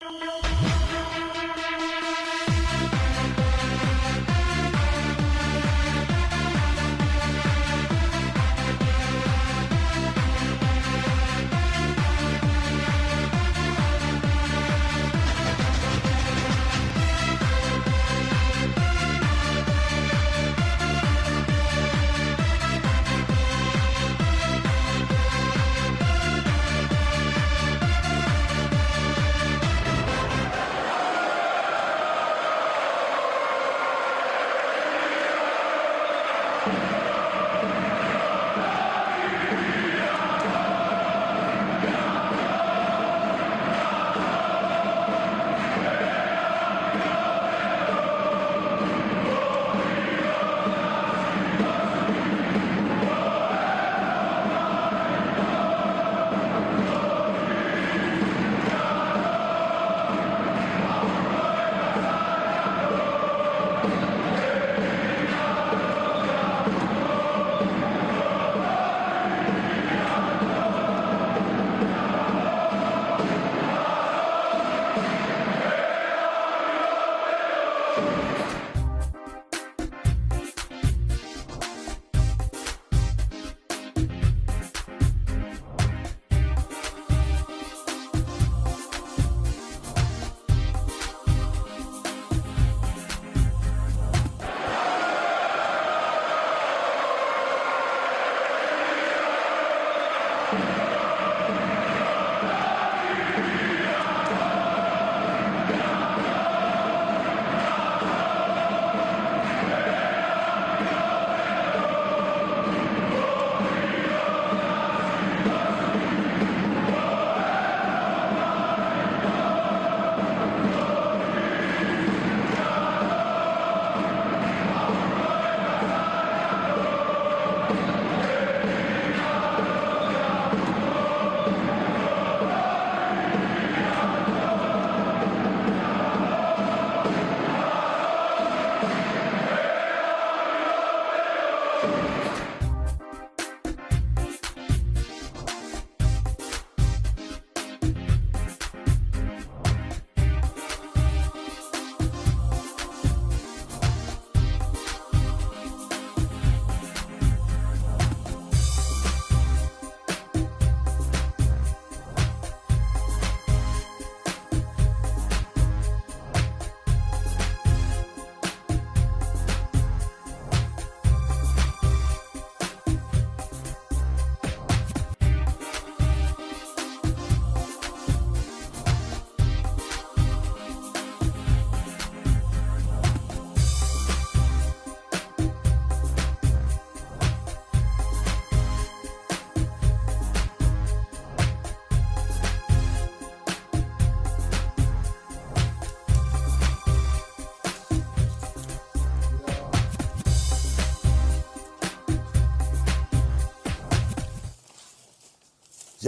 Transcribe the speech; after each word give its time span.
Thank 0.00 0.44
you. 0.44 0.49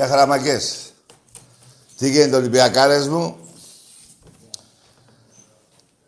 Για 0.02 0.10
χαραμακές. 0.10 0.92
Τι 1.98 2.10
γίνεται 2.10 2.36
Ολυμπιακάρες 2.36 3.08
μου; 3.08 3.36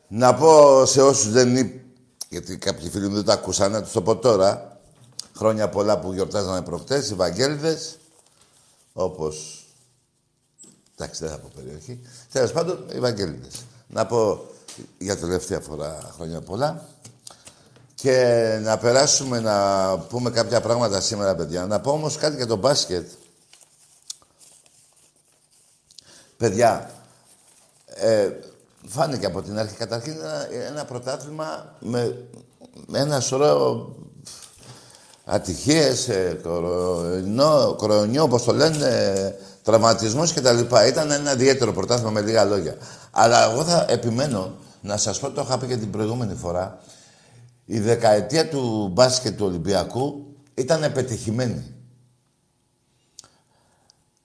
Να 0.08 0.34
πω 0.34 0.84
σε 0.86 1.02
όσους 1.02 1.30
δεν 1.30 1.56
είναι... 1.56 1.84
Γιατί 2.28 2.56
κάποιοι 2.56 2.88
φίλοι 2.88 3.08
μου 3.08 3.14
δεν 3.14 3.24
τα 3.24 3.32
ακούσαν, 3.32 3.70
να 3.70 3.82
τους 3.82 3.92
το 3.92 4.02
πω 4.02 4.16
τώρα. 4.16 4.78
Χρόνια 5.36 5.68
πολλά 5.68 5.98
που 5.98 6.12
γιορτάζαμε 6.12 6.62
προχτές, 6.62 7.10
οι 7.10 7.14
Βαγγέλδες. 7.14 7.98
Όπως... 8.92 9.64
Εντάξει, 10.96 11.24
δεν 11.24 11.32
θα 11.32 11.38
πω 11.38 11.50
περιοχή. 11.54 12.00
Τέλος 12.32 12.52
πάντων, 12.52 12.86
οι 12.92 13.00
Βαγγέλδες. 13.00 13.64
Να 13.86 14.06
πω 14.06 14.46
για 14.98 15.16
τελευταία 15.16 15.60
φορά 15.60 16.12
χρόνια 16.14 16.40
πολλά. 16.40 16.88
Και 17.94 18.58
να 18.62 18.78
περάσουμε 18.78 19.40
να 19.40 19.98
πούμε 19.98 20.30
κάποια 20.30 20.60
πράγματα 20.60 21.00
σήμερα, 21.00 21.34
παιδιά. 21.34 21.66
Να 21.66 21.80
πω 21.80 21.90
όμως 21.90 22.16
κάτι 22.16 22.36
για 22.36 22.46
το 22.46 22.56
μπάσκετ. 22.56 23.08
Παιδιά, 26.36 26.90
ε, 27.86 28.30
φάνηκε 28.86 29.26
από 29.26 29.42
την 29.42 29.58
αρχή 29.58 29.76
καταρχήν 29.76 30.12
ένα, 30.12 30.48
ένα 30.68 30.84
πρωτάθλημα 30.84 31.76
με, 31.80 32.26
με 32.86 32.98
ένα 32.98 33.20
σωρό 33.20 33.94
ατυχίες, 35.24 36.08
ε, 36.08 36.40
κορονοϊό, 36.42 37.74
κορονοϊό, 37.78 38.22
όπως 38.22 38.44
το 38.44 38.52
λένε, 38.52 38.86
ε, 38.86 39.34
τραυματισμούς 39.62 40.32
κτλ. 40.32 40.58
Ήταν 40.88 41.10
ένα 41.10 41.32
ιδιαίτερο 41.32 41.72
πρωτάθλημα 41.72 42.10
με 42.10 42.20
λίγα 42.20 42.44
λόγια. 42.44 42.76
Αλλά 43.10 43.50
εγώ 43.50 43.64
θα 43.64 43.86
επιμένω 43.88 44.54
να 44.80 44.96
σας 44.96 45.18
πω, 45.18 45.30
το 45.30 45.40
είχα 45.40 45.58
πει 45.58 45.66
και 45.66 45.76
την 45.76 45.90
προηγούμενη 45.90 46.34
φορά, 46.34 46.78
η 47.64 47.80
δεκαετία 47.80 48.48
του 48.48 48.90
μπάσκετ 48.92 49.36
του 49.36 49.46
Ολυμπιακού 49.46 50.26
ήταν 50.54 50.82
επιτυχημένη. 50.82 51.74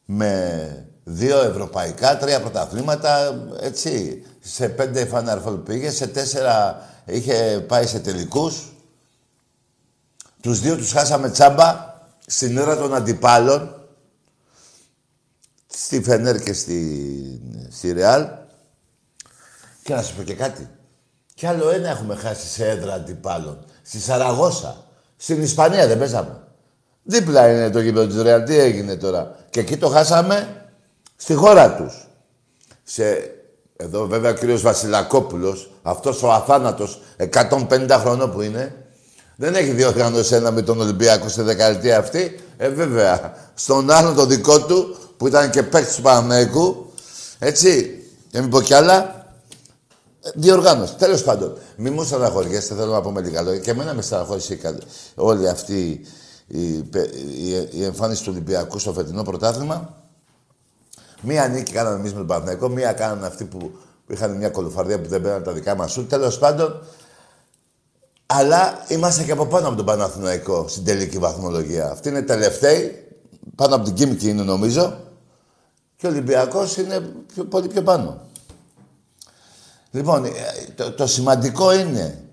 Με 0.05 0.88
Δύο 1.11 1.41
ευρωπαϊκά, 1.41 2.17
τρία 2.17 2.41
πρωταθλήματα, 2.41 3.41
έτσι. 3.59 4.23
Σε 4.39 4.69
πέντε 4.69 5.09
Final 5.13 5.59
πήγε, 5.65 5.89
σε 5.89 6.07
τέσσερα 6.07 6.85
είχε 7.05 7.65
πάει 7.67 7.87
σε 7.87 7.99
τελικούς. 7.99 8.73
Τους 10.41 10.59
δύο 10.59 10.75
τους 10.75 10.91
χάσαμε 10.91 11.29
τσάμπα 11.29 11.95
στην 12.25 12.57
ώρα 12.57 12.77
των 12.77 12.95
αντιπάλων. 12.95 13.87
Στη 15.67 16.01
Φενέρ 16.01 16.39
και 16.41 16.53
στη, 16.53 17.41
στη 17.71 17.91
Ρεάλ. 17.91 18.27
Και 19.83 19.93
να 19.93 20.01
σας 20.01 20.11
πω 20.11 20.23
και 20.23 20.35
κάτι. 20.35 20.69
Κι 21.33 21.45
άλλο 21.45 21.69
ένα 21.69 21.89
έχουμε 21.89 22.15
χάσει 22.15 22.47
σε 22.47 22.69
έδρα 22.69 22.93
αντιπάλων. 22.93 23.65
Στη 23.81 23.99
Σαραγώσα. 23.99 24.85
Στην 25.17 25.41
Ισπανία 25.41 25.87
δεν 25.87 25.97
παίζαμε. 25.97 26.43
Δίπλα 27.03 27.51
είναι 27.51 27.69
το 27.69 27.79
γήπεδο 27.79 28.07
της 28.07 28.21
Ρεάλ. 28.21 28.43
Τι 28.43 28.57
έγινε 28.57 28.95
τώρα. 28.95 29.35
Και 29.49 29.59
εκεί 29.59 29.77
το 29.77 29.89
χάσαμε 29.89 30.58
στη 31.21 31.33
χώρα 31.33 31.75
τους. 31.75 32.07
Σε 32.83 33.33
Εδώ 33.75 34.07
βέβαια 34.07 34.31
ο 34.31 34.33
κύριος 34.33 34.61
Βασιλακόπουλος, 34.61 35.71
αυτός 35.81 36.23
ο 36.23 36.31
αθάνατος 36.31 37.01
150 37.17 37.97
χρονών 37.99 38.31
που 38.31 38.41
είναι, 38.41 38.75
δεν 39.35 39.55
έχει 39.55 39.71
διοργανώσει 39.71 40.35
ένα 40.35 40.51
με 40.51 40.61
τον 40.61 40.79
Ολυμπιακό 40.81 41.29
στη 41.29 41.41
δεκαετία 41.41 41.97
αυτή. 41.97 42.39
Ε, 42.57 42.69
βέβαια. 42.69 43.33
Στον 43.53 43.91
άλλο 43.91 44.13
το 44.13 44.25
δικό 44.25 44.61
του, 44.65 44.95
που 45.17 45.27
ήταν 45.27 45.49
και 45.49 45.63
παίκτης 45.63 45.95
του 45.95 46.01
Παναμαϊκού, 46.01 46.91
έτσι, 47.39 48.03
και 48.31 48.39
μην 48.39 48.49
πω 48.49 48.61
κι 48.61 48.73
άλλα, 48.73 49.25
ε, 50.21 50.29
διοργάνωσε. 50.35 50.95
Τέλος 50.97 51.23
πάντων, 51.23 51.57
μη 51.75 51.89
μου 51.89 52.03
στεναχωριέστε, 52.03 52.75
θέλω 52.75 52.91
να 52.91 53.01
πούμε 53.01 53.21
λίγα 53.21 53.41
λόγια. 53.41 53.59
Και 53.59 53.71
εμένα 53.71 53.93
με 53.93 54.01
στεναχώρησε 54.01 54.77
όλη 55.15 55.49
αυτή 55.49 56.05
η, 56.47 56.67
η, 56.67 56.87
η, 57.71 57.83
εμφάνιση 57.83 58.23
του 58.23 58.29
Ολυμπιακού 58.31 58.79
στο 58.79 58.93
φετινό 58.93 59.23
πρωτάθλημα. 59.23 59.98
Μία 61.21 61.47
νίκη 61.47 61.71
κάναμε 61.71 61.95
εμείς 61.95 62.11
με 62.11 62.17
τον 62.17 62.27
Παναθηναϊκό, 62.27 62.69
μία 62.69 62.93
κάνανε 62.93 63.25
αυτοί 63.25 63.45
που 63.45 63.71
είχαν 64.07 64.37
μια 64.37 64.49
κολοφαρδία 64.49 65.01
που 65.01 65.09
δεν 65.09 65.21
πέραν 65.21 65.43
τα 65.43 65.51
δικά 65.51 65.75
μας 65.75 65.91
σου. 65.91 66.05
Τέλος 66.05 66.37
πάντων, 66.37 66.81
αλλά 68.25 68.85
είμαστε 68.87 69.23
και 69.23 69.31
από 69.31 69.45
πάνω 69.45 69.67
από 69.67 69.75
τον 69.75 69.85
Παναθηναϊκό 69.85 70.67
στην 70.67 70.83
τελική 70.83 71.17
βαθμολογία. 71.17 71.89
Αυτή 71.91 72.09
είναι 72.09 72.21
τελευταίοι, 72.21 73.07
πάνω 73.55 73.75
από 73.75 73.83
την 73.83 73.93
Κίμικη 73.93 74.29
είναι 74.29 74.43
νομίζω. 74.43 74.97
Και 75.95 76.07
ο 76.07 76.09
Ολυμπιακός 76.09 76.77
είναι 76.77 76.99
πιο, 77.33 77.43
πολύ 77.43 77.67
πιο 77.67 77.81
πάνω. 77.81 78.21
Λοιπόν, 79.91 80.25
ε, 80.25 80.31
το, 80.75 80.91
το 80.91 81.07
σημαντικό 81.07 81.73
είναι 81.73 82.23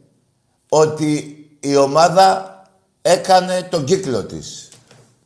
ότι 0.69 1.37
η 1.61 1.77
ομάδα 1.77 2.63
έκανε 3.03 3.63
τον 3.71 3.85
κύκλο 3.85 4.25
της. 4.25 4.66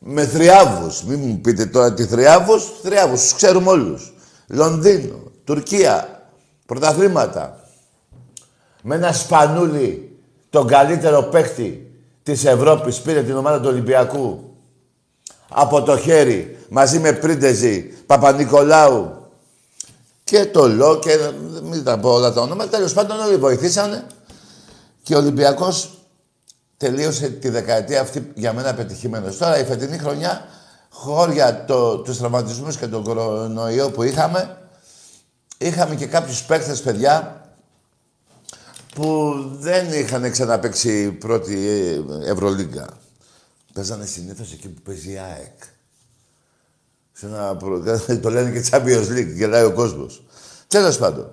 Με 0.03 0.25
θριάβους. 0.25 1.03
Μην 1.03 1.19
μου 1.19 1.39
πείτε 1.41 1.65
τώρα 1.65 1.93
τι 1.93 2.05
θριάβους. 2.05 2.63
Θριάβους, 2.81 3.21
τους 3.21 3.33
ξέρουμε 3.33 3.69
όλους. 3.69 4.13
Λονδίνο, 4.47 5.15
Τουρκία, 5.43 6.23
πρωταθλήματα. 6.65 7.59
Με 8.83 8.95
ένα 8.95 9.13
σπανούλι 9.13 10.19
τον 10.49 10.67
καλύτερο 10.67 11.23
παίχτη 11.23 11.91
της 12.23 12.45
Ευρώπης 12.45 12.99
πήρε 12.99 13.23
την 13.23 13.35
ομάδα 13.35 13.59
του 13.59 13.67
Ολυμπιακού 13.67 14.55
από 15.49 15.81
το 15.81 15.97
χέρι 15.97 16.57
μαζί 16.69 16.99
με 16.99 17.13
Πρίντεζη, 17.13 17.81
Παπα-Νικολάου 18.05 19.29
και 20.23 20.45
το 20.45 20.67
Λό 20.67 20.99
και 20.99 21.17
μην 21.63 21.83
τα 21.83 21.99
πω 21.99 22.09
όλα 22.09 22.33
τα 22.33 22.41
ονόματα. 22.41 22.69
Τέλος 22.69 22.93
πάντων 22.93 23.19
όλοι 23.19 23.35
βοηθήσανε 23.35 24.07
και 25.03 25.15
ο 25.15 25.17
Ολυμπιακός 25.17 25.89
τελείωσε 26.81 27.29
τη 27.29 27.49
δεκαετία 27.49 28.01
αυτή 28.01 28.31
για 28.35 28.53
μένα 28.53 28.73
πετυχημένος. 28.73 29.37
Τώρα 29.37 29.59
η 29.59 29.65
φετινή 29.65 29.97
χρονιά, 29.97 30.45
χώρια 30.89 31.65
το, 31.65 31.97
τους 31.97 32.17
τραυματισμούς 32.17 32.77
και 32.77 32.87
τον 32.87 33.03
κορονοϊό 33.03 33.89
που 33.91 34.03
είχαμε, 34.03 34.57
είχαμε 35.57 35.95
και 35.95 36.05
κάποιους 36.05 36.43
παίκτες, 36.43 36.81
παιδιά, 36.81 37.45
που 38.95 39.33
δεν 39.59 39.93
είχαν 39.93 40.31
ξαναπέξει 40.31 41.11
πρώτη 41.11 41.57
Ευρωλίγκα. 42.25 42.87
Παίζανε 43.73 44.05
συνήθως 44.05 44.51
εκεί 44.51 44.69
που 44.69 44.81
παίζει 44.81 45.11
η 45.11 45.17
ΑΕΚ. 45.17 45.61
Σε 47.13 47.25
ένα 47.25 47.55
προ... 47.55 47.83
το 48.21 48.29
λένε 48.29 48.59
και 48.59 48.69
Champions 48.71 49.07
League, 49.07 49.33
γελάει 49.33 49.63
ο 49.63 49.73
κόσμος. 49.73 50.23
Τέλος 50.67 50.97
πάντων. 50.97 51.31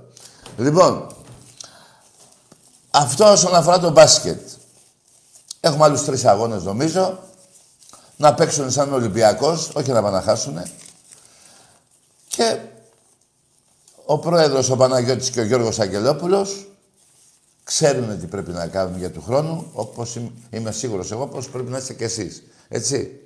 Λοιπόν, 0.56 1.06
αυτό 2.90 3.32
όσον 3.32 3.54
αφορά 3.54 3.78
το 3.78 3.90
μπάσκετ. 3.90 4.40
Έχουμε 5.60 5.84
άλλους 5.84 6.04
τρεις 6.04 6.24
αγώνες 6.24 6.62
νομίζω. 6.62 7.18
Να 8.16 8.34
παίξουν 8.34 8.70
σαν 8.70 8.92
Ολυμπιακός, 8.92 9.70
όχι 9.74 9.90
να 9.90 10.02
παναχάσουν. 10.02 10.62
Και 12.28 12.58
ο 14.04 14.18
πρόεδρος 14.18 14.70
ο 14.70 14.76
Παναγιώτης 14.76 15.30
και 15.30 15.40
ο 15.40 15.44
Γιώργος 15.44 15.78
Αγγελόπουλος 15.78 16.68
ξέρουν 17.64 18.20
τι 18.20 18.26
πρέπει 18.26 18.50
να 18.50 18.66
κάνουν 18.66 18.98
για 18.98 19.10
του 19.10 19.22
χρόνου, 19.22 19.70
όπως 19.72 20.20
είμαι 20.50 20.72
σίγουρος 20.72 21.10
εγώ, 21.10 21.22
όπως 21.22 21.48
πρέπει 21.48 21.70
να 21.70 21.78
είστε 21.78 21.94
κι 21.94 22.04
εσείς. 22.04 22.42
Έτσι. 22.68 23.20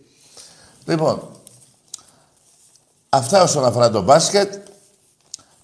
Λοιπόν, 0.84 1.28
αυτά 3.08 3.42
όσον 3.42 3.64
αφορά 3.64 3.90
το 3.90 4.02
μπάσκετ. 4.02 4.54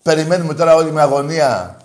Περιμένουμε 0.03 0.55
τώρα 0.55 0.75
όλη 0.75 0.93
με 0.93 1.00
αγωνία 1.00 1.77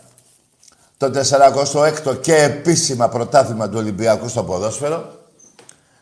το 1.09 1.19
46ο 1.19 2.21
και 2.21 2.35
επίσημα 2.35 3.09
πρωτάθλημα 3.09 3.69
του 3.69 3.77
Ολυμπιακού 3.77 4.27
στο 4.27 4.43
ποδόσφαιρο. 4.43 5.21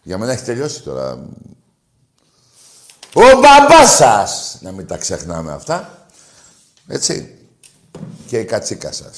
Για 0.03 0.17
μένα 0.17 0.31
έχει 0.31 0.43
τελειώσει 0.43 0.81
τώρα. 0.81 1.11
Ο 3.13 3.21
μπαμπάς 3.21 3.95
σας! 3.95 4.57
Να 4.61 4.71
μην 4.71 4.87
τα 4.87 4.97
ξεχνάμε 4.97 5.51
αυτά. 5.53 6.07
Έτσι. 6.87 7.37
Και 8.27 8.37
η 8.37 8.45
κατσίκα 8.45 8.91
σας. 8.91 9.17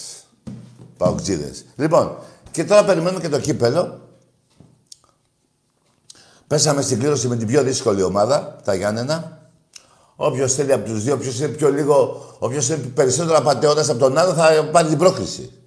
Παοκτζίδες. 0.98 1.66
Λοιπόν, 1.76 2.18
και 2.52 2.64
τώρα 2.64 2.86
περιμένουμε 2.86 3.22
και 3.22 3.30
το 3.30 3.40
κύπελο. 3.40 4.02
Πέσαμε 6.48 6.82
στην 6.82 7.00
κλήρωση 7.00 7.28
με 7.28 7.36
την 7.36 7.48
πιο 7.48 7.64
δύσκολη 7.64 8.04
ομάδα, 8.04 8.60
τα 8.64 8.74
Γιάννενα. 8.76 9.48
Όποιος 10.16 10.54
θέλει 10.54 10.74
από 10.74 10.90
τους 10.90 11.04
δύο, 11.04 11.14
όποιος 11.14 11.40
είναι 11.40 11.48
πιο 11.48 11.72
λίγο, 11.72 12.26
όποιος 12.40 12.70
είναι 12.70 12.78
περισσότερο 12.78 13.38
απαταιώνα 13.38 13.82
από 13.82 13.96
τον 13.96 14.18
άλλο, 14.18 14.34
θα 14.34 14.70
πάρει 14.72 14.88
την 14.88 14.98
πρόκληση. 14.98 15.63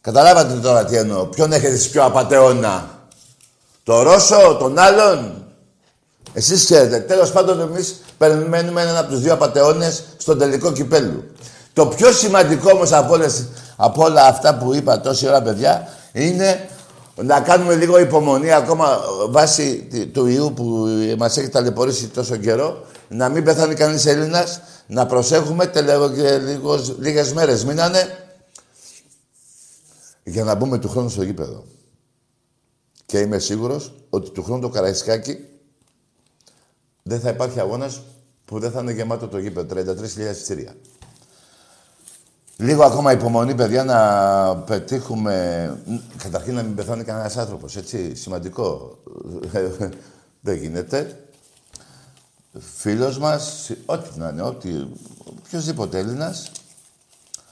Καταλάβατε 0.00 0.54
τώρα 0.54 0.84
τι 0.84 0.96
εννοώ. 0.96 1.24
Ποιον 1.24 1.52
έχετε 1.52 1.76
πιο 1.90 2.04
απαταιώνα; 2.04 2.90
Το 3.84 4.02
Ρώσο, 4.02 4.56
τον 4.58 4.78
άλλον; 4.78 5.44
Εσείς 6.32 6.64
ξέρετε. 6.64 6.98
Τέλος 6.98 7.32
πάντων 7.32 7.60
εμείς 7.60 8.00
περιμένουμε 8.18 8.82
έναν 8.82 8.96
από 8.96 9.10
τους 9.10 9.20
δύο 9.20 9.32
απαταιώνες 9.32 10.02
στον 10.16 10.38
τελικό 10.38 10.72
κυπέλου. 10.72 11.24
Το 11.72 11.86
πιο 11.86 12.12
σημαντικό 12.12 12.70
όμως 12.74 12.92
από, 12.92 13.12
όλες, 13.12 13.44
από 13.76 14.04
όλα 14.04 14.26
αυτά 14.26 14.54
που 14.54 14.74
είπα 14.74 15.00
τόση 15.00 15.28
ώρα, 15.28 15.42
παιδιά, 15.42 15.88
είναι 16.12 16.68
να 17.14 17.40
κάνουμε 17.40 17.74
λίγο 17.74 17.98
υπομονή 17.98 18.52
ακόμα 18.52 18.98
βάσει 19.28 19.88
του 20.12 20.26
ιού 20.26 20.52
που 20.56 20.86
μας 21.18 21.36
έχει 21.36 21.48
ταλαιπωρήσει 21.48 22.06
τόσο 22.06 22.36
καιρό, 22.36 22.84
να 23.08 23.28
μην 23.28 23.44
πεθάνει 23.44 23.74
κανείς 23.74 24.06
Έλληνας, 24.06 24.60
να 24.86 25.06
προσέχουμε 25.06 25.66
τελεύω 25.66 26.10
και 26.10 26.36
λίγος, 26.36 26.94
λίγες 26.98 27.32
μέρες 27.32 27.64
μείνανε 27.64 28.27
για 30.28 30.44
να 30.44 30.54
μπούμε 30.54 30.78
του 30.78 30.88
χρόνου 30.88 31.08
στο 31.08 31.22
γήπεδο. 31.22 31.64
Και 33.06 33.18
είμαι 33.18 33.38
σίγουρος 33.38 33.94
ότι 34.10 34.30
του 34.30 34.42
χρόνου 34.42 34.60
το 34.60 34.68
Καραϊσκάκι 34.68 35.44
δεν 37.02 37.20
θα 37.20 37.28
υπάρχει 37.28 37.60
αγώνας 37.60 38.02
που 38.44 38.58
δεν 38.58 38.70
θα 38.70 38.80
είναι 38.80 38.92
γεμάτο 38.92 39.28
το 39.28 39.38
γήπεδο. 39.38 39.74
33.000 39.74 40.30
εισιτήρια. 40.30 40.74
Λίγο 42.56 42.84
ακόμα 42.84 43.12
υπομονή, 43.12 43.54
παιδιά, 43.54 43.84
να 43.84 44.56
πετύχουμε... 44.56 45.76
Καταρχήν 46.22 46.54
να 46.54 46.62
μην 46.62 46.74
πεθάνει 46.74 47.04
κανένας 47.04 47.36
άνθρωπος, 47.36 47.76
έτσι, 47.76 48.14
σημαντικό. 48.14 48.98
Δεν 50.40 50.56
γίνεται. 50.56 51.24
Φίλος 52.76 53.18
μας, 53.18 53.70
ό,τι 53.86 54.18
να 54.18 54.28
είναι, 54.28 54.42
ό,τι... 54.42 54.86
Οποιοςδήποτε 55.24 55.98
Έλληνας, 55.98 56.50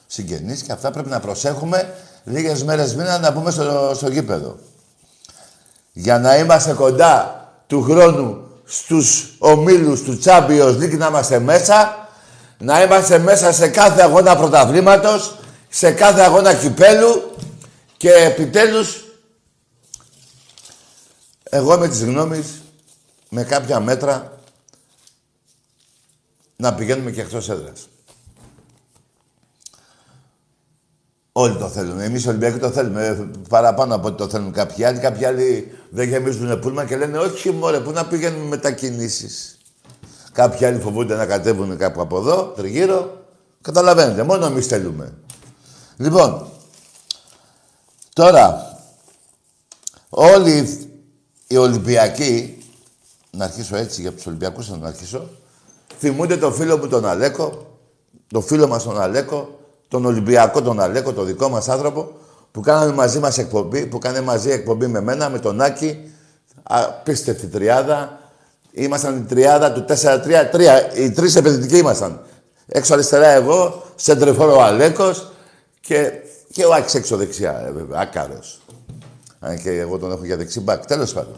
συγγενείς 0.06 0.62
και 0.62 0.72
αυτά 0.72 0.90
πρέπει 0.90 1.08
να 1.08 1.20
προσέχουμε 1.20 1.94
λίγες 2.26 2.64
μέρες 2.64 2.94
μήνα 2.94 3.18
να 3.18 3.30
μπούμε 3.30 3.50
στο, 3.50 3.92
στο 3.94 4.08
γήπεδο. 4.08 4.58
Για 5.92 6.18
να 6.18 6.36
είμαστε 6.36 6.72
κοντά 6.72 7.44
του 7.66 7.82
χρόνου 7.82 8.46
στους 8.64 9.34
ομίλους 9.38 10.02
του 10.02 10.18
Champions 10.24 10.76
League 10.78 10.96
να 10.98 11.06
είμαστε 11.06 11.38
μέσα 11.38 12.04
να 12.58 12.82
είμαστε 12.82 13.18
μέσα 13.18 13.52
σε 13.52 13.68
κάθε 13.68 14.02
αγώνα 14.02 14.36
πρωταβλήματος, 14.36 15.36
σε 15.68 15.92
κάθε 15.92 16.20
αγώνα 16.20 16.54
κυπέλου 16.54 17.34
και 17.96 18.10
επιτέλους 18.10 19.04
εγώ 21.50 21.78
με 21.78 21.88
τις 21.88 22.04
γνώμης, 22.04 22.62
με 23.28 23.44
κάποια 23.44 23.80
μέτρα, 23.80 24.40
να 26.56 26.74
πηγαίνουμε 26.74 27.10
και 27.10 27.20
εκτός 27.20 27.48
έδρας. 27.48 27.88
Όλοι 31.38 31.56
το 31.56 31.68
θέλουν. 31.68 32.00
Εμείς 32.00 32.24
οι 32.24 32.28
Ολυμπιακοί 32.28 32.58
το 32.58 32.70
θέλουμε. 32.70 33.30
Παραπάνω 33.48 33.94
από 33.94 34.06
ό,τι 34.06 34.16
το 34.16 34.28
θέλουν 34.28 34.52
κάποιοι 34.52 34.84
άλλοι. 34.84 34.98
Κάποιοι 34.98 35.24
άλλοι 35.24 35.72
δεν 35.90 36.08
γεμίζουν 36.08 36.58
πούλμα 36.58 36.84
και 36.84 36.96
λένε 36.96 37.18
Όχι, 37.18 37.50
μωρέ, 37.50 37.80
πού 37.80 37.90
να 37.90 38.06
πηγαίνουμε 38.06 38.44
μετακινήσεις. 38.44 39.58
Κάποιοι 40.32 40.66
άλλοι 40.66 40.80
φοβούνται 40.80 41.14
να 41.14 41.26
κατέβουν 41.26 41.76
κάπου 41.76 42.00
από 42.00 42.18
εδώ, 42.18 42.42
τριγύρω. 42.56 43.24
Καταλαβαίνετε, 43.60 44.22
μόνο 44.22 44.46
εμείς 44.46 44.66
θέλουμε. 44.66 45.14
Λοιπόν, 45.96 46.50
τώρα, 48.12 48.78
όλοι 50.08 50.88
οι 51.46 51.56
Ολυμπιακοί, 51.56 52.58
να 53.30 53.44
αρχίσω 53.44 53.76
έτσι 53.76 54.00
για 54.00 54.12
τους 54.12 54.26
Ολυμπιακούς 54.26 54.68
να 54.68 54.88
αρχίσω, 54.88 55.30
θυμούνται 55.98 56.36
τον 56.36 56.52
φίλο 56.52 56.76
μου 56.76 56.88
τον 56.88 57.06
Αλέκο, 57.06 57.78
τον 58.26 58.42
φίλο 58.42 58.66
μας 58.68 58.82
τον 58.82 59.00
Αλέκο, 59.00 59.56
τον 59.96 60.04
Ολυμπιακό 60.04 60.62
τον 60.62 60.80
Αλέκο, 60.80 61.12
τον 61.12 61.26
δικό 61.26 61.48
μας 61.48 61.68
άνθρωπο, 61.68 62.12
που 62.50 62.60
κάναμε 62.60 62.92
μαζί 62.92 63.18
μας 63.18 63.38
εκπομπή, 63.38 63.86
που 63.86 63.98
κάνει 63.98 64.20
μαζί 64.20 64.50
εκπομπή 64.50 64.86
με 64.86 65.00
μένα, 65.00 65.28
με 65.28 65.38
τον 65.38 65.60
Άκη, 65.60 66.10
απίστευτη 66.62 67.46
τριάδα, 67.46 68.20
Ήμασταν 68.78 69.16
η 69.16 69.20
τριάδα 69.20 69.72
του 69.72 69.84
4-3-3. 69.88 69.94
Οι 70.96 71.10
τρεις 71.10 71.36
επιθετικοί 71.36 71.76
ήμασταν. 71.76 72.20
Έξω 72.66 72.94
αριστερά 72.94 73.28
εγώ, 73.28 73.82
σεντρεφόρο 73.94 74.56
ο 74.56 74.62
Αλέκος 74.62 75.30
και, 75.80 76.12
και 76.52 76.64
ο 76.64 76.74
Άκης 76.74 76.94
έξω 76.94 77.16
δεξιά, 77.16 77.64
ε, 77.66 77.70
βέβαια, 77.72 78.00
άκαρος. 78.00 78.60
Αν 79.40 79.58
και 79.58 79.70
εγώ 79.70 79.98
τον 79.98 80.12
έχω 80.12 80.24
για 80.24 80.36
δεξιμπάκ. 80.36 80.86
Τέλος 80.86 81.12
πάντων. 81.12 81.34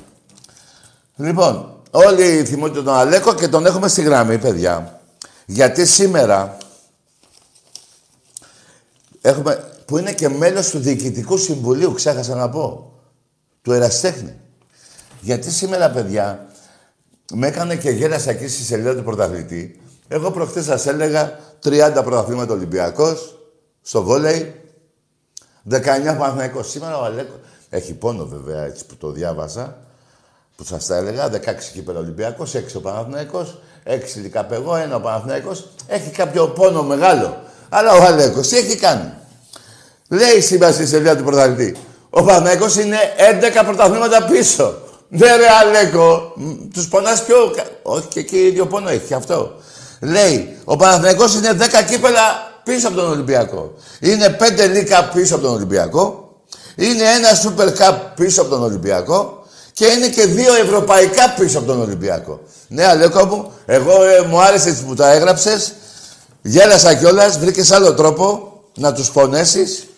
Λοιπόν, 1.16 1.72
όλοι 1.90 2.44
θυμούνται 2.44 2.82
τον 2.82 2.94
Αλέκο 2.94 3.34
και 3.34 3.48
τον 3.48 3.66
έχουμε 3.66 3.88
στη 3.88 4.02
γραμμή, 4.02 4.38
παιδιά. 4.38 5.00
Γιατί 5.46 5.86
σήμερα 5.86 6.56
έχουμε, 9.20 9.64
που 9.86 9.98
είναι 9.98 10.12
και 10.12 10.28
μέλος 10.28 10.70
του 10.70 10.78
Διοικητικού 10.78 11.36
Συμβουλίου, 11.36 11.92
ξέχασα 11.92 12.34
να 12.34 12.48
πω, 12.48 12.92
του 13.62 13.72
Εραστέχνη. 13.72 14.34
Γιατί 15.20 15.50
σήμερα, 15.50 15.90
παιδιά, 15.90 16.46
με 17.32 17.46
έκανε 17.46 17.76
και 17.76 17.90
γέλασα 17.90 18.30
εκεί 18.30 18.48
στη 18.48 18.62
σελίδα 18.62 18.96
του 18.96 19.02
πρωταθλητή. 19.02 19.80
Εγώ 20.08 20.30
προχθές 20.30 20.64
σας 20.64 20.86
έλεγα 20.86 21.38
30 21.64 22.00
πρωταθλήματα 22.04 22.52
Ολυμπιακός, 22.52 23.38
στο 23.82 24.02
βόλεϊ, 24.02 24.54
19 25.70 25.80
Παναθηναϊκός. 26.18 26.70
Σήμερα 26.70 26.98
ο 26.98 27.04
Αλέκο, 27.04 27.34
έχει 27.68 27.94
πόνο 27.94 28.26
βέβαια 28.26 28.64
έτσι 28.64 28.86
που 28.86 28.96
το 28.96 29.10
διάβασα, 29.10 29.76
που 30.56 30.64
σας 30.64 30.86
τα 30.86 30.96
έλεγα, 30.96 31.28
16 31.28 31.72
κύπελο 31.72 31.98
Ολυμπιακός, 31.98 32.54
6 32.54 32.76
ο 32.76 32.80
Παναθηναϊκός, 32.80 33.60
6 33.84 34.20
Λικαπεγό, 34.20 34.74
1 34.74 34.96
ο 34.96 35.00
Παναθηναϊκός. 35.00 35.68
Έχει 35.86 36.10
κάποιο 36.10 36.48
πόνο 36.48 36.82
μεγάλο. 36.82 37.36
Αλλά 37.68 37.92
ο 37.92 38.02
Αλέκος 38.02 38.48
τι 38.48 38.56
έχει 38.56 38.76
κάνει; 38.76 39.12
Λέει 40.08 40.40
σήμερα 40.40 40.72
στη 40.72 40.86
σελίδα 40.86 41.16
του 41.16 41.24
πρωταθλητή. 41.24 41.76
Ο 42.10 42.22
Παναθηναϊκός 42.22 42.76
είναι 42.76 42.96
11 43.60 43.64
πρωταθλήματα 43.66 44.24
πίσω. 44.24 44.74
Ναι 45.08 45.36
ρε 45.36 45.46
Αλέκο, 45.60 46.34
τους 46.72 46.88
πονάς 46.88 47.24
πιο... 47.24 47.36
Όχι 47.82 48.06
και 48.08 48.20
εκεί 48.20 48.36
ίδιο 48.36 48.66
πόνο 48.66 48.88
έχει 48.88 49.14
αυτό. 49.14 49.52
Λέει, 50.00 50.56
ο 50.64 50.76
Παναθηναϊκός 50.76 51.34
είναι 51.34 51.56
10 51.58 51.64
κύπελα 51.90 52.20
πίσω 52.64 52.88
από 52.88 52.96
τον 52.96 53.10
Ολυμπιακό. 53.10 53.72
Είναι 54.00 54.36
5 54.40 54.70
λίκα 54.72 55.04
πίσω 55.04 55.34
από 55.34 55.44
τον 55.44 55.54
Ολυμπιακό. 55.54 56.32
Είναι 56.76 57.04
ένα 57.04 57.28
Super 57.42 57.82
Cup 57.82 57.96
πίσω 58.14 58.40
από 58.40 58.50
τον 58.50 58.62
Ολυμπιακό. 58.62 59.42
Και 59.72 59.86
είναι 59.86 60.08
και 60.08 60.26
δύο 60.26 60.54
ευρωπαϊκά 60.54 61.34
πίσω 61.38 61.58
από 61.58 61.66
τον 61.66 61.80
Ολυμπιακό. 61.80 62.40
Ναι, 62.68 62.86
Αλέκο 62.86 63.24
μου, 63.24 63.52
εγώ 63.66 64.04
ε, 64.04 64.26
μου 64.28 64.40
άρεσες 64.40 64.78
που 64.78 64.94
τα 64.94 65.12
έγραψες. 65.12 65.72
Γέλασα 66.52 66.94
κιόλας, 66.94 67.38
βρήκες 67.38 67.70
άλλο 67.72 67.94
τρόπο 67.94 68.24
να 68.74 68.92
τους 68.94 69.10
πονέσεις 69.10 69.88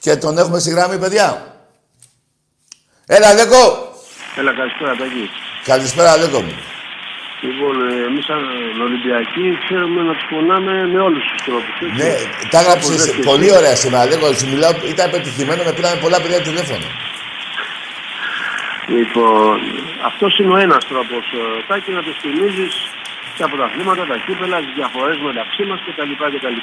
και 0.00 0.16
τον 0.16 0.38
έχουμε 0.38 0.58
στη 0.58 0.70
γράμμη, 0.70 0.98
παιδιά. 0.98 1.26
Έλα, 3.06 3.28
Αλέκο. 3.28 3.62
Έλα, 4.40 4.52
καλησπέρα, 4.58 4.92
Τάκη. 5.00 5.30
Καλησπέρα, 5.64 6.10
Αλέκο 6.12 6.40
μου. 6.40 6.54
Λοιπόν, 7.46 7.74
ε, 7.88 8.04
εμείς 8.08 8.24
σαν 8.24 8.42
Ολυμπιακοί 8.86 9.46
ξέρουμε 9.64 10.00
να 10.02 10.12
τους 10.16 10.26
πονάμε 10.30 10.72
με 10.92 11.00
όλους 11.00 11.22
τους 11.30 11.42
τρόπους. 11.46 11.74
Ναι, 12.00 12.12
τα 12.50 12.58
έγραψε 12.60 12.94
πολύ 13.30 13.48
ωραία 13.58 13.76
σήμερα. 13.76 14.06
Λέγω, 14.06 14.32
σου 14.32 14.48
μιλάω, 14.52 14.72
ήταν 14.94 15.10
πετυχημένο, 15.10 15.62
με 15.64 15.72
πήραν 15.72 16.00
πολλά 16.00 16.18
παιδιά 16.22 16.40
τηλέφωνο. 16.48 16.86
Λοιπόν, 18.96 19.56
αυτός 20.10 20.38
είναι 20.38 20.52
ο 20.56 20.58
ένας 20.66 20.82
τρόπος, 20.90 21.24
ε, 21.40 21.64
Τάκη, 21.68 21.90
να 21.90 22.02
του 22.02 22.14
θυμίζεις 22.20 22.74
τα 23.38 23.48
πρωταθλήματα, 23.48 24.02
τα 24.06 24.16
κύπελα, 24.26 24.56
τις 24.64 24.74
διαφορές 24.78 25.18
μεταξύ 25.28 25.62
μας 25.68 25.80
κτλ. 25.84 26.12
κτλ. 26.36 26.58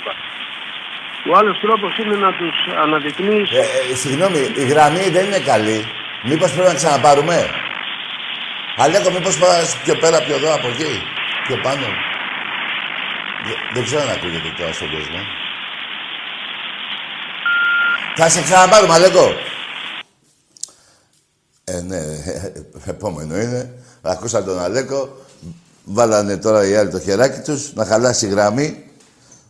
Ο 1.29 1.37
άλλος 1.37 1.59
τρόπος 1.59 1.97
είναι 1.97 2.15
να 2.25 2.31
τους 2.39 2.55
αναδεικνύεις. 2.83 3.49
Ε, 3.51 3.63
ε, 3.91 3.95
συγγνώμη, 3.95 4.41
η 4.63 4.65
γραμμή 4.71 5.05
δεν 5.15 5.25
είναι 5.25 5.39
καλή. 5.51 5.79
Μήπως 6.29 6.51
πρέπει 6.53 6.67
να 6.67 6.73
ξαναπάρουμε. 6.73 7.37
Αλέκο, 8.77 9.09
μήπως 9.11 9.37
πας 9.37 9.77
πιο 9.83 9.95
πέρα, 9.97 10.17
πιο 10.25 10.35
εδώ, 10.35 10.53
από 10.53 10.67
εκεί, 10.67 10.91
πιο 11.47 11.57
πάνω. 11.65 11.87
Δεν, 13.73 13.83
ξέρω 13.83 14.01
αν 14.01 14.09
ακούγεται 14.09 14.53
τώρα 14.57 14.73
στον 14.73 14.89
κόσμο. 14.91 15.19
Θα 18.15 18.29
σε 18.29 18.41
ξαναπάρουμε, 18.41 18.93
Αλέκο. 18.93 19.25
Ε, 21.63 21.81
ναι, 21.81 22.01
επόμενο 22.85 23.35
είναι. 23.37 23.83
Ακούσαν 24.01 24.45
τον 24.45 24.59
Αλέκο. 24.59 25.17
Βάλανε 25.83 26.37
τώρα 26.37 26.67
οι 26.67 26.75
άλλοι 26.75 26.89
το 26.89 26.99
χεράκι 26.99 27.39
τους 27.39 27.73
να 27.73 27.85
χαλάσει 27.85 28.25
η 28.25 28.29
γραμμή. 28.29 28.83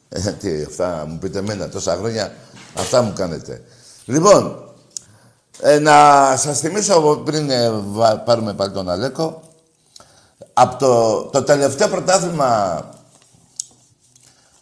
Ε, 0.10 0.32
τι, 0.32 0.64
αυτά 0.64 1.06
μου 1.08 1.18
πείτε 1.18 1.40
εμένα 1.40 1.70
τόσα 1.70 1.96
χρόνια. 1.96 2.34
Αυτά 2.74 3.02
μου 3.02 3.14
κάνετε. 3.14 3.64
Λοιπόν, 4.06 4.74
ε, 5.62 5.80
να 5.80 5.94
σας 6.38 6.60
θυμίσω 6.60 7.22
πριν 7.26 7.50
ε, 7.50 7.70
πάρουμε 8.26 8.54
πάλι 8.54 8.72
τον 8.72 8.90
Αλέκο. 8.90 9.42
Από 10.54 10.78
το, 10.78 11.24
το 11.24 11.44
τελευταίο 11.44 11.88
πρωτάθλημα... 11.88 12.90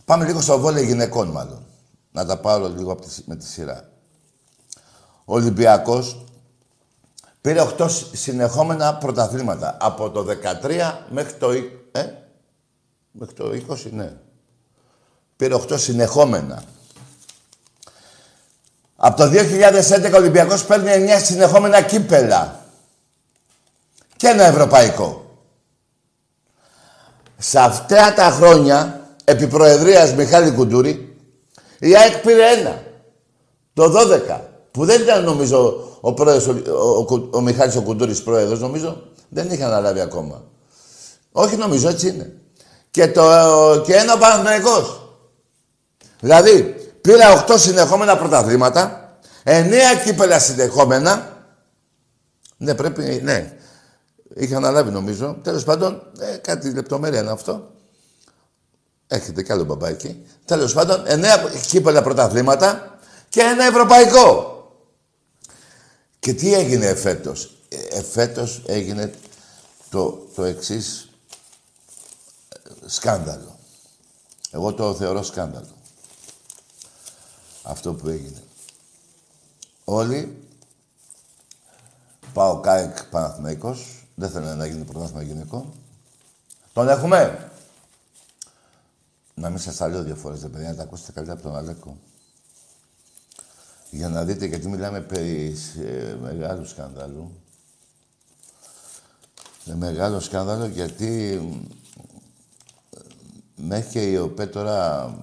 Πάμε 0.06 0.26
λίγο 0.26 0.42
στο 0.42 0.60
βόλιο 0.60 0.82
γυναικών 0.82 1.28
μάλλον. 1.28 1.66
Να 2.12 2.26
τα 2.26 2.38
πάρω 2.38 2.70
λίγο 2.70 2.92
από 2.92 3.02
τη, 3.02 3.08
με 3.26 3.36
τη 3.36 3.46
σειρά. 3.46 3.90
Ο 5.26 5.34
Ολυμπιακός 5.34 6.26
πήρε 7.42 7.68
8 7.78 7.88
συνεχόμενα 8.12 8.96
πρωταθλήματα. 8.96 9.78
Από 9.80 10.10
το 10.10 10.26
13 10.64 10.94
μέχρι 11.10 11.34
το... 11.34 11.52
Ε, 11.92 12.06
μέχρι 13.12 13.34
το 13.34 13.52
20, 13.70 13.76
ναι. 13.92 14.14
Πήρε 15.36 15.56
8 15.56 15.80
συνεχόμενα. 15.80 16.64
Από 18.96 19.18
το 19.18 19.24
2011 19.24 20.12
ο 20.14 20.18
Ολυμπιακός 20.18 20.66
παίρνει 20.66 21.06
9 21.18 21.22
συνεχόμενα 21.24 21.82
κύπελα. 21.82 22.64
Και 24.16 24.28
ένα 24.28 24.44
ευρωπαϊκό. 24.44 25.24
Σε 27.38 27.60
αυτά 27.60 28.14
τα 28.14 28.30
χρόνια, 28.30 29.08
επί 29.24 29.48
προεδρίας 29.48 30.14
Μιχάλη 30.14 30.52
Κουντούρη, 30.52 31.18
η 31.80 31.96
ΑΕΚ 31.96 32.18
πήρε 32.18 32.52
ένα. 32.52 32.84
Το 33.74 33.94
12. 34.30 34.49
Που 34.72 34.86
δεν 34.86 35.02
ήταν 35.02 35.24
νομίζω 35.24 35.88
ο, 36.02 36.14
πρόεδρος, 36.14 36.48
ο, 36.68 37.16
ο, 37.16 37.30
ο 37.32 37.42
Μιχάλης 37.42 37.76
ο 37.76 37.82
Κουντούρης 37.82 38.24
πρόεδρος, 38.24 38.60
νομίζω. 38.60 39.02
Δεν 39.30 39.50
είχε 39.52 39.64
αναλάβει 39.64 40.00
ακόμα. 40.00 40.44
Όχι 41.32 41.56
νομίζω, 41.56 41.90
έτσι 41.90 42.08
είναι. 42.08 42.34
Και, 42.92 43.08
το, 43.08 43.22
και 43.86 43.94
ένα 43.94 44.14
ο 44.14 45.00
Δηλαδή, 46.20 46.76
Πήρα 47.02 47.46
8 47.48 47.56
συνεχόμενα 47.58 48.18
πρωταθλήματα, 48.18 49.14
9 49.44 49.72
κύπελα 50.06 50.40
συνεχόμενα. 50.40 51.38
Ναι, 52.58 52.76
πρέπει, 52.76 53.20
ναι. 53.24 53.58
Είχα 54.36 54.58
αναλάβει 54.58 54.92
νομίζω. 54.92 55.38
Τέλος 55.44 55.64
πάντων, 55.64 56.02
ε, 56.20 56.38
κάτι 56.38 56.74
λεπτομέρεια 56.74 57.20
είναι 57.20 57.32
αυτό. 57.32 57.72
Έχετε 59.08 59.44
κι 59.44 59.52
άλλο 59.52 59.64
μπαμπάκι. 59.64 60.26
Τέλος 60.46 60.74
πάντων, 60.74 61.04
9 61.08 61.16
κύπελα 61.68 62.02
πρωταθλήματα 62.02 62.98
και 63.30 63.42
ένα 63.42 63.64
ευρωπαϊκό. 63.64 64.59
Και 66.20 66.34
τι 66.34 66.54
έγινε 66.54 66.86
εφέτος; 66.86 67.54
Ε, 67.70 67.98
εφέτος 67.98 68.64
έγινε 68.66 69.14
το, 69.90 70.28
το 70.36 70.44
εξής 70.44 71.10
σκάνδαλο. 72.86 73.58
Εγώ 74.52 74.74
το 74.74 74.96
θεωρώ 74.96 75.24
σκάνδαλο 75.24 75.78
αυτό 77.70 77.94
που 77.94 78.08
έγινε. 78.08 78.44
Όλοι, 79.84 80.48
πάω 82.34 82.60
ΚΑΕΚ 82.60 83.04
Παναθηναϊκός, 83.06 84.06
δεν 84.16 84.30
θέλω 84.30 84.56
να 84.56 84.66
γίνει 84.66 84.84
πρωτάθλημα 84.84 85.22
γυναικών. 85.22 85.74
Τον 86.74 86.90
έχουμε. 86.90 87.52
Να 89.34 89.50
μην 89.50 89.60
σας 89.60 89.76
τα 89.76 89.88
λέω 89.88 90.04
δύο 90.04 90.16
φορές, 90.16 90.40
παιδιά, 90.40 90.70
να 90.70 90.76
τα 90.76 90.84
ακούσετε 90.84 91.12
καλύτερα 91.12 91.40
από 91.40 91.48
τον 91.48 91.58
Αλέκο. 91.58 91.98
Για 93.90 94.10
να 94.10 94.24
δείτε, 94.24 94.46
γιατί 94.46 94.68
μιλάμε 94.68 95.02
περί 95.02 95.56
ε, 95.86 96.16
μεγάλου 96.22 96.66
σκάνδαλου. 96.66 97.32
Με 99.66 99.76
μεγάλο 99.76 100.20
σκάνδαλο, 100.20 100.66
γιατί 100.66 101.42
μέχρι 103.56 103.90
και 103.90 104.12
η 104.12 104.18
ΟΠΕ 104.18 104.46
τώρα 104.46 105.14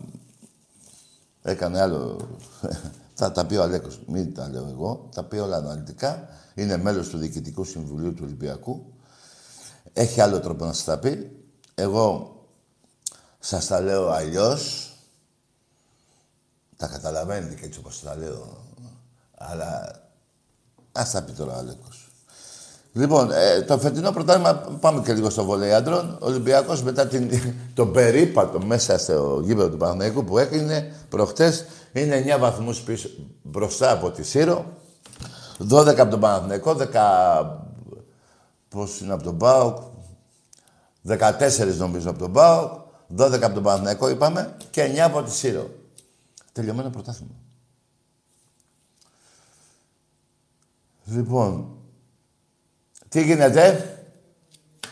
Έκανε 1.46 1.80
άλλο. 1.80 2.28
θα 3.18 3.32
τα 3.32 3.46
πει 3.46 3.56
ο 3.56 3.62
Αλέκος. 3.62 4.00
Μην 4.06 4.35
τα 4.35 4.49
λέω 4.49 4.68
εγώ. 4.68 5.08
Τα 5.14 5.25
πει 5.25 5.37
όλα 5.37 5.56
αναλυτικά. 5.56 6.28
Είναι 6.54 6.76
μέλος 6.76 7.08
του 7.08 7.18
Διοικητικού 7.18 7.64
Συμβουλίου 7.64 8.14
του 8.14 8.23
Ολυμπιακού. 8.25 8.92
Έχει 9.92 10.20
άλλο 10.20 10.40
τρόπο 10.40 10.64
να 10.64 10.73
σας 10.73 10.85
τα 10.85 10.99
πει. 10.99 11.30
Εγώ 11.75 12.37
σας 13.38 13.66
τα 13.66 13.80
λέω 13.80 14.08
αλλιώς. 14.08 14.85
Τα 16.76 16.87
καταλαβαίνετε 16.87 17.54
και 17.54 17.64
έτσι 17.64 17.78
όπως 17.78 18.00
τα 18.00 18.16
λέω. 18.16 18.56
Αλλά 19.38 20.00
ας 20.92 21.11
τα 21.11 21.23
πει 21.23 21.33
τώρα 21.33 21.54
ο 21.54 21.59
Αλέκος. 21.59 22.06
Λοιπόν, 22.92 23.30
ε, 23.33 23.62
το 23.62 23.78
φετινό 23.78 24.12
πρωτάθλημα, 24.12 24.54
πάμε 24.54 25.02
και 25.02 25.12
λίγο 25.12 25.30
στο 25.30 25.45
βολέι 25.45 25.73
άντρων. 25.73 26.18
Ο 26.21 26.26
Ολυμπιακός 26.26 26.83
μετά 26.83 27.06
την, 27.06 27.30
τον 27.75 27.92
περίπατο 27.92 28.61
μέσα 28.61 28.99
στο 28.99 29.40
γήπεδο 29.45 29.68
του 29.68 29.76
Παναγενικού 29.76 30.25
που 30.25 30.38
έκανε 30.38 30.92
προχτές 31.09 31.64
είναι 31.92 32.25
9 32.37 32.40
βαθμούς 32.40 32.85
μπροστά 33.42 33.92
από 33.92 34.11
τη 34.11 34.23
Σύρο. 34.23 34.64
12 35.71 35.87
από 35.99 36.11
τον 36.11 36.21
Παναθηναϊκό, 36.21 36.76
10. 36.78 37.47
Πώς 38.68 39.00
είναι 39.00 39.12
από 39.12 39.23
τον 39.23 39.38
Πάοκ. 39.38 39.78
14 41.09 41.76
νομίζω 41.78 42.11
από 42.11 42.18
τον 42.18 42.33
Πάοκ. 42.33 42.73
12 43.16 43.42
από 43.42 43.54
τον 43.54 43.62
Παναθηναϊκό 43.62 44.09
είπαμε 44.09 44.56
και 44.71 44.92
9 44.95 44.99
από 44.99 45.23
τη 45.23 45.30
Σύρο. 45.30 45.71
Τελειωμένο 46.56 46.90
πρωτάθλημα. 46.90 47.34
Λοιπόν, 51.04 51.76
τι 53.08 53.25
γίνεται, 53.25 53.96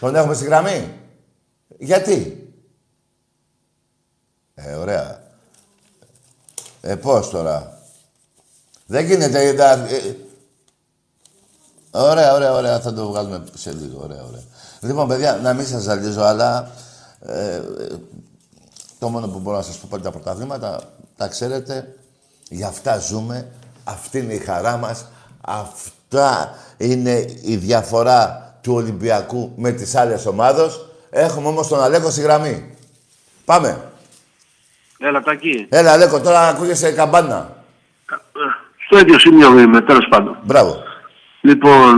τον 0.01 0.15
έχουμε 0.15 0.35
στη 0.35 0.45
γραμμή. 0.45 1.01
Γιατί; 1.79 2.49
Ε, 4.55 4.75
ωραία. 4.75 5.23
Ε, 6.81 6.97
πώς 6.97 7.31
τώρα; 7.31 7.83
Δεν 8.87 9.05
γίνεται. 9.07 9.49
Ε, 9.49 10.17
ωραία, 11.91 12.35
ωραία, 12.35 12.53
ωραία. 12.53 12.81
Θα 12.81 12.93
το 12.93 13.09
βγάλουμε 13.09 13.45
σε 13.55 13.73
λίγο. 13.73 14.03
Ωραία, 14.03 14.23
ωραία. 14.23 14.43
Λοιπόν, 14.81 15.09
παιδιά, 15.09 15.37
να 15.37 15.55
μην 15.55 15.67
σας 15.67 15.83
ζαλίζω, 15.83 16.23
αλλά 16.23 16.71
ε, 17.21 17.63
το 18.99 19.09
μόνο 19.09 19.29
που 19.29 19.39
μπορώ 19.39 19.57
να 19.57 19.63
σας 19.63 19.79
πω 19.79 19.87
πάλι 19.91 20.03
τα 20.03 20.11
πρωταθλήματα, 20.11 20.93
τα 21.17 21.29
ξέρετε, 21.29 21.95
για 22.49 22.67
αυτά 22.67 22.99
ζούμε, 22.99 23.47
αυτή 23.85 24.19
είναι 24.19 24.33
η 24.33 24.39
χαρά 24.39 24.77
μας, 24.77 25.07
αυτά 25.41 26.55
είναι 26.77 27.25
η 27.43 27.57
διαφορά 27.57 28.55
του 28.63 28.73
Ολυμπιακού 28.75 29.53
με 29.57 29.71
τις 29.71 29.95
άλλες 29.95 30.27
ομάδες. 30.27 30.81
Έχουμε 31.11 31.49
όμως 31.49 31.69
τον 31.69 31.83
Αλέκο 31.83 32.11
στη 32.11 32.21
γραμμή. 32.21 32.75
Πάμε. 33.45 33.81
Έλα, 34.99 35.23
Τάκη. 35.23 35.67
Έλα, 35.69 35.93
Αλέκο, 35.93 36.21
τώρα 36.21 36.49
ακούγεσαι 36.49 36.91
καμπάνα. 36.93 37.57
Στο 38.87 38.99
ίδιο 38.99 39.19
σημείο 39.19 39.59
είμαι, 39.59 39.81
τέλος 39.81 40.07
πάντων. 40.11 40.39
Μπράβο. 40.43 40.77
Λοιπόν, 41.41 41.95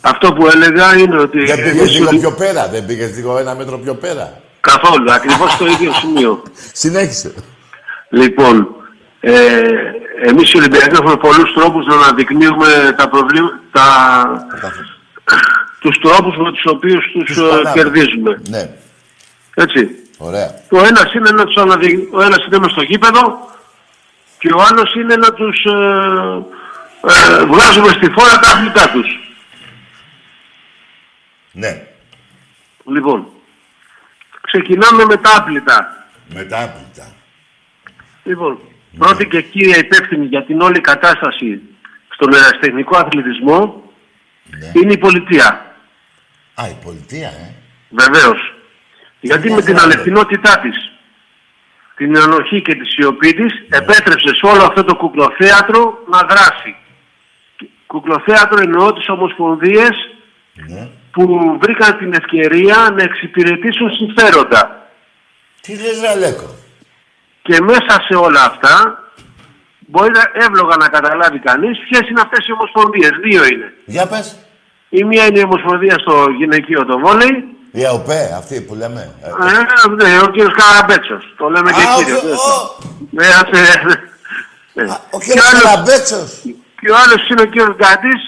αυτό 0.00 0.32
που 0.32 0.46
έλεγα 0.46 0.96
είναι 0.96 1.18
ότι... 1.20 1.44
Δεν 1.44 1.56
πήγες 1.56 1.78
εμείς 1.78 1.92
λίγο 1.92 2.08
Ολυ- 2.08 2.20
πιο 2.20 2.32
πέρα, 2.32 2.68
δεν 2.68 2.86
πήγες 2.86 3.14
λίγο 3.16 3.38
ένα 3.38 3.54
μέτρο 3.54 3.78
πιο 3.78 3.94
πέρα. 3.94 4.40
Καθόλου, 4.60 5.12
ακριβώς 5.12 5.52
στο 5.52 5.66
ίδιο 5.66 5.92
σημείο. 5.92 6.42
Συνέχισε. 6.72 7.34
Λοιπόν, 8.08 8.68
ε, 9.20 9.62
εμείς 10.22 10.52
οι 10.52 10.56
Ολυμπιακοί 10.58 10.94
έχουμε 10.94 11.16
πολλούς 11.16 11.52
τρόπους 11.54 11.86
να 11.86 11.94
αναδεικνύουμε 11.94 12.94
τα 12.96 13.08
προβλήματα, 13.08 13.58
τα, 13.72 14.26
τους 15.80 15.98
τρόπους 15.98 16.36
με 16.36 16.52
τους 16.52 16.64
οποίους 16.66 17.04
τους, 17.12 17.24
Τους 17.24 17.36
ε, 17.36 17.40
πανάμε. 17.48 17.70
κερδίζουμε. 17.74 18.40
Ναι, 18.48 18.70
Έτσι. 19.54 19.88
ωραία. 20.18 20.54
Το 20.68 20.78
ένας 20.78 21.14
είναι 21.14 21.30
να 21.30 21.44
τους 21.44 21.56
αναδει... 21.56 22.08
ο 22.12 22.22
ένας 22.22 22.46
είναι 22.46 22.58
μες 22.58 22.70
στο 22.70 22.82
γήπεδο 22.82 23.50
και 24.38 24.48
ο 24.54 24.62
άλλος 24.70 24.94
είναι 24.94 25.16
να 25.16 25.32
τους 25.32 25.64
ε, 25.64 26.44
ε, 27.40 27.44
βγάζουμε 27.46 27.88
στη 27.88 28.10
φόρα 28.10 28.38
τα 28.38 28.48
αθλητά 28.50 28.90
τους. 28.90 29.06
Ναι, 31.52 31.82
Λοιπόν, 32.88 33.26
ξεκινάμε 34.40 35.04
με 35.04 35.16
τα 35.16 35.30
άπλυτα. 35.36 36.06
μετάπλητα. 36.34 37.12
Λοιπόν, 38.26 38.58
πρώτη 38.98 39.26
και 39.26 39.42
κύρια 39.42 39.76
υπεύθυνη 39.78 40.24
για 40.26 40.44
την 40.44 40.60
όλη 40.60 40.80
κατάσταση 40.80 41.60
στον 42.14 42.32
ερασιτεχνικό 42.34 42.96
αθλητισμό 42.96 43.82
Ναι. 44.58 44.80
είναι 44.80 44.92
η 44.92 44.98
πολιτεία. 44.98 45.76
Α, 46.54 46.68
η 46.68 46.76
πολιτεία, 46.84 47.28
ε. 47.28 47.54
Βεβαίως. 47.90 48.54
Γιατί 49.20 49.50
με 49.50 49.62
την 49.62 49.74
Βεβαίως. 49.74 49.82
αληθινότητά 49.94 50.58
της, 50.58 50.92
την 51.96 52.18
ανοχή 52.18 52.62
και 52.62 52.74
τη 52.74 52.84
σιωπή 52.88 53.34
της, 53.34 53.52
επέτρεψε 53.68 54.28
σε 54.34 54.46
όλο 54.46 54.62
αυτό 54.62 54.84
το 54.84 54.94
κουκλοθέατρο 54.96 55.98
να 56.10 56.18
δράσει. 56.18 56.76
Κουκλοθέατρο 57.86 58.60
εννοώ 58.62 58.92
τις 58.92 59.08
ομοσπονδίες 59.08 59.90
Ναι. 60.68 60.88
που 61.12 61.56
βρήκαν 61.62 61.98
την 61.98 62.12
ευκαιρία 62.12 62.94
να 62.96 63.02
εξυπηρετήσουν 63.02 63.90
συμφέροντα. 63.90 64.90
Τι 65.60 65.72
λες, 65.76 66.00
ρε 66.00 66.08
Αλέκο. 66.08 66.54
Και 67.46 67.60
μέσα 67.60 67.94
σε 68.08 68.14
όλα 68.14 68.42
αυτά 68.44 68.74
μπορεί 69.78 70.10
να- 70.10 70.30
εύλογα 70.44 70.76
να 70.76 70.88
καταλάβει 70.88 71.38
κανείς 71.38 71.78
ποιες 71.88 72.08
είναι 72.10 72.20
αυτές 72.20 72.46
οι 72.46 72.52
ομοσπονδίες. 72.52 73.10
Δύο 73.22 73.44
είναι. 73.44 73.68
Για 73.84 74.06
πες. 74.06 74.36
Η 74.88 75.04
μία 75.04 75.24
είναι 75.26 75.38
η 75.38 75.42
ομοσπονδία 75.42 75.96
στο 75.98 76.14
γυναικείο 76.38 76.84
το 76.84 76.98
βόλεϊ. 76.98 77.34
Η 77.72 77.86
ΑΟΠΕ, 77.86 78.34
αυτή 78.36 78.60
που 78.60 78.74
λέμε. 78.74 79.14
Ε, 79.22 79.28
Ε, 79.28 79.88
ναι, 80.02 80.20
ο 80.26 80.28
κύριος 80.30 80.52
Καραμπέτσος. 80.60 81.34
Το 81.38 81.48
λέμε 81.48 81.70
και 81.72 81.82
Α, 81.82 81.94
ο- 81.94 81.98
κύριος. 81.98 82.22
ο- 82.22 82.76
Ναι, 83.10 83.26
άσε, 83.26 83.60
ναι. 84.74 84.82
α, 84.92 85.00
Ο 85.10 85.18
Και 85.18 85.24
κύριος 85.24 85.46
άλλος- 85.48 85.62
Καραμπέτσος. 85.62 86.28
Και 86.80 86.90
ο 86.90 86.96
άλλος 87.02 87.28
είναι 87.28 87.42
ο 87.42 87.44
κύριος 87.44 87.74
Γκαντής 87.76 88.20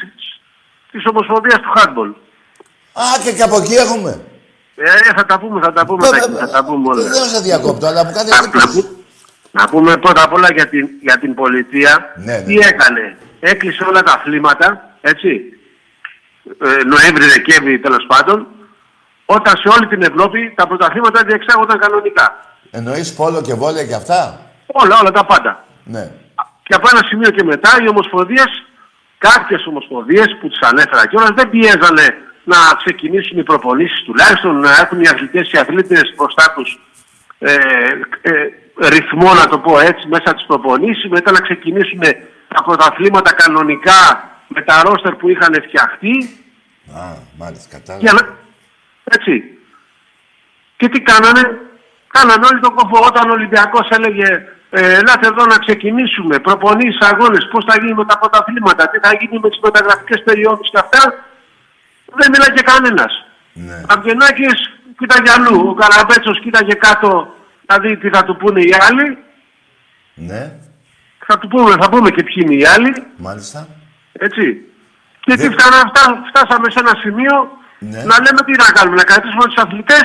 της 0.91 1.03
Ομοσπονδίας 1.11 1.59
του 1.63 1.71
Χάντμπολ. 1.77 2.09
Α, 2.93 3.03
και, 3.25 3.33
και 3.33 3.43
από 3.43 3.57
εκεί 3.57 3.75
έχουμε. 3.75 4.21
Ε, 4.77 5.13
θα 5.17 5.25
τα 5.27 5.39
πούμε, 5.39 5.61
θα 5.61 5.73
τα 5.73 5.87
πούμε, 5.87 6.09
Βέβαια, 6.09 6.23
θα, 6.39 6.47
θα 6.47 6.49
τα 6.51 6.65
πούμε 6.65 6.89
όλα. 6.89 7.03
Δεν 7.03 7.13
σε 7.35 7.41
διακόπτω, 7.41 7.87
αλλά 7.87 8.05
μου 8.05 8.13
κάνει 8.13 8.31
Να, 9.59 9.63
να 9.63 9.63
εντύπωση. 9.63 9.71
πού- 9.71 9.83
να 9.85 9.91
πούμε 9.91 9.97
πρώτα 9.97 10.23
απ' 10.23 10.33
όλα 10.33 10.49
για 10.53 10.67
την, 10.69 10.89
για 11.01 11.19
την 11.19 11.35
πολιτεία. 11.35 12.13
Ναι, 12.17 12.33
ναι. 12.37 12.43
Τι 12.43 12.55
έκανε. 12.59 13.17
Έκλεισε 13.41 13.85
όλα 13.85 14.03
τα 14.03 14.13
αθλήματα, 14.13 14.97
έτσι. 15.01 15.29
Ε, 16.65 16.85
Νοέμβρη, 16.85 17.25
Δεκέμβρη 17.37 17.79
τέλος 17.79 18.05
πάντων. 18.09 18.47
Όταν 19.27 19.57
σε 19.57 19.69
όλη 19.69 19.87
την 19.87 20.03
Ευρώπη 20.03 20.53
τα 20.57 20.67
πρωταθλήματα 20.67 21.25
διεξάγονταν 21.25 21.79
κανονικά. 21.79 22.27
Εννοείς 22.71 23.15
πόλο 23.15 23.43
και 23.43 23.55
βόλια 23.55 23.85
και 23.87 23.95
αυτά; 23.95 24.41
Όλα, 24.67 24.99
όλα 25.01 25.11
τα 25.11 25.25
πάντα. 25.27 25.65
Ναι. 25.85 26.11
Και 26.63 26.75
από 26.75 26.89
ένα 26.93 27.03
σημείο 27.09 27.31
και 27.31 27.45
μετά 27.45 27.71
οι 27.83 27.89
ομοσπονδίες, 27.89 28.51
κάποιες 29.19 29.67
ομοσπονδίες 29.67 30.37
που 30.41 30.49
τις 30.49 30.61
ανέφερα 30.61 31.07
κιόλας 31.07 31.31
δεν 31.35 31.51
πιέζανε 31.51 32.07
να 32.45 32.57
ξεκινήσουν 32.85 33.39
οι 33.39 33.43
προπονήσεις 33.43 34.03
τουλάχιστον, 34.05 34.61
να 34.61 34.71
έχουν 34.71 35.01
οι 35.01 35.09
αθλητές, 35.09 35.51
οι 35.53 35.59
αθλήτες 35.59 36.15
μπροστά 36.17 36.53
τους 36.57 36.81
ε, 37.39 37.53
ε, 38.23 38.33
ρυθμό 38.79 39.35
να 39.35 39.47
το 39.47 39.59
πω 39.59 39.79
έτσι 39.79 40.09
μέσα 40.09 40.35
τις 40.35 40.45
προπονήσεις, 40.47 41.11
μετά 41.11 41.31
να 41.33 41.41
ξεκινήσουν 41.41 42.01
τα 42.49 42.63
πρωταθλήματα 42.65 43.33
κανονικά 43.33 44.31
με 44.49 44.63
τα 44.63 44.83
ρόστερ 44.83 45.15
που 45.15 45.29
είχαν 45.29 45.55
φτιαχτεί 45.67 46.45
Α, 46.95 47.01
μάλιστα, 47.39 47.69
για 47.77 47.79
κατάλαβα. 47.79 48.23
να... 48.23 48.37
Έτσι. 49.05 49.43
Και 50.77 50.89
τι 50.89 51.01
κάνανε; 51.01 51.61
Κάνανε 52.09 52.47
όλοι 52.51 52.61
τον 52.61 52.75
κοφό. 52.75 53.07
Όταν 53.07 53.31
ο 53.31 53.33
Ολυμπιακός 53.33 53.89
έλεγε 53.91 54.29
ε, 54.71 54.95
ελάτε 54.99 55.27
εδώ 55.27 55.45
να 55.47 55.59
ξεκινήσουμε, 55.59 56.39
προπονήσεις, 56.39 57.01
αγώνες, 57.01 57.49
πώς 57.51 57.65
θα 57.69 57.79
γίνει 57.81 57.95
με 57.95 58.05
τα 58.05 58.19
πρωταθλήματα, 58.19 58.89
τι 58.89 58.99
θα 58.99 59.13
γίνει 59.21 59.39
με 59.43 59.49
τις 59.49 59.61
μεταγραφικές 59.63 60.23
περιόδους 60.23 60.71
και 60.71 60.79
αυτά, 60.79 61.25
δεν 62.19 62.29
μιλάγε 62.33 62.63
κανένας. 62.73 63.27
Ναι. 63.53 63.75
Ο 63.75 63.87
Αυγενάκης 63.89 64.59
κοίταγε 64.99 65.31
αλλού, 65.37 65.69
ο 65.69 65.75
Καραμπέτσος 65.75 66.41
κοίταγε 66.41 66.75
κάτω 66.75 67.35
να 67.71 67.79
δει 67.79 67.97
τι 67.97 68.09
θα 68.09 68.25
του 68.25 68.37
πούνε 68.37 68.61
οι 68.61 68.75
άλλοι, 68.89 69.19
Ναι, 70.15 70.53
θα 71.27 71.39
του 71.39 71.49
πούμε, 71.49 71.71
θα 71.81 71.89
πούμε 71.91 72.11
και 72.11 72.23
ποιοι 72.23 72.35
είναι 72.47 72.55
οι 72.55 72.65
άλλοι, 72.67 72.93
μάλιστα. 73.17 73.69
έτσι. 74.13 74.45
Και 75.21 75.35
τι 75.35 75.43
Δεν- 75.49 75.53
φτάνα, 75.53 75.77
φτά- 75.91 76.21
φτάσαμε 76.29 76.71
σε 76.71 76.79
ένα 76.79 76.95
σημείο 77.03 77.35
Ναι. 77.79 77.99
να 78.11 78.17
λέμε 78.25 78.41
τι 78.47 78.53
να 78.63 78.69
κάνουμε, 78.77 78.97
να 78.97 79.05
κρατήσουμε 79.05 79.45
τους 79.45 79.63
αθλητές 79.65 80.05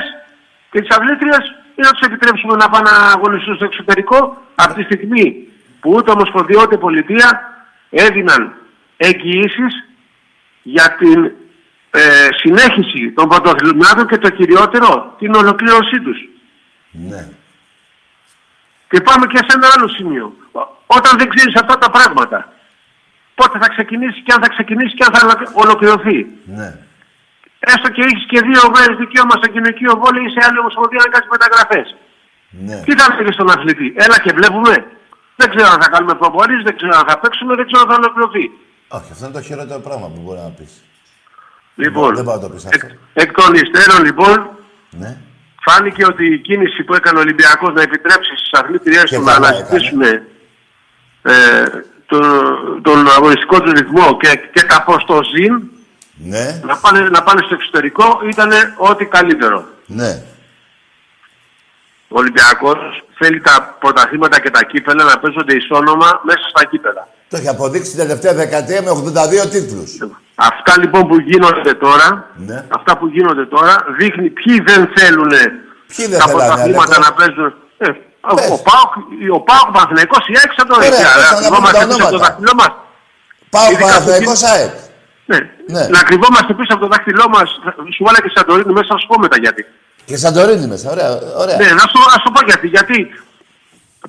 και 0.70 0.80
τις 0.80 0.96
αθλήτριες 0.96 1.44
ή 1.78 1.80
να 1.86 1.90
τους 1.90 2.00
επιτρέψουμε 2.08 2.54
να 2.56 2.68
πάνε 2.68 2.90
να 2.90 2.96
αγωνιστούν 3.16 3.54
στο 3.54 3.64
εξωτερικό 3.64 4.18
από 4.54 4.74
τη 4.74 4.82
στιγμή 4.82 5.48
που 5.80 5.90
ούτε 5.90 6.10
Ομοσπονδία 6.10 6.62
ούτε 6.62 6.76
Πολιτεία 6.76 7.28
έδιναν 7.90 8.54
εγγυήσεις 8.96 9.74
για 10.62 10.96
την 10.98 11.24
ε, 11.90 12.28
συνέχιση 12.42 13.12
των 13.16 13.28
πρωτοαθλημάτων 13.28 14.06
και 14.06 14.18
το 14.18 14.30
κυριότερο, 14.30 15.14
την 15.18 15.34
ολοκλήρωσή 15.34 16.00
τους. 16.00 16.18
Ναι. 16.90 17.28
Και 18.94 19.00
πάμε 19.08 19.24
και 19.32 19.40
σε 19.46 19.52
ένα 19.58 19.68
άλλο 19.74 19.88
σημείο. 19.96 20.26
Ό- 20.58 20.68
Όταν 20.96 21.12
δεν 21.20 21.28
ξέρεις 21.34 21.54
αυτά 21.62 21.74
τα 21.82 21.88
πράγματα, 21.96 22.38
πότε 23.38 23.56
θα 23.62 23.68
ξεκινήσεις 23.74 24.20
και 24.24 24.32
αν 24.34 24.40
θα 24.44 24.48
ξεκινήσεις 24.54 24.94
και 24.98 25.04
αν 25.06 25.12
θα 25.14 25.22
ολοκληρωθεί. 25.64 26.18
Ναι. 26.58 26.68
Έστω 27.72 27.88
και 27.94 28.02
έχεις 28.08 28.24
και 28.30 28.38
δύο 28.48 28.62
μέρες 28.74 28.94
δικαίωμα 29.02 29.34
στο 29.40 29.48
γυναικείο 29.54 29.92
βόλεϊ 30.02 30.24
ή 30.28 30.30
σε 30.34 30.40
άλλη 30.46 30.58
ομοσπονδία 30.64 31.00
να 31.04 31.10
κάνεις 31.14 31.28
μεταγραφές. 31.36 31.86
Ναι. 32.66 32.76
Τι 32.86 32.92
θα 32.98 33.04
έλεγες 33.10 33.34
στον 33.38 33.48
αθλητή, 33.54 33.86
Έλα 34.04 34.16
και 34.24 34.32
βλέπουμε. 34.38 34.72
Δεν 35.40 35.48
ξέρω 35.52 35.68
αν 35.74 35.78
θα 35.82 35.88
κάνουμε 35.94 36.14
προπονήσεις, 36.22 36.64
δεν 36.68 36.74
ξέρω 36.78 36.92
αν 37.00 37.06
θα 37.10 37.16
παίξουμε, 37.22 37.52
δεν 37.58 37.66
ξέρω 37.68 37.80
αν 37.84 37.88
θα 37.90 37.96
ολοκληρωθεί. 38.00 38.44
Όχι, 38.96 39.08
αυτό 39.14 39.24
είναι 39.26 39.34
το 39.38 39.42
χειρότερο 39.48 39.80
πράγμα 39.88 40.06
που 40.12 40.20
μπορεί 40.24 40.40
να 40.48 40.52
πεις. 40.58 40.72
Λοιπόν, 41.82 42.10
δεν 42.18 42.24
πάω 42.24 42.34
να 42.38 42.40
το 42.44 42.48
πεις 42.52 42.64
εκ, 42.64 42.84
αυτό. 42.84 42.96
εκ 43.22 43.30
των 43.38 43.50
υστέρων 43.62 44.00
λοιπόν, 44.08 44.36
Ναι. 45.02 45.10
Φάνηκε 45.66 46.04
ότι 46.04 46.24
η 46.26 46.38
κίνηση 46.38 46.82
που 46.82 46.94
έκανε 46.94 47.18
ο 47.18 47.20
Ολυμπιακός 47.20 47.72
να 47.74 47.82
επιτρέψει 47.82 48.30
στις 48.36 48.50
αθλήτριές 48.52 49.04
Και 49.10 49.16
του 49.16 49.22
να 49.22 49.32
καλά 49.32 49.48
αναζητήσουν 49.48 50.02
ε, 50.02 51.64
τον, 52.06 52.22
τον 52.82 53.08
αγωνιστικό 53.16 53.60
του 53.60 53.72
ρυθμό 53.72 54.16
και, 54.16 54.40
και 54.52 54.62
τα 54.62 54.82
προστοζήν 54.86 55.62
Ναι. 56.16 56.60
να 56.66 56.76
πάνε, 56.76 57.00
να 57.00 57.22
πάνε 57.22 57.40
στο 57.44 57.54
εξωτερικό 57.54 58.20
ήταν 58.30 58.50
ό,τι 58.76 59.04
καλύτερο. 59.04 59.64
Ναι. 59.86 60.22
Ο 62.14 62.18
Ολυμπιακός 62.22 62.78
θέλει 63.18 63.40
τα 63.40 63.76
πρωταθλήματα 63.80 64.40
και 64.40 64.50
τα 64.50 64.62
κύπελα 64.70 65.04
να 65.04 65.18
παίζονται 65.20 65.54
ισόνομα 65.54 66.08
μέσα 66.28 66.44
στα 66.52 66.64
κύπελα. 66.70 67.08
Το 67.30 67.36
έχει 67.36 67.48
αποδείξει 67.48 67.90
την 67.90 67.98
τελευταία 68.04 68.34
δεκαετία 68.34 68.82
με 68.82 68.90
82 68.90 69.48
τίτλους. 69.54 69.90
Αυτά 70.34 70.72
λοιπόν 70.82 71.02
που 71.08 71.16
γίνονται 71.30 71.74
τώρα, 71.74 72.30
Ναι. 72.48 72.64
αυτά 72.78 72.96
που 72.98 73.06
γίνονται 73.06 73.46
τώρα 73.46 73.74
δείχνει 73.98 74.28
ποιοι 74.38 74.60
δεν 74.60 74.80
θέλουν 74.96 75.32
Ποιοι 75.96 76.06
δεν 76.06 76.18
τα 76.18 76.26
θέλανε, 76.26 76.32
πρωταθλήματα 76.46 76.94
Αλέκο; 76.96 77.04
να 77.06 77.12
παίζουν. 77.18 77.48
Ε, 77.78 77.88
Πες. 78.36 78.50
ο 78.56 78.58
Πάοκ, 78.68 78.92
ο 79.38 79.40
Πάοκ 79.48 79.68
Παναθηναϊκός, 79.76 80.22
η 80.32 80.34
ΑΕΚ 80.40 80.50
σαν 80.56 80.66
το 80.68 80.74
Ωραία, 80.76 80.88
έχει. 80.88 81.02
πες 81.02 81.12
Αλλά 81.14 81.26
να 81.30 81.48
πούμε 81.56 81.70
κρυβόμαστε 81.70 81.78
τα 81.78 81.86
πίσω 81.86 82.02
από 82.04 82.10
το 82.10 82.16
ονόματα. 82.16 82.26
δάχτυλό 82.26 82.52
μας. 82.60 82.72
Πάω 83.54 83.66
Ειδικά 83.70 83.86
Παναθηναϊκός 83.86 84.38
στο 84.40 84.48
ΑΕΚ. 84.54 84.72
Ναι. 85.30 85.38
Ναι. 85.74 85.82
Να 85.94 86.00
κρυβόμαστε 86.08 86.50
πίσω 86.58 86.72
από 86.76 86.82
το 86.84 86.88
δάχτυλό 86.94 87.26
μας. 87.34 87.48
Σου 87.96 88.02
βάλα 88.06 88.18
και 88.24 88.30
Σαντορίνη 88.34 88.72
μέσα, 88.78 88.88
θα 88.92 88.98
σου 89.00 89.06
πω 89.10 89.16
μετά 89.24 89.36
γιατί. 89.44 89.62
Και 90.04 90.16
Σαντορίνη 90.16 90.66
μέσα. 90.66 90.90
Ωραία. 90.90 91.10
ωραία. 91.42 91.56
Ναι, 91.56 91.68
να 91.80 91.84
σου, 91.90 91.98
να 92.12 92.18
σου 92.22 92.30
πω 92.34 92.40
γιατί. 92.46 92.66
Γιατί 92.68 92.96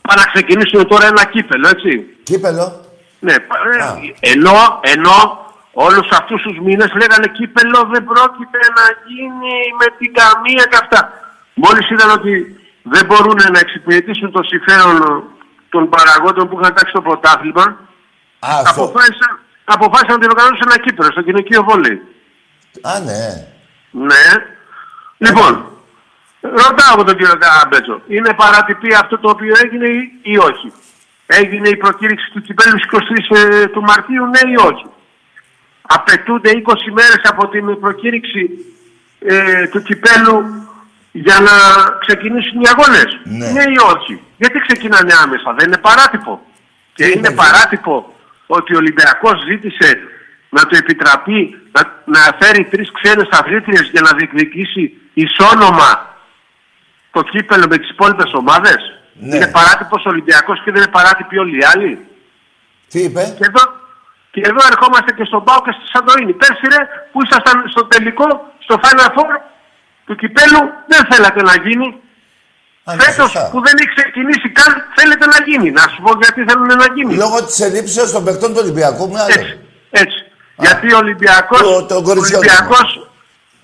πάνε 0.07 0.21
να 0.25 0.31
ξεκινήσουμε 0.33 0.83
τώρα 0.83 1.05
ένα 1.05 1.25
κύπελο, 1.25 1.67
έτσι. 1.67 1.91
Κύπελο. 2.23 2.85
Ναι, 3.19 3.39
πα- 3.39 3.57
ε, 3.79 3.83
Α. 3.83 3.95
ενώ, 4.19 4.79
ενώ 4.81 5.17
όλους 5.73 6.07
αυτούς 6.19 6.41
τους 6.41 6.57
μήνες 6.65 6.91
λέγανε 6.99 7.27
κύπελο 7.27 7.79
δεν 7.93 8.03
πρόκειται 8.11 8.59
να 8.77 8.85
γίνει 9.07 9.53
με 9.79 9.85
την 9.97 10.13
καμία 10.19 10.63
και 10.69 10.77
αυτά. 10.83 10.99
Μόλις 11.53 11.89
είδαν 11.89 12.09
ότι 12.09 12.33
δεν 12.83 13.05
μπορούν 13.05 13.39
να 13.53 13.59
εξυπηρετήσουν 13.59 14.31
το 14.31 14.41
συμφέρον 14.43 15.23
των 15.69 15.89
παραγόντων 15.89 16.49
που 16.49 16.59
είχαν 16.59 16.73
τάξει 16.75 16.93
το 16.93 17.01
πρωτάθλημα, 17.01 17.65
Α, 18.39 18.49
στο... 18.65 18.69
αποφάσισαν, 18.71 19.31
αποφάσισαν 19.63 20.13
να 20.15 20.19
την 20.19 20.29
οργανώσουν 20.29 20.67
ένα 20.69 20.79
κύπελο 20.79 21.11
στο 21.11 21.21
γυναικείο 21.21 21.63
βόλεϊ. 21.63 22.01
Α, 22.81 22.99
ναι. 22.99 23.23
Ναι. 23.91 24.23
Λοιπόν, 25.17 25.65
ρωτάω 26.49 26.93
από 26.93 27.03
τον 27.03 27.17
κύριο 27.17 27.37
Καραμπέτσο, 27.37 28.01
είναι 28.07 28.33
παρατυπή 28.33 28.93
αυτό 28.93 29.17
το 29.19 29.29
οποίο 29.29 29.53
έγινε 29.63 29.87
ή, 29.87 30.19
ή 30.21 30.37
όχι; 30.37 30.73
Έγινε 31.27 31.69
η 31.69 31.75
προκήρυξη 31.75 32.31
του 32.33 32.41
κυπέλου 32.41 32.79
στις 32.79 33.27
23 33.29 33.37
ε, 33.37 33.67
του 33.67 33.81
Μαρτίου, 33.81 34.25
ναι 34.25 34.51
ή 34.51 34.55
όχι; 34.71 34.85
Απαιτούνται 35.81 36.61
20 36.65 36.73
μέρες 36.91 37.21
από 37.23 37.47
την 37.47 37.79
προκήρυξη 37.79 38.49
ε, 39.19 39.67
του 39.67 39.81
κυπέλου 39.81 40.43
για 41.11 41.39
να 41.39 41.51
ξεκινήσουν 41.99 42.61
οι 42.61 42.67
αγώνες; 42.73 43.19
Ναι. 43.23 43.61
ή 43.61 43.77
όχι; 43.95 44.21
Γιατί 44.37 44.59
ξεκινάνε 44.59 45.13
άμεσα, 45.23 45.53
δεν 45.57 45.67
είναι 45.67 45.77
παράτυπο; 45.77 46.41
Και 46.93 47.03
Τι 47.03 47.11
είναι 47.11 47.27
είναι, 47.27 47.35
παράτυπο 47.35 48.15
ότι 48.45 48.73
ο 48.73 48.77
Ολυμπιακός 48.77 49.43
ζήτησε 49.49 49.99
να 50.49 50.61
του 50.65 50.75
επιτραπεί 50.75 51.55
να, 51.71 51.81
να 52.05 52.37
φέρει 52.39 52.63
τρεις 52.63 52.91
ξένες 52.91 53.27
αθλήτριες 53.31 53.89
για 53.91 54.01
να 54.01 54.11
διεκδικήσει 54.17 54.93
ισόνομα 55.13 56.14
το 57.15 57.21
κύπελο 57.31 57.65
με 57.71 57.77
τις 57.81 57.89
υπόλοιπες 57.95 58.31
ομάδες; 58.41 58.79
Ναι. 59.27 59.35
Είναι 59.35 59.47
παράτυπος 59.57 60.01
ο 60.05 60.09
Ολυμπιακός 60.13 60.57
και 60.63 60.71
δεν 60.73 60.81
είναι 60.81 60.91
παράτυποι 60.97 61.35
όλοι 61.43 61.55
οι 61.59 61.65
άλλοι; 61.73 61.91
Τι 62.91 62.99
είπε; 63.05 63.23
Και 63.37 63.45
εδώ, 63.49 63.63
και 64.33 64.41
εδώ 64.49 64.61
ερχόμαστε 64.71 65.11
και 65.17 65.25
στον 65.29 65.41
Πάο 65.47 65.59
και 65.65 65.73
στη 65.77 65.85
Σαντορίνη. 65.93 66.33
Πέρσι 66.41 66.65
ρε, 66.73 66.81
που 67.11 67.19
ήσασταν 67.25 67.55
στο 67.73 67.81
τελικό, 67.91 68.27
στο 68.65 68.75
Final 68.83 69.09
Four 69.15 69.31
του 70.05 70.15
κυπέλου, 70.21 70.61
δεν 70.91 71.01
θέλατε 71.09 71.41
να 71.49 71.55
γίνει. 71.65 71.87
Α, 72.87 72.95
ναι, 72.95 73.03
Φέτος 73.03 73.31
σωστά. 73.31 73.49
που 73.51 73.59
δεν 73.65 73.75
έχει 73.81 73.93
ξεκινήσει 73.99 74.47
καν, 74.57 74.71
θέλετε 74.97 75.25
να 75.33 75.37
γίνει. 75.47 75.67
Να 75.79 75.83
σου 75.91 75.99
πω 76.03 76.11
γιατί 76.21 76.39
θέλουν 76.49 76.69
να 76.83 76.87
γίνει. 76.95 77.13
Λόγω 77.23 77.37
της 77.45 77.59
ελλείψεως 77.67 78.11
των 78.15 78.23
παιχτών 78.25 78.49
του 78.53 78.59
Ολυμπιακού, 78.63 79.03
με 79.11 79.19
άλλο. 79.21 79.33
Έτσι. 79.37 79.53
έτσι. 80.01 80.19
Γιατί 80.65 80.87
ο 80.93 80.97
Ολυμπιακός, 81.03 81.61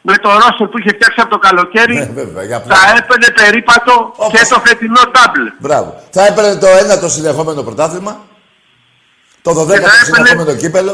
με 0.02 0.16
το 0.24 0.30
ρόστερ 0.42 0.68
που 0.72 0.78
είχε 0.80 0.90
φτιάξει 0.98 1.20
από 1.24 1.30
το 1.30 1.40
καλοκαίρι 1.48 1.96
Ναι, 1.98 2.10
βέβαια, 2.22 2.44
για 2.44 2.60
θα 2.60 2.64
πλάκα. 2.66 2.98
έπαιρνε 2.98 3.28
περίπατο 3.42 3.94
Όπως- 4.16 4.32
και 4.40 4.46
το 4.54 4.62
φετινό 4.66 5.02
double. 5.16 5.48
Μπράβο. 5.60 5.90
Θα 6.16 6.26
έπαιρνε 6.26 6.56
το 6.56 6.68
ένα 6.82 7.00
το 7.00 7.10
συνεχόμενο 7.10 7.62
πρωτάθλημα. 7.64 8.14
Το 9.42 9.52
12ο 9.52 9.68
θα 9.68 9.74
έπαιρνε- 9.74 10.06
συνεχόμενο 10.16 10.54
κύπελο. 10.64 10.94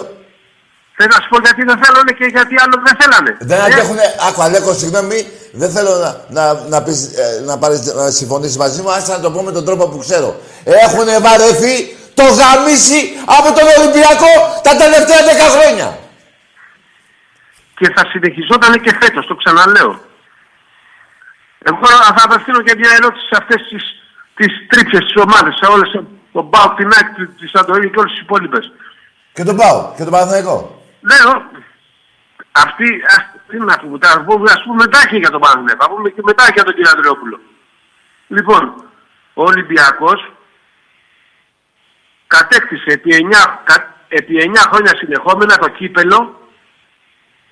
Θέλω 1.00 1.12
να 1.16 1.22
σου 1.24 1.30
πω 1.30 1.38
γιατί 1.46 1.62
δεν 1.70 1.78
θέλανε 1.84 2.12
και 2.20 2.26
γιατί 2.36 2.54
άλλο 2.64 2.76
δεν 2.86 2.96
θέλανε. 3.02 3.32
Δεν 3.40 3.58
Ε, 3.60 3.64
αντέχουνε. 3.66 4.06
Άκου, 4.28 4.42
Αλέκο, 4.42 4.74
συγγνώμη, 4.74 5.20
δεν 5.62 5.70
θέλω 5.76 5.92
να, 6.04 6.12
να, 6.38 6.44
να, 6.74 6.78
πεις, 6.84 7.00
ε, 7.06 7.42
να, 7.46 7.58
πάρεις, 7.58 7.80
να 7.94 8.10
συμφωνήσεις 8.12 8.58
μαζί 8.58 8.82
μου, 8.82 8.92
άσε 8.92 9.12
να 9.12 9.20
το 9.20 9.32
πω 9.32 9.42
με 9.42 9.52
τον 9.52 9.66
τρόπο 9.66 9.88
που 9.88 9.98
ξέρω. 9.98 10.30
Έχουν 10.86 11.06
βαρεθεί 11.26 11.76
το 12.14 12.24
γαμίσι 12.40 13.00
από 13.38 13.48
τον 13.58 13.66
Ολυμπιακό 13.78 14.32
τα 14.68 14.74
τελευταία 14.84 15.17
10 15.17 15.17
χρόνια. 15.17 15.17
Και 17.78 17.92
θα 17.96 18.04
συνεχιζόταν 18.10 18.74
και 18.82 18.98
φέτος, 19.02 19.26
το 19.28 19.36
ξαναλέω. 19.36 20.02
Εγώ 21.60 21.86
θα 21.88 22.24
απευθύνω 22.24 22.62
και 22.62 22.76
μια 22.78 22.92
ερώτηση 22.98 23.26
σε 23.26 23.38
αυτές 23.42 23.68
τις, 23.70 23.84
τις 24.36 24.68
τρίψες 24.68 25.00
τις 25.06 25.16
ομάδες, 25.24 25.56
σε 25.62 25.72
όλες, 25.72 25.92
τον 26.32 26.46
Μπάουκ, 26.46 26.76
την 26.76 26.92
ΑΕΚ, 26.96 27.14
τη- 27.16 27.28
τη 27.28 27.48
Σαντορίνη 27.48 27.90
και 27.92 28.00
όλες 28.00 28.12
τις 28.12 28.22
υπόλοιπες. 28.22 28.72
Και 29.34 29.44
τον 29.44 29.56
πάω, 29.56 29.94
και 29.98 30.04
τον 30.04 30.12
Παναθηναϊκό. 30.12 30.82
Ναι, 31.00 31.16
ο- 31.32 31.44
αυτή, 32.52 33.02
ας, 33.18 33.24
τι 33.48 33.58
να 33.58 33.80
πούμε, 33.80 33.98
θα 34.02 34.22
πούμε, 34.24 34.52
ας 34.52 34.64
πούμε 34.64 34.76
μετά 34.86 35.08
και 35.08 35.18
για 35.18 35.30
τον 35.30 35.40
Παναθηναϊκό, 35.42 35.84
θα 35.84 35.90
πούμε 35.90 36.10
και 36.10 36.22
μετά 36.24 36.46
και 36.46 36.52
για 36.54 36.64
τον 36.64 36.74
κύριο 36.74 36.92
Ανδρεόπουλο. 36.96 37.40
Λοιπόν, 38.28 38.64
ο 39.34 39.44
Ολυμπιακός 39.44 40.32
κατέκτησε 42.28 42.90
επί 42.90 43.16
9, 43.16 43.62
κα- 43.64 43.94
επί 44.08 44.38
9 44.38 44.62
χρόνια 44.72 44.96
συνεχόμενα 44.98 45.58
το 45.58 45.68
κύπελο 45.70 46.37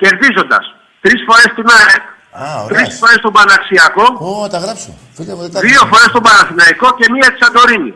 κερδίζοντας 0.02 0.64
τρεις 1.04 1.20
φορές 1.28 1.50
την 1.58 1.68
ΑΕΚ, 1.80 2.04
Α, 2.44 2.64
ωραία. 2.64 2.68
τρεις 2.78 2.98
φορές 3.00 3.20
τον 3.26 3.34
Παναξιακό, 3.38 4.06
Ω, 4.30 4.48
τα 4.54 4.60
γράψω. 4.64 4.90
Φίλε 5.16 5.34
μου, 5.36 5.42
δεν 5.46 5.52
τα 5.52 5.60
δύο 5.60 5.82
φορές 5.92 6.10
τον 6.16 6.24
Παναθηναϊκό 6.28 6.88
και 6.98 7.06
μία 7.14 7.28
της 7.34 7.40
Σαντορίνη. 7.44 7.94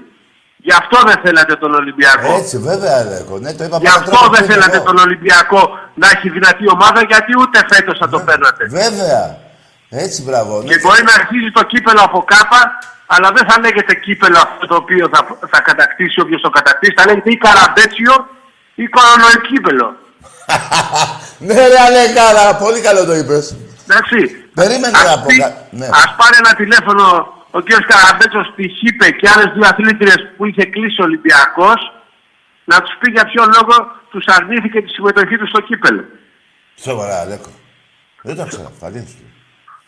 Γι' 0.67 0.75
αυτό 0.81 0.97
δεν 1.09 1.17
θέλατε 1.23 1.55
τον 1.63 1.71
Ολυμπιακό. 1.81 2.31
Έτσι, 2.41 2.57
βέβαια, 2.69 2.93
Αλέκο. 3.01 3.35
Ναι, 3.43 3.51
το 3.57 3.63
είπα 3.63 3.77
Γι' 3.77 3.83
με 3.87 3.89
τον 3.91 3.99
αυτό 3.99 4.09
τρόπο 4.11 4.27
δεν 4.35 4.41
που 4.45 4.51
θέλατε 4.51 4.75
είναι 4.77 4.85
τον 4.89 4.97
Ολυμπιακό 5.05 5.61
να 6.01 6.07
έχει 6.15 6.27
δυνατή 6.37 6.65
ομάδα, 6.75 7.01
γιατί 7.11 7.31
ούτε 7.41 7.57
φέτος 7.71 7.97
θα 8.01 8.07
το 8.13 8.19
παίρνατε. 8.27 8.61
εγώ. 8.65 8.73
Βέβαια. 8.83 9.23
Έτσι, 10.05 10.19
μπράβο. 10.25 10.53
Ναι. 10.61 10.67
Και 10.69 10.77
μπορεί 10.83 11.01
να 11.09 11.13
αρχίζει 11.19 11.51
το 11.57 11.63
κύπελο 11.71 12.01
από 12.09 12.19
κάπα, 12.33 12.61
αλλά 13.13 13.27
δεν 13.35 13.43
θα 13.49 13.55
λέγεται 13.59 13.93
κύπελο 14.05 14.37
αυτό 14.47 14.63
το 14.71 14.75
οποίο 14.75 15.09
θα, 15.13 15.21
θα 15.53 15.59
κατακτήσει 15.69 16.19
όποιος 16.23 16.41
το 16.41 16.49
κατακτήσει. 16.49 16.93
Θα 16.97 17.05
λέγεται 17.07 17.29
ή 17.31 17.37
καραμπέτσιο 17.45 18.13
ή 18.75 18.85
κορονοϊκύπελο. 18.95 19.87
Ναι, 21.47 21.53
ρε 21.67 21.79
Αλέκαρα, 21.87 22.55
πολύ 22.55 22.79
καλό 22.81 23.05
το 23.05 23.13
είπες. 23.15 23.55
Εντάξει. 23.87 24.19
Περίμενε 24.53 24.97
Ας 24.97 25.03
να 25.09 25.15
πω 25.21 25.25
πει- 25.27 25.39
κα- 25.39 25.55
ναι. 25.79 25.85
Ας 26.01 26.09
πάρει 26.19 26.35
ένα 26.43 26.53
τηλέφωνο 26.61 27.03
ο 27.51 27.59
κ. 27.61 27.69
Καραμπέτσος 27.91 28.45
στη 28.53 28.63
ΧΥΠΕ 28.77 29.09
και 29.19 29.29
άλλες 29.33 29.49
δύο 29.55 29.65
αθλήτριες 29.71 30.19
που 30.37 30.45
είχε 30.45 30.63
κλείσει 30.65 31.01
ο 31.01 31.03
Ολυμπιακός 31.03 31.79
να 32.71 32.81
τους 32.81 32.93
πει 32.99 33.11
για 33.11 33.25
ποιο 33.29 33.43
λόγο 33.55 33.75
τους 34.11 34.25
αρνήθηκε 34.27 34.81
τη 34.81 34.89
συμμετοχή 34.95 35.37
τους 35.37 35.49
στο 35.49 35.59
κύπελο. 35.59 36.03
Σοβαρά, 36.87 37.19
Αλέκο. 37.19 37.51
Δεν 38.21 38.35
το 38.37 38.45
ξέρω, 38.45 38.71
αλήθεια 38.83 39.07
σου. 39.07 39.23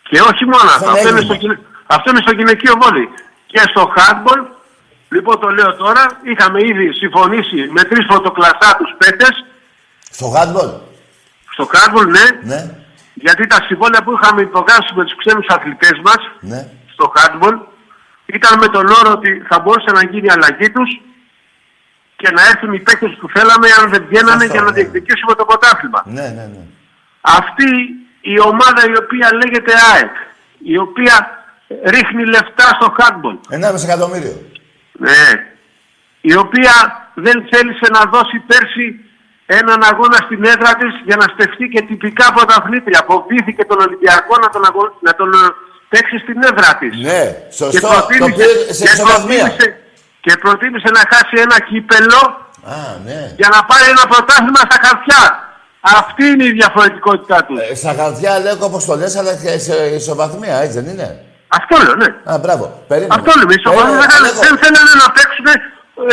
Και 0.08 0.20
όχι 0.30 0.44
μόνο 0.52 0.68
αυτό. 0.76 0.90
Δεν 0.90 0.94
Αυτό 0.94 1.08
είναι, 1.08 1.18
έγινε. 1.18 1.24
στο, 1.28 1.34
γυναι- 1.42 1.60
αυτό 1.86 2.10
είναι 2.10 2.20
στο 2.26 2.32
γυναικείο 2.38 2.74
βόλι. 2.82 3.08
Και 3.46 3.60
στο 3.70 3.82
handball, 3.96 4.40
λοιπόν 5.14 5.40
το 5.40 5.48
λέω 5.50 5.74
τώρα, 5.84 6.02
είχαμε 6.30 6.58
ήδη 6.70 6.86
συμφωνήσει 7.02 7.60
με 7.76 7.82
τρεις 7.90 8.04
φωτοκλαστάτους 8.10 8.90
παίκτες 8.98 9.34
Στο 10.12 10.26
handball. 10.36 10.72
στο 11.54 11.64
handball, 11.72 12.06
ναι, 12.06 12.54
Ναι, 12.54 12.60
γιατί 13.14 13.46
τα 13.46 13.58
συμβόλαια 13.66 14.02
που 14.02 14.12
είχαμε 14.12 14.40
υπογράψει 14.42 14.94
με 14.94 15.04
τους 15.04 15.16
ξένους 15.16 15.46
αθλητές 15.48 15.96
μας 16.04 16.20
ναι. 16.40 16.68
στο 16.92 17.12
handball 17.16 17.56
ήταν 18.26 18.58
με 18.58 18.68
τον 18.68 18.86
όρο 18.86 19.10
ότι 19.12 19.42
θα 19.48 19.60
μπορούσε 19.60 19.90
να 19.92 20.02
γίνει 20.10 20.26
η 20.26 20.30
αλλαγή 20.30 20.70
τους 20.70 20.90
και 22.16 22.30
να 22.30 22.42
έρθουν 22.50 22.72
οι 22.72 22.80
παίκτες 22.80 23.16
που 23.20 23.28
θέλαμε 23.28 23.66
αν 23.80 23.90
δεν 23.90 24.04
βγαίνανε 24.08 24.44
Αυτό, 24.44 24.52
για 24.52 24.62
να 24.62 24.70
ναι. 24.70 24.76
διεκδικήσουμε 24.76 25.34
το 25.34 25.44
πρωτάθλημα. 25.44 26.02
Ναι, 26.06 26.22
ναι, 26.22 26.44
ναι. 26.52 26.62
αυτή 27.20 27.70
η 28.20 28.40
ομάδα 28.40 28.82
η 28.92 28.96
οποία 29.02 29.28
λέγεται 29.40 29.72
ΑΕΚ, 29.92 30.14
η 30.58 30.76
οποία 30.78 31.16
ρίχνει 31.84 32.24
λεφτά 32.24 32.66
στο 32.78 32.94
handball, 32.98 33.36
1,5 33.74 33.84
εκατομμύριο. 33.84 34.34
ναι, 34.92 35.26
η 36.20 36.34
οποία 36.36 36.74
δεν 37.14 37.46
θέλησε 37.50 37.86
να 37.92 38.00
δώσει 38.10 38.38
πέρσι 38.38 39.04
έναν 39.60 39.80
αγώνα 39.90 40.18
στην 40.26 40.40
έδρα 40.52 40.72
της 40.80 40.92
για 41.08 41.16
να 41.22 41.26
στεφτεί 41.34 41.64
και 41.74 41.80
τυπικά 41.88 42.26
πρωταθλήτρια. 42.36 43.00
Φοβήθηκε 43.10 43.62
τον 43.70 43.78
Ολυμπιακό 43.86 44.34
να 44.44 44.48
τον, 44.54 44.62
αγω... 44.68 44.82
να 45.06 45.12
τον 45.20 45.28
ε, 45.40 45.42
παίξει 45.92 46.16
στην 46.24 46.38
έδρα 46.48 46.70
της. 46.80 46.92
Ναι, 47.08 47.22
Και 47.32 47.54
σωστό. 47.58 47.80
Το 47.80 47.88
προτίμησε, 47.92 48.34
πήρε 48.36 48.72
σε 48.78 48.84
και, 48.84 48.90
ισοβαθμία. 48.94 49.44
προτίμησε, 49.44 49.66
και 50.24 50.32
προτίμησε 50.44 50.88
να 50.98 51.02
χάσει 51.12 51.34
ένα 51.46 51.56
κύπελο 51.68 52.20
Α, 52.76 52.76
ναι. 53.06 53.20
για 53.40 53.48
να 53.54 53.58
πάρει 53.70 53.86
ένα 53.94 54.04
πρωτάθλημα 54.12 54.60
στα 54.68 54.78
χαρτιά. 54.84 55.22
Αυτή 56.00 56.24
είναι 56.32 56.46
η 56.50 56.52
διαφορετικότητά 56.60 57.38
του. 57.46 57.54
Ε, 57.70 57.74
στα 57.82 57.92
χαρτιά 57.98 58.32
λέω 58.44 58.56
όπως 58.70 58.82
το 58.88 58.94
λες, 59.00 59.14
αλλά 59.20 59.32
και 59.42 59.52
σε 59.66 59.76
ισοβαθμία, 60.00 60.56
έτσι 60.64 60.76
δεν 60.80 60.86
είναι; 60.92 61.08
Αυτό 61.58 61.74
λέω, 61.84 61.94
ναι. 62.02 62.08
Α, 62.32 62.38
μπράβο. 62.42 62.64
Περίμενε. 62.90 63.14
Αυτό 63.18 63.30
λέμε. 63.38 63.52
Οι 63.56 63.60
σοβαροί 63.66 63.82
Περίμενε, 63.90 64.12
δεν, 64.12 64.20
Αλέκο. 64.20 64.40
δεν 64.46 64.54
θέλανε 64.62 64.92
να 65.02 65.08
παίξουν. 65.16 65.46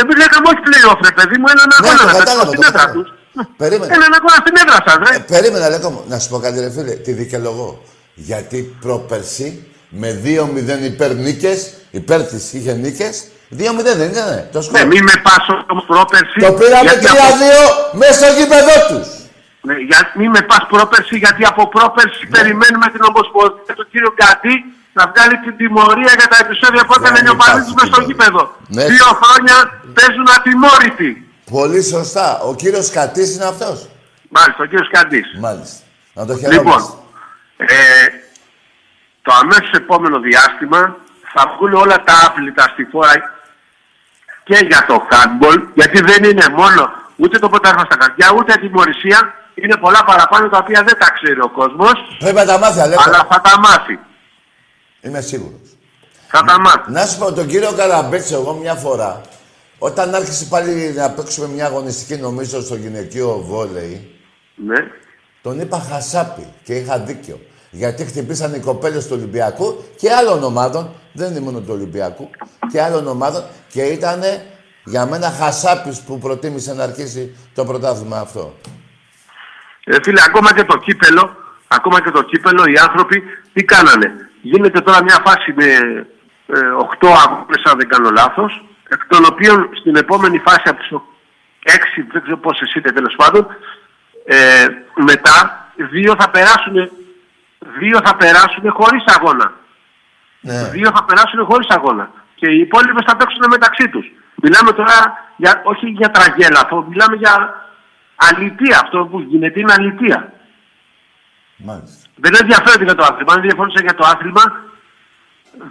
Εμείς 0.00 0.16
λέγαμε 0.22 0.46
όχι 0.52 0.60
play-off, 0.68 1.00
ρε 1.08 1.12
παιδί 1.16 1.36
μου, 1.40 1.48
έναν 1.54 1.66
Ναι, 1.70 1.76
αγώνα 1.78 1.98
το 1.98 2.04
να 2.10 2.12
παίξουν 2.18 2.24
κατάλαβα, 2.24 2.50
στην 2.50 2.60
το 2.60 2.66
έδρα 2.70 2.78
κατάλαβα. 2.78 2.94
τους. 2.96 3.08
Περίμενε. 3.56 3.94
Έναν 3.94 4.10
αγώνα 4.18 4.38
στην 4.44 4.54
έδρα 4.62 4.78
σας, 4.86 4.96
ρε. 5.08 5.16
Ε, 5.16 5.18
περίμενε, 5.18 5.64
Αλέκο 5.64 5.90
μου. 5.90 6.04
Να 6.08 6.18
σου 6.18 6.28
πω 6.28 6.38
κάτι, 6.38 6.60
ρε 6.60 6.70
φίλε. 6.70 6.92
Τη 7.06 7.12
δικαιολογώ. 7.12 7.82
Γιατί 8.14 8.76
πρόπερση 8.80 9.48
με 9.88 10.20
2-0 10.24 10.84
υπέρ 10.92 11.14
νίκες, 11.14 11.72
υπέρ 11.90 12.20
της 12.22 12.52
είχε 12.52 12.72
νίκες, 12.72 13.14
2-0 13.58 13.94
δεν 14.00 14.08
ήταν, 14.10 14.48
το 14.52 14.58
Ναι, 14.58 14.64
σκορ. 14.64 14.86
μην 14.92 15.02
με 15.08 15.14
πάσω 15.26 15.64
όμω 15.72 15.80
πρόπερση. 15.92 16.38
Το 16.46 16.52
πήραμε 16.52 16.90
γιατί 16.90 17.06
3-2 17.06 17.10
από- 17.10 17.98
μέσα 18.00 18.12
στο 18.20 18.28
γήπεδό 18.38 18.76
τους. 18.90 19.06
Ναι, 19.68 19.74
για, 19.88 20.00
μην 20.18 20.30
με 20.36 20.40
πας 20.50 20.62
πρόπερση, 20.72 21.14
γιατί 21.24 21.42
από 21.52 21.62
πρόπερση 21.76 22.22
περιμένουμε 22.34 22.86
την 22.94 23.02
Ομοσπονδία 23.10 23.74
του 23.78 23.86
κύριου 23.92 24.12
Γκαντή 24.18 24.54
να 24.98 25.02
βγάλει 25.10 25.36
την 25.44 25.54
τιμωρία 25.60 26.12
για 26.20 26.28
τα 26.32 26.38
επεισόδια 26.44 26.82
που 26.86 26.94
έκανε 26.98 27.30
ο 27.34 27.36
Παλίτης 27.42 27.72
μες 27.78 27.86
στο 27.92 28.00
γήπεδο. 28.08 28.42
Ναι. 28.76 28.84
Δύο 28.94 29.08
χρόνια 29.20 29.56
παίζουν 29.96 30.26
ατιμόρυτοι. 30.36 31.10
Πολύ 31.50 31.82
σωστά. 31.82 32.40
Ο 32.40 32.54
κύριος 32.54 32.90
Κατής 32.90 33.34
είναι 33.34 33.44
αυτός. 33.44 33.88
Μάλιστα, 34.28 34.62
ο 34.62 34.64
κύριος 34.64 34.88
Καντής. 34.90 35.26
Μάλιστα. 35.40 35.82
Να 36.14 36.26
το 36.26 36.32
Λοιπόν, 36.32 36.50
χαιρόμαστε. 36.52 36.92
ε, 37.56 37.74
το 39.22 39.32
αμέσως 39.42 39.70
επόμενο 39.72 40.20
διάστημα 40.20 40.96
θα 41.32 41.42
βγουν 41.56 41.72
όλα 41.74 41.96
τα 42.04 42.14
άπλυτα 42.26 42.62
στη 42.72 42.84
φόρα 42.84 43.12
και 44.44 44.58
για 44.70 44.84
το 44.88 45.06
handball, 45.10 45.60
γιατί 45.74 46.00
δεν 46.02 46.24
είναι 46.24 46.48
μόνο 46.48 46.90
ούτε 47.16 47.38
το 47.38 47.48
ποτάσμα 47.48 47.84
στα 47.84 47.96
καρδιά, 47.96 48.32
ούτε 48.36 48.52
η 48.52 48.58
τιμωρησία. 48.58 49.34
Είναι 49.54 49.76
πολλά 49.76 50.04
παραπάνω 50.04 50.48
τα 50.48 50.58
οποία 50.58 50.82
δεν 50.82 50.98
τα 50.98 51.10
ξέρει 51.10 51.40
ο 51.40 51.48
κόσμος, 51.50 51.92
Πρέπει 52.18 52.34
να 52.36 52.44
τα 52.44 52.58
μάθει, 52.58 52.80
Αλέκο. 52.80 53.02
αλλά 53.06 53.26
θα 53.30 53.40
τα 53.40 53.58
μάθει. 53.58 53.98
Είμαι 55.00 55.20
σίγουρος. 55.20 55.60
Θα 56.28 56.42
τα 56.44 56.60
μάθει. 56.60 56.90
Να 56.92 57.06
σου 57.06 57.18
πω, 57.18 57.32
τον 57.32 57.46
κύριο 57.46 57.72
Καραμπέτσο, 57.72 58.34
εγώ 58.34 58.52
μια 58.54 58.74
φορά, 58.74 59.20
όταν 59.82 60.14
άρχισε 60.14 60.44
πάλι 60.44 60.92
να 60.96 61.10
παίξουμε 61.10 61.48
μια 61.48 61.66
αγωνιστική, 61.66 62.20
νομίζω, 62.20 62.60
στο 62.60 62.74
γυναικείο 62.74 63.38
βόλεϊ, 63.46 64.10
Ναι. 64.54 64.76
τον 65.42 65.60
είπα 65.60 65.78
χασάπι 65.90 66.46
και 66.64 66.74
είχα 66.74 66.98
δίκιο. 66.98 67.40
Γιατί 67.70 68.04
χτυπήσαν 68.04 68.54
οι 68.54 68.58
κοπέλες 68.60 69.06
του 69.06 69.14
Ολυμπιακού 69.16 69.84
και 69.96 70.12
άλλων 70.12 70.42
ομάδων, 70.42 70.94
δεν 71.12 71.30
είναι 71.30 71.40
μόνο 71.40 71.58
του 71.60 71.72
Ολυμπιακού, 71.72 72.30
και 72.72 72.82
άλλων 72.82 73.06
ομάδων 73.06 73.42
και 73.68 73.82
ήταν 73.82 74.20
για 74.84 75.06
μένα 75.06 75.30
χασάπης 75.30 76.00
που 76.00 76.18
προτίμησε 76.18 76.74
να 76.74 76.82
αρχίσει 76.82 77.36
το 77.54 77.64
πρωτάθλημα 77.64 78.18
αυτό. 78.18 78.54
Ε, 79.84 79.96
φίλε, 80.02 80.20
ακόμα 80.26 80.54
και 80.54 80.64
το 80.64 80.76
κύπελο, 80.76 81.36
ακόμα 81.68 82.02
και 82.02 82.10
το 82.10 82.22
κύπελο, 82.22 82.64
οι 82.64 82.74
άνθρωποι 82.88 83.22
τι 83.52 83.64
κάνανε; 83.64 84.12
Γίνεται 84.42 84.80
τώρα 84.80 85.02
μια 85.02 85.22
φάση 85.26 85.52
με 85.56 85.64
ε, 86.46 86.60
8 87.00 87.08
αγώνες, 87.24 87.62
αν 87.64 87.78
δεν 87.78 87.88
κάνω 87.88 88.10
λάθος, 88.10 88.64
εκ 88.94 89.06
των 89.06 89.24
οποίων 89.30 89.68
στην 89.80 89.96
επόμενη 89.96 90.38
φάση 90.38 90.62
από 90.64 90.78
τις 90.78 90.90
6, 90.90 92.06
δεν 92.12 92.22
ξέρω 92.22 92.36
πόσες 92.36 92.74
είναι 92.74 92.92
τέλος 92.92 93.14
πάντων, 93.16 93.46
ε, 94.24 94.66
μετά 94.94 95.66
δύο 95.76 96.14
θα 96.18 96.30
περάσουν, 96.30 96.90
δύο 97.78 98.00
θα 98.04 98.16
περάσουν 98.16 98.70
χωρίς 98.70 99.04
αγώνα. 99.06 99.52
Ναι. 100.40 100.70
Δύο 100.70 100.90
θα 100.94 101.04
περάσουν 101.04 101.44
χωρίς 101.44 101.68
αγώνα. 101.68 102.10
Και 102.34 102.50
οι 102.50 102.58
υπόλοιπες 102.58 103.04
θα 103.06 103.16
παίξουν 103.16 103.44
μεταξύ 103.50 103.88
τους. 103.88 104.06
Μιλάμε 104.42 104.72
τώρα 104.72 104.96
για, 105.36 105.60
όχι 105.64 105.86
για 105.86 106.10
τραγέλαφο, 106.10 106.82
μιλάμε 106.82 107.16
για 107.16 107.54
αλητία. 108.16 108.80
Αυτό 108.82 109.06
που 109.10 109.20
γίνεται 109.20 109.60
είναι 109.60 109.72
αλητία. 109.78 110.32
Μάλιστα. 111.56 112.08
Δεν 112.14 112.32
ενδιαφέρεται 112.40 112.84
για 112.84 112.94
το 112.94 113.02
άθλημα. 113.02 113.32
Αν 113.32 113.38
ενδιαφέρονται 113.38 113.80
για 113.80 113.94
το 113.94 114.04
άθλημα, 114.06 114.44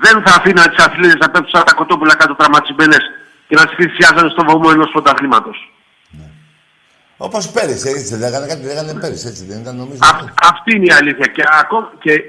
δεν 0.04 0.22
θα 0.26 0.34
αφήνα 0.38 0.70
τις 0.70 0.86
αθλητέ 0.86 1.18
να 1.18 1.30
πέφτουν 1.30 1.50
σαν 1.50 1.64
τα 1.64 1.74
κοτόπουλα 1.74 2.16
κάτω 2.16 2.36
τραυματισμένε 2.36 2.98
και 3.48 3.56
να 3.56 3.66
τις 3.66 3.76
θυσιάζανε 3.76 4.30
στο 4.30 4.44
βωμό 4.48 4.70
ενός 4.72 4.90
πρωταθλήματος. 4.92 5.74
Όπως 7.18 7.50
πέρυσι, 7.52 7.90
έτσι 7.90 8.04
δεν 8.16 8.20
λέγανε 8.20 8.46
κάτι, 8.48 8.66
λέγανε 8.66 8.94
πέρυσι, 8.94 9.28
έτσι 9.28 9.46
δεν 9.46 9.60
ήταν 9.60 9.76
νομίζω. 9.76 10.00
Αυτή 10.52 10.76
είναι 10.76 10.86
η 10.86 10.92
αλήθεια. 10.92 11.26
Και, 11.26 11.44
ακόμα, 11.62 11.92
και 12.00 12.24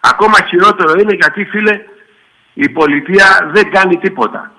ακόμα 0.00 0.38
χειρότερο 0.48 0.92
είναι 1.00 1.14
γιατί, 1.14 1.44
φίλε, 1.44 1.80
η 2.54 2.68
πολιτεία 2.68 3.50
δεν 3.52 3.70
κάνει 3.70 3.96
τίποτα. 3.96 4.52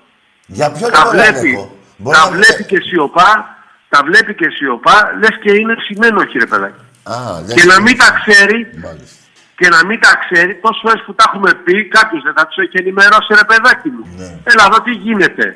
Για 0.46 0.72
ποιο 0.72 0.88
Τα 0.88 0.98
λόγο, 0.98 1.10
βλέπει, 1.10 1.38
Αλέκο. 1.38 1.76
Μπορεί 1.96 2.16
τα 2.16 2.24
να- 2.24 2.30
βλέπει 2.30 2.64
και 2.64 2.80
σιωπά, 2.80 3.56
τα 3.88 4.02
βλέπει 4.04 4.34
και 4.34 4.50
σιωπά, 4.50 5.10
λες 5.20 5.38
και 5.42 5.52
είναι 5.52 5.74
σημαίνοχη 5.86 6.38
ρε 6.38 6.46
παιδάκι. 6.46 6.80
Α, 7.02 7.14
λες 7.46 7.54
Και 7.54 7.64
να 7.64 7.80
μην 7.80 7.98
τα 7.98 8.10
ξέρει, 8.24 8.66
Μάλιστα. 8.82 9.16
Και 9.56 9.68
να 9.68 9.84
μην 9.86 10.00
τα 10.00 10.12
ξέρει, 10.22 10.54
τόσες 10.62 10.80
φορές 10.84 11.02
που 11.04 11.14
τα 11.14 11.24
έχουμε 11.26 11.50
πει, 11.64 11.88
κάποιος 11.88 12.22
δεν 12.22 12.34
θα 12.36 12.46
τους 12.46 12.56
έχει 12.56 12.76
ενημερώσει, 12.82 13.30
ρε 13.40 13.44
παιδάκι 13.50 13.88
μου. 13.94 14.04
Ναι. 14.16 14.28
Έλα 14.50 14.64
εδώ 14.68 14.82
τι 14.82 14.90
γίνεται. 14.90 15.46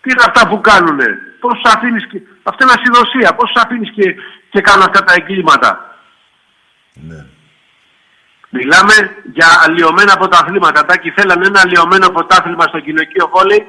Τι 0.00 0.10
είναι 0.10 0.24
αυτά 0.28 0.48
που 0.48 0.60
κάνουνε. 0.60 1.08
Πώ 1.40 1.48
του 1.48 1.68
αφήνεις 1.74 2.06
και. 2.06 2.20
Αυτή 2.42 2.62
είναι 2.62 2.72
ασυδοσία. 2.78 3.34
Πώ 3.34 3.44
του 3.44 3.60
αφήνεις 3.64 3.90
και, 3.96 4.14
και 4.50 4.60
κάνουν 4.60 4.82
αυτά 4.82 5.04
τα 5.04 5.12
εγκλήματα. 5.16 5.70
Ναι. 6.92 7.24
Μιλάμε 8.48 8.94
για 9.32 9.48
αλλοιωμένα 9.64 10.16
πρωταθλήματα. 10.16 10.84
Τάκη 10.84 11.10
θέλανε 11.10 11.46
ένα 11.46 11.60
αλλοιωμένο 11.60 12.08
πρωτάθλημα 12.10 12.64
στο 12.64 12.78
γυναικείο 12.78 13.30
βόλεϊ 13.34 13.66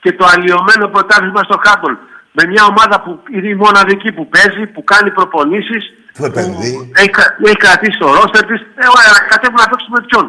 και 0.00 0.12
το 0.12 0.24
αλλοιωμένο 0.32 0.88
πρωτάθλημα 0.88 1.42
στο 1.42 1.60
χάντολ. 1.64 1.96
Με 2.32 2.46
μια 2.46 2.64
ομάδα 2.64 3.00
που 3.00 3.22
είναι 3.32 3.48
η 3.48 3.54
μοναδική 3.54 4.12
που 4.12 4.28
παίζει, 4.28 4.66
που 4.66 4.84
κάνει 4.84 5.10
προπονήσεις, 5.10 5.92
Που 6.18 6.24
επενδύει. 6.30 6.92
έχει, 7.00 7.10
κρα- 7.16 7.34
έχει 7.48 7.56
κρατήσει 7.64 7.98
το 7.98 8.06
ρόστερ 8.18 8.42
της. 8.50 8.60
Ε, 8.82 8.86
ωραία, 8.96 9.10
να 9.18 9.22
κατέβουν 9.32 9.58
να 9.64 9.68
παίξουν 9.70 9.92
με 9.96 10.00
ποιον; 10.08 10.26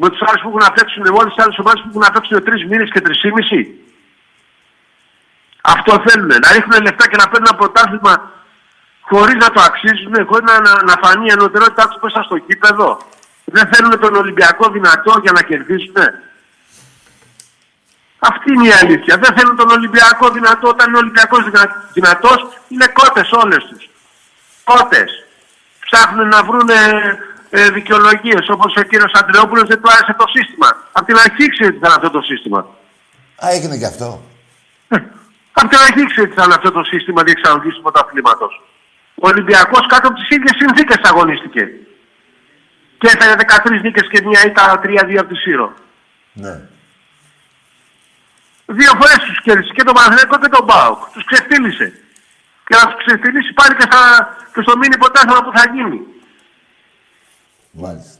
Με 0.00 0.08
τους 0.10 0.22
άλλους 0.28 0.40
που 0.42 0.48
έχουν 0.50 0.62
να 0.68 0.72
παίξουν, 0.76 1.02
με 1.06 1.10
όλες 1.18 1.30
τις 1.34 1.40
άλλες 1.44 1.58
ομάδες 1.62 1.80
που 1.82 1.88
έχουν 1.90 2.04
να 2.06 2.10
παίξουν 2.14 2.44
τρεις 2.46 2.60
μήνες 2.70 2.88
και 2.92 3.00
τρεις 3.04 3.18
ή 3.28 3.30
μισή. 3.36 3.62
Αυτό 5.74 5.92
θέλουν. 6.06 6.30
Να 6.44 6.48
ρίχνουν 6.56 6.82
λεφτά 6.86 7.04
και 7.10 7.18
να 7.22 7.26
παίρνουν 7.30 7.46
ένα 7.50 7.58
πρωτάθλημα 7.60 8.14
χωρίς 9.10 9.36
να 9.44 9.48
το 9.54 9.60
αξίζουν, 9.68 10.14
χωρίς 10.28 10.44
να, 10.50 10.54
να, 10.66 10.72
να 10.88 10.94
φανεί 11.02 11.26
η 11.30 11.34
ενωτερότητά 11.36 11.82
τους 11.88 11.98
μέσα 12.04 12.20
στο 12.22 12.36
κήπεδο. 12.38 12.88
Δεν 13.56 13.64
θέλουν 13.72 14.00
τον 14.04 14.14
Ολυμπιακό 14.22 14.64
δυνατό 14.76 15.12
για 15.22 15.32
να 15.32 15.42
κερδίσουν. 15.42 15.96
Αυτή 18.18 18.52
είναι 18.52 18.66
η 18.68 18.72
αλήθεια. 18.82 19.14
Δεν 19.22 19.32
θέλουν 19.36 19.56
τον 19.56 19.70
Ολυμπιακό 19.70 20.30
δυνατό. 20.30 20.68
Όταν 20.68 20.88
είναι 20.88 20.96
ο 20.96 21.00
Ολυμπιακός 21.00 21.44
δυνα, 21.44 21.64
δυνατός, 21.92 22.38
είναι 22.68 22.86
κότες 22.86 23.30
όλες 23.32 23.62
τους. 23.68 23.88
Κότες. 24.64 25.24
Ψάχνουν 25.90 26.28
να 26.28 26.44
βρουν 26.44 26.68
ε, 26.68 27.18
ε, 27.50 27.70
δικαιολογίες, 27.70 28.48
όπως 28.48 28.76
ο 28.76 28.82
κύριος 28.82 29.12
Αντρεόπουλος 29.14 29.68
δεν 29.68 29.80
του 29.80 29.90
άρεσε 29.90 30.14
το 30.18 30.26
σύστημα. 30.34 30.68
Από 30.92 31.06
την 31.06 31.16
αρχή 31.16 31.48
ξέρει 31.48 31.70
τι 31.70 31.76
ήταν 31.76 31.92
αυτό 31.92 32.10
το 32.10 32.20
σύστημα. 32.20 32.58
Α, 33.44 33.48
έγινε 33.50 33.76
και 33.76 33.86
αυτό. 33.86 34.22
Από 35.52 35.68
την 35.68 35.78
αρχή 35.78 36.06
ξέρει 36.06 36.26
τι 36.26 36.32
ήταν 36.32 36.52
αυτό 36.52 36.70
το 36.70 36.82
σύστημα 36.84 37.22
διεξαγωγής 37.22 37.74
του 37.74 37.82
πρωταθλήματος. 37.82 38.62
Ο 39.14 39.28
Ολυμπιακός 39.28 39.86
κάτω 39.86 40.08
από 40.08 40.16
τις 40.18 40.28
ίδιες 40.36 40.56
συνθήκες 40.58 41.00
αγωνίστηκε. 41.02 41.68
Και 42.98 43.10
έφερε 43.14 43.34
13 43.38 43.80
νίκες 43.82 44.08
και 44.10 44.22
μία 44.24 44.46
ήττα 44.46 44.80
3-2 44.82 45.16
από 45.18 45.28
τη 45.28 45.36
Σύρο. 45.36 45.72
Ναι. 46.32 46.60
Δύο 48.66 48.92
φορές 49.00 49.18
τους 49.26 49.40
κέρδισε 49.42 49.72
και 49.72 49.82
τον 49.82 49.94
Παναθηναϊκό 49.94 50.38
και 50.38 50.48
τον 50.48 50.64
Μπάουκ. 50.64 50.98
Τους 51.12 51.24
ξεφτύλισε. 51.24 52.03
Και 52.66 52.74
να 52.78 52.84
τους 52.86 53.04
ξεφτύλισει 53.04 53.52
πάλι 53.52 53.74
και, 53.78 53.86
στα, 53.90 54.00
και 54.52 54.62
στο 54.62 54.76
μήνυ 54.76 54.96
ποτάθλημα 54.96 55.42
που 55.44 55.52
θα 55.58 55.64
γίνει. 55.74 56.00
Μάλιστα. 57.70 58.18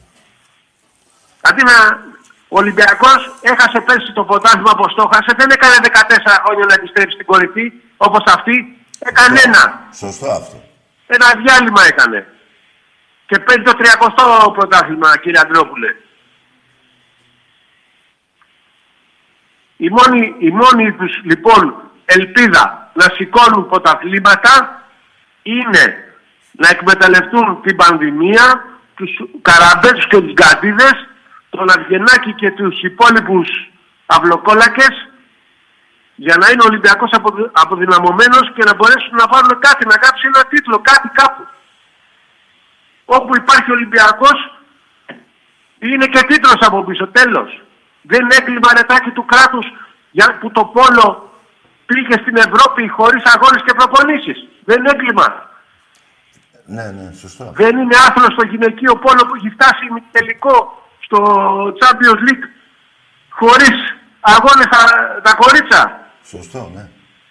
Αντί 1.41 1.63
να... 1.63 1.75
Ο 2.47 2.57
Ολυμπιακός 2.57 3.35
έχασε 3.41 3.79
πέρσι 3.81 4.11
το 4.13 4.23
ποτάθλημα 4.23 4.71
όπως 4.71 4.93
το 4.95 5.09
έχασε. 5.11 5.31
Δεν 5.37 5.49
έκανε 5.49 5.75
14 5.81 5.87
χρόνια 6.43 6.65
να 6.65 6.73
επιστρέψει 6.73 7.13
στην 7.13 7.25
κορυφή 7.25 7.71
όπως 7.97 8.23
αυτή. 8.25 8.85
Έκανε 8.99 9.39
ένα. 9.45 9.87
Σωστό 9.93 10.29
αυτό. 10.31 10.63
Ένα 11.07 11.25
διάλειμμα 11.43 11.83
έκανε. 11.85 12.27
Και 13.25 13.39
παίρνει 13.39 13.63
το 13.63 13.73
30ο 13.77 14.53
πρωτάθλημα, 14.53 15.17
κύριε 15.17 15.39
Αντρόπουλε. 15.39 15.95
Η 19.77 19.89
μόνη, 19.89 20.35
η 20.39 20.49
μόνη 20.49 20.93
τους 20.93 21.21
λοιπόν 21.23 21.91
ελπίδα 22.05 22.84
να 22.99 23.05
σηκώνουν 23.15 23.69
πρωταθλήματα 23.69 24.83
είναι 25.43 25.83
να 26.51 26.67
εκμεταλλευτούν 26.69 27.61
την 27.61 27.75
πανδημία, 27.75 28.45
τους 28.95 29.11
καραμπέτους 29.41 30.07
και 30.07 30.21
τους 30.21 30.33
γκαντίδες, 30.33 30.95
τον 31.49 31.69
Αυγενάκη 31.69 32.33
και 32.33 32.51
τους 32.51 32.81
υπόλοιπους 32.81 33.49
αυλοκόλακες 34.05 35.09
για 36.15 36.35
να 36.37 36.49
είναι 36.49 36.63
ο 36.63 36.67
Ολυμπιακός 36.69 37.09
αποδυ- 37.11 37.49
αποδυναμωμένος 37.51 38.51
και 38.55 38.63
να 38.63 38.75
μπορέσουν 38.75 39.15
να 39.21 39.27
πάρουν 39.27 39.59
κάτι, 39.59 39.85
να 39.85 39.97
κάψει 39.97 40.23
ένα 40.33 40.45
τίτλο, 40.45 40.79
κάτι 40.79 41.07
κάπου. 41.13 41.47
Όπου 43.05 43.35
υπάρχει 43.35 43.71
Ολυμπιακός 43.71 44.37
είναι 45.79 46.05
και 46.05 46.21
τίτλος 46.27 46.59
από 46.59 46.83
πίσω, 46.83 47.07
τέλος. 47.07 47.61
Δεν 48.01 48.21
είναι 48.21 48.35
έγκλημα 48.35 48.69
ρετάκι 48.77 49.09
του 49.09 49.25
κράτους 49.25 49.65
για 50.11 50.37
που 50.39 50.51
το 50.51 50.65
πόλο 50.65 51.34
πήγε 51.89 52.15
στην 52.23 52.35
Ευρώπη 52.45 52.81
χωρίς 52.97 53.23
αγώνες 53.33 53.61
και 53.65 53.73
προπονήσεις. 53.79 54.37
Δεν 54.67 54.77
είναι 54.77 54.91
έγκλημα. 54.95 55.27
Ναι, 56.75 56.85
ναι, 56.97 57.05
σωστό. 57.21 57.51
Δεν 57.61 57.77
είναι 57.77 57.95
άθλος 58.07 58.31
στο 58.35 58.45
γυναικείο 58.51 58.93
πόλο 59.05 59.21
που 59.27 59.35
έχει 59.37 59.49
φτάσει 59.55 59.85
τελικό 60.15 60.55
στο 61.05 61.19
Champions 61.79 62.19
League 62.25 62.45
χωρίς 63.39 63.77
αγώνες 64.33 64.67
τα, 64.73 64.81
τα 65.25 65.31
κορίτσα. 65.41 65.81
Σωστό, 66.33 66.71
ναι. 66.75 66.83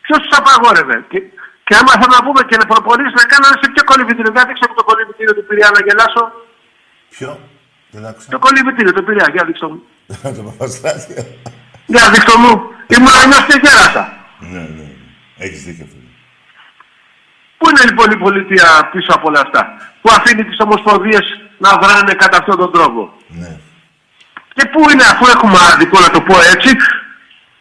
Ποιος 0.04 0.18
τους 0.22 0.36
απαγόρευε; 0.38 0.96
Και, 1.10 1.18
και 1.66 1.74
άμα 1.78 1.92
θέλω 2.00 2.14
να 2.18 2.24
πούμε 2.26 2.40
και 2.48 2.56
να 2.60 2.66
προπονήσεις 2.72 3.14
να 3.20 3.24
κάνανε 3.32 3.56
σε 3.62 3.66
ποιο 3.72 3.82
κολυμπητήριο. 3.90 4.32
Δεν 4.36 4.44
δείξω 4.48 4.66
το 4.80 4.84
κολυμπητήριο 4.90 5.34
του 5.36 5.44
Πειραιά 5.48 5.70
να 5.76 5.80
γελάσω. 5.86 6.22
Ποιο; 7.14 7.30
Δεν 7.94 8.06
άκουσα. 8.08 8.28
Το 8.34 8.38
κολυμπητήριο 8.46 8.92
του 8.96 9.04
Πειραιά, 9.06 9.28
για 9.34 9.44
δείξω 9.48 9.66
μου. 9.72 9.80
το 10.36 10.42
Παπαστράτιο. 10.48 11.22
Για 11.92 12.04
δείξω 12.12 12.34
μου. 12.42 12.52
Ήμουν 12.94 13.14
ανιός 13.22 13.44
και 13.48 13.56
γέρασα. 13.62 14.04
Ναι, 14.52 14.58
ναι. 14.76 14.88
Έχεις 15.36 15.62
δίκιο, 15.64 15.86
φίλε. 15.90 16.10
Πού 17.58 17.68
είναι 17.70 17.84
λοιπόν 17.88 18.10
η 18.10 18.16
πολιτεία 18.16 18.68
πίσω 18.92 19.10
από 19.16 19.28
όλα 19.28 19.40
αυτά; 19.40 19.60
Που 20.00 20.08
αφήνει 20.16 20.44
τις 20.44 20.58
ομοσπονδίες 20.66 21.24
να 21.58 21.70
βράνε 21.82 22.12
κατά 22.22 22.36
αυτόν 22.40 22.56
τον 22.56 22.72
τρόπο; 22.72 23.12
Ναι. 23.28 23.52
Και 24.54 24.64
πού 24.72 24.80
είναι 24.90 25.04
αφού 25.12 25.24
έχουμε 25.34 25.58
άδικο 25.72 26.00
να 26.00 26.10
το 26.10 26.20
πω 26.28 26.36
έτσι, 26.54 26.70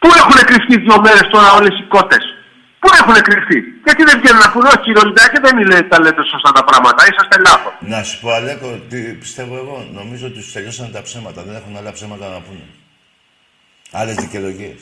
πού 0.00 0.08
έχουν 0.20 0.36
κρυφτεί 0.48 0.74
δύο 0.84 1.00
μέρες 1.00 1.26
τώρα 1.30 1.52
όλες 1.52 1.74
οι 1.78 1.82
κότες; 1.94 2.24
Πού 2.80 2.88
έχουν 3.00 3.14
κρυφτεί; 3.28 3.58
Γιατί 3.84 4.02
δεν 4.08 4.20
βγαίνουν 4.20 4.40
να 4.44 4.50
πούνε, 4.52 4.68
όχι 4.68 4.82
κύριε 4.84 5.00
Ολυμπιακή 5.04 5.38
δεν 5.46 5.58
είναι, 5.58 5.82
τα 5.82 6.00
λέτε 6.00 6.22
σωστά 6.32 6.52
τα 6.52 6.64
πράγματα, 6.64 7.00
είσαστε 7.08 7.36
λάθος. 7.46 7.72
Να 7.80 8.02
σου 8.02 8.20
πω, 8.20 8.30
Αλέκο, 8.30 8.68
τι 8.88 9.00
πιστεύω 9.00 9.56
εγώ. 9.56 9.88
Νομίζω 9.92 10.26
ότι 10.26 10.34
τους 10.38 10.52
τελειώσαν 10.52 10.92
τα 10.92 11.02
ψέματα. 11.02 11.42
Δεν 11.42 11.54
έχουν 11.54 11.76
άλλα 11.76 11.92
ψέματα 11.92 12.28
να 12.28 12.40
πούνε. 12.40 12.66
Άλλες 13.92 14.14
δικαιολογίες. 14.14 14.78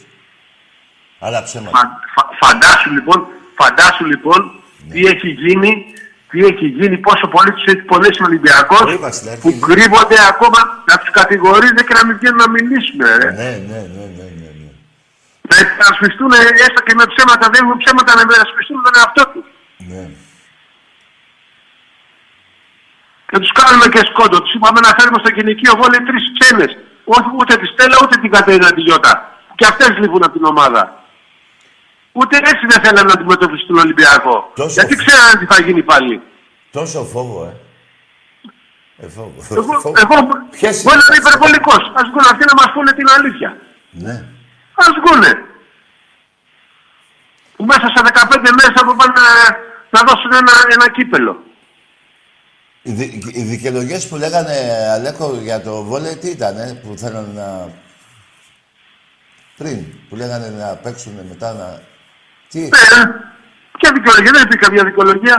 Άλλα 1.27 1.43
ψέματα. 1.43 1.79
Φα, 1.79 1.83
φα, 2.15 2.23
φαντάσου 2.41 2.91
λοιπόν, 2.97 3.19
φαντάσου 3.61 4.05
λοιπόν 4.13 4.41
Ναι. 4.87 4.93
τι 4.93 5.01
έχει 5.13 5.29
γίνει, 5.29 5.71
τι 6.31 6.39
έχει 6.51 6.67
γίνει, 6.79 6.97
πόσο 7.07 7.27
πολύ 7.35 7.51
τους 7.53 7.65
έχει 7.73 7.83
πονέσει 7.91 8.23
ο 8.23 8.27
Ολυμπιακός 8.31 8.81
Το 8.81 8.91
είπα 8.91 9.11
στην 9.17 9.29
αρχή, 9.31 9.41
που 9.45 9.51
ναι. 9.51 9.61
κρύβονται 9.67 10.19
ακόμα 10.33 10.61
να 10.89 10.95
τους 10.99 11.11
κατηγορίζουν 11.21 11.81
και 11.89 11.95
να 11.99 12.03
μην 12.07 12.15
βγαίνουν 12.19 12.41
να 12.45 12.49
μιλήσουν. 12.57 12.99
Ρε. 13.21 13.31
Ναι, 13.41 13.51
ναι, 13.71 13.81
ναι, 13.97 14.05
ναι, 14.19 14.27
ναι. 14.41 14.49
ναι. 14.61 14.69
Να 15.51 15.57
υπερασπιστούν 15.65 16.31
έστω 16.67 16.81
και 16.87 16.95
με 17.01 17.05
ψέματα, 17.13 17.45
δεν 17.53 17.59
έχουν 17.65 17.77
ψέματα 17.83 18.11
να 18.19 18.23
υπερασπιστούν 18.27 18.79
τον 18.87 18.95
εαυτό 19.01 19.23
τους. 19.33 19.47
ναι. 19.93 20.05
Και 23.29 23.39
τους 23.39 23.53
κάνουμε 23.61 23.87
και 23.95 24.03
σκόντο. 24.11 24.37
Τους 24.43 24.55
είπαμε 24.55 24.81
να 24.87 24.91
φέρουμε 24.99 25.19
στο 25.23 25.31
κυνηγείο 25.37 25.73
βόλε 25.81 25.99
τρεις 26.09 26.25
ξένες. 26.39 26.73
Όχι 27.05 27.29
ούτε 27.41 27.53
τη 27.61 27.67
Στέλλα 27.73 27.97
ούτε 28.03 28.17
την 28.23 28.31
Κατερίνα 28.31 28.71
τη 28.73 28.81
Γιώτα. 28.81 29.13
Και 29.55 29.67
αυτές 29.67 29.91
λείπουν 29.99 30.23
από 30.25 30.33
την 30.39 30.45
ομάδα. 30.45 31.02
Ούτε 32.13 32.37
έτσι 32.37 32.65
δεν 32.71 32.81
θέλανε 32.85 33.07
να 33.09 33.13
αντιμετωπίσουν 33.13 33.67
τον 33.67 33.79
Ολυμπιακό. 33.79 34.53
Τόσο. 34.55 34.73
Γιατί 34.73 34.95
ξέρανε 35.03 35.35
τι 35.41 35.47
θα 35.55 35.63
γίνει 35.63 35.83
πάλι. 35.83 36.21
Τόσο 36.71 37.05
φόβο, 37.05 37.45
ε. 37.45 37.53
Ε, 39.05 39.09
φόβο. 39.09 39.35
Εγώ, 39.51 39.63
Φόβο. 39.63 39.93
εγώ 40.03 40.17
Ποιες 40.51 40.83
μπορεί 40.83 40.97
να 40.97 41.05
είναι 41.07 41.17
είναι 41.17 41.23
υπερβολικός. 41.27 41.83
Α 41.99 42.01
βγουν 42.09 42.25
αυτοί 42.33 42.45
να 42.51 42.55
μας 42.61 42.69
πούνε 42.75 42.93
την 42.93 43.09
αλήθεια. 43.17 43.51
Ναι. 43.91 44.15
Α 44.83 44.85
βγουνε. 44.99 45.33
Που 47.57 47.65
μέσα 47.65 47.87
σε 47.95 48.01
15 48.05 48.37
μέρες 48.57 48.73
θα 48.77 48.83
πάνε 48.99 49.13
να, 49.21 49.27
να 49.95 50.01
δώσουν 50.09 50.33
ένα, 50.41 50.53
ένα 50.75 50.91
κύπελο. 50.91 51.43
Οι, 52.83 52.93
δι- 52.93 53.37
οι 53.37 53.43
δικαιολογίες 53.43 54.09
που 54.09 54.17
λέγανε 54.17 54.55
Αλέκο 54.93 55.35
για 55.43 55.61
το 55.61 55.83
βόλεϊ 55.83 56.17
τι 56.17 56.29
ήταν, 56.31 56.57
ε, 56.59 56.81
που 56.83 56.95
θέλανε 56.97 57.33
να. 57.35 57.69
πριν, 59.57 59.85
που 60.09 60.17
λέγανε 60.17 60.49
να 60.49 60.67
παίξουν 60.75 61.13
μετά 61.29 61.53
να. 61.53 61.81
Τι; 62.53 62.61
Ναι, 62.75 62.85
ποια 63.79 63.89
δικαιολογία, 63.97 64.33
δεν 64.35 64.43
υπήρχε 64.47 64.65
καμία 64.67 64.85
δικαιολογία. 64.89 65.37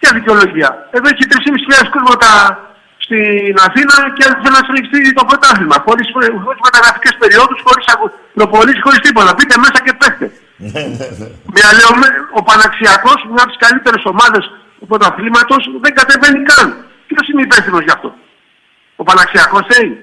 Ποια 0.00 0.10
δικαιολογία. 0.18 0.70
Εδώ 0.96 1.06
έχει 1.12 1.24
3.500 1.32 1.88
κόσμο 1.94 2.12
τα- 2.24 2.50
στην 3.04 3.54
Αθήνα 3.66 3.94
και 4.16 4.24
θέλει 4.42 4.56
να 4.60 4.64
συνεχιστεί 4.66 4.98
το 5.18 5.24
πρωτάθλημα. 5.30 5.76
Χωρίς 5.86 6.06
μεταγραφικές 6.68 7.14
περιόδους, 7.22 7.58
χωρίς 7.66 7.84
προπολίσει, 8.38 8.80
χωρίς 8.86 9.00
τίποτα. 9.06 9.30
Μπείτε 9.36 9.54
μέσα 9.64 9.78
και 9.84 9.92
παίχτε. 10.00 10.26
Ναι, 10.56 10.80
ναι, 10.98 11.06
ναι. 11.18 11.26
Μια 11.56 11.68
λέω, 11.78 11.90
ο 12.38 12.42
Παναξιακός, 12.48 13.18
μια 13.32 13.42
από 13.44 13.50
τις 13.52 13.60
καλύτερες 13.66 14.02
ομάδες 14.12 14.44
του 14.78 14.86
πρωταθλήματος, 14.90 15.62
δεν 15.84 15.92
κατεβαίνει 15.98 16.40
καν. 16.50 16.66
Ποιο 17.08 17.20
είναι 17.30 17.42
υπεύθυνος 17.48 17.82
γι' 17.86 17.94
αυτό. 17.96 18.08
Ο 18.96 19.02
Παναξιακός 19.08 19.62
θέλει. 19.70 19.96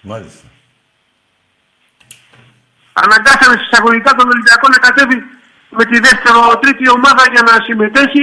Μάλιστα. 0.00 0.46
Αναγκάσαμε 2.92 3.54
εισαγωγικά 3.70 4.10
τον 4.18 4.26
Ολυμπιακό 4.32 4.66
να 4.68 4.78
κατέβει 4.86 5.16
με 5.68 5.84
τη 5.84 5.96
δεύτερη 6.06 6.38
τρίτη 6.60 6.90
ομάδα 6.90 7.22
για 7.32 7.42
να 7.48 7.64
συμμετέχει, 7.66 8.22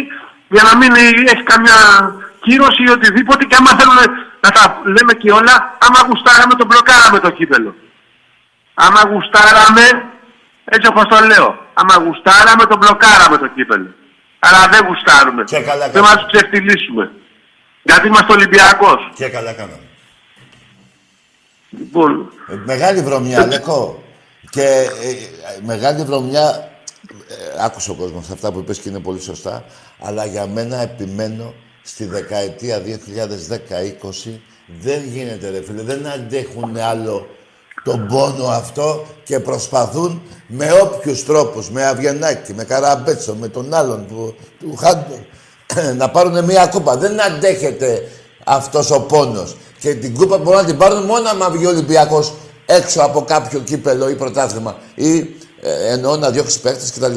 για 0.50 0.64
να 0.64 0.78
μην 0.78 0.92
έχει 1.34 1.44
καμιά 1.44 1.78
κύρωση 2.46 2.82
ή 2.88 2.90
οτιδήποτε. 2.90 3.44
Και 3.46 3.56
άμα 3.60 3.72
θέλουμε 3.80 4.04
να 4.40 4.50
τα 4.52 4.82
λέμε 4.96 5.14
και 5.14 5.32
όλα, 5.32 5.78
άμα 5.86 6.00
γουστάραμε 6.08 6.54
τον 6.60 6.68
μπλοκάραμε 6.68 7.20
το 7.20 7.30
κύπελο. 7.30 7.76
Άμα 8.74 9.02
γουστάραμε, 9.10 9.86
έτσι 10.66 10.88
όπως 10.92 11.06
το 11.12 11.18
λέω, 11.26 11.48
άμα 11.74 11.96
γουστάραμε 12.04 12.64
τον 12.66 12.78
μπλοκάραμε 12.78 13.38
το 13.38 13.48
κύπελο. 13.48 13.90
Αλλά 14.40 14.68
δεν 14.72 14.86
γουστάρουμε. 14.88 15.44
Και 15.44 15.60
καλά 15.60 15.86
δεν 15.90 15.94
κάναμε. 15.94 16.16
μας 16.16 16.26
ξεφτυλίσουμε. 16.32 17.12
Γιατί 17.84 18.08
είμαστε 18.08 18.34
Ολυμπιακός. 18.34 19.12
Και 19.16 19.28
καλά 19.30 19.54
κάναμε. 19.54 19.80
Λοιπόν, 21.70 22.32
Ε, 22.48 22.56
Μεγάλη 22.66 23.02
βρωμιά, 23.02 23.42
Αλέκο. 23.42 24.04
Και 24.50 24.62
ε, 24.62 25.10
ε, 25.10 25.60
μεγάλη 25.62 26.04
βρωμιά, 26.04 26.42
ε, 26.42 26.75
άκουσε 27.60 27.92
ο 27.92 27.94
κόσμος 27.94 28.30
αυτά 28.30 28.52
που 28.52 28.60
είπες 28.60 28.80
και 28.80 28.90
είναι 28.90 29.00
πολύ 29.00 29.20
σωστά, 29.20 29.66
αλλά 30.00 30.26
για 30.26 30.48
μένα 30.48 30.82
επιμένω 30.82 31.54
στη 31.84 32.06
δεκαετία 32.06 32.82
2010-20 32.82 34.40
δεν 34.82 35.04
γίνεται 35.04 35.50
ρε 35.50 35.62
φίλε, 35.64 35.82
δεν 35.82 36.08
αντέχουν 36.08 36.78
άλλο 36.78 37.28
τον 37.84 38.08
πόνο 38.08 38.48
αυτό 38.48 39.06
και 39.24 39.40
προσπαθούν 39.40 40.22
με 40.48 40.72
όποιους 40.72 41.26
τρόπους, 41.26 41.70
με 41.70 41.86
Αβιανάκη, 41.86 42.54
με 42.54 42.64
Καραμπέτσο, 42.64 43.36
με 43.36 43.48
τον 43.48 43.74
άλλον 43.74 44.06
που, 44.06 44.36
του 44.60 44.76
Χάντορ, 44.76 45.20
να 46.02 46.10
πάρουν 46.10 46.44
μια 46.46 46.68
κούπα. 46.68 46.98
Δεν 46.98 47.22
αντέχεται 47.22 48.12
αυτός 48.44 48.92
ο 48.92 49.02
πόνος. 49.02 49.56
Και 49.80 49.96
την 49.96 50.14
κούπα 50.14 50.38
μπορούν 50.38 50.60
να 50.60 50.66
την 50.66 50.78
πάρουν 50.78 51.04
μόνο 51.04 51.30
άμα 51.30 51.50
βγει 51.50 51.66
ο 51.66 51.70
Ολυμπιακός 51.70 52.34
έξω 52.66 53.02
από 53.02 53.22
κάποιο 53.22 53.60
κύπελο 53.60 54.10
ή 54.10 54.16
πρωτάθλημα 54.16 54.78
ή 54.96 55.36
ε, 55.65 55.91
εννοώ 55.93 56.17
να 56.17 56.30
διώξει 56.30 56.62
παίκτες 56.62 56.91
κτλ. 56.91 57.13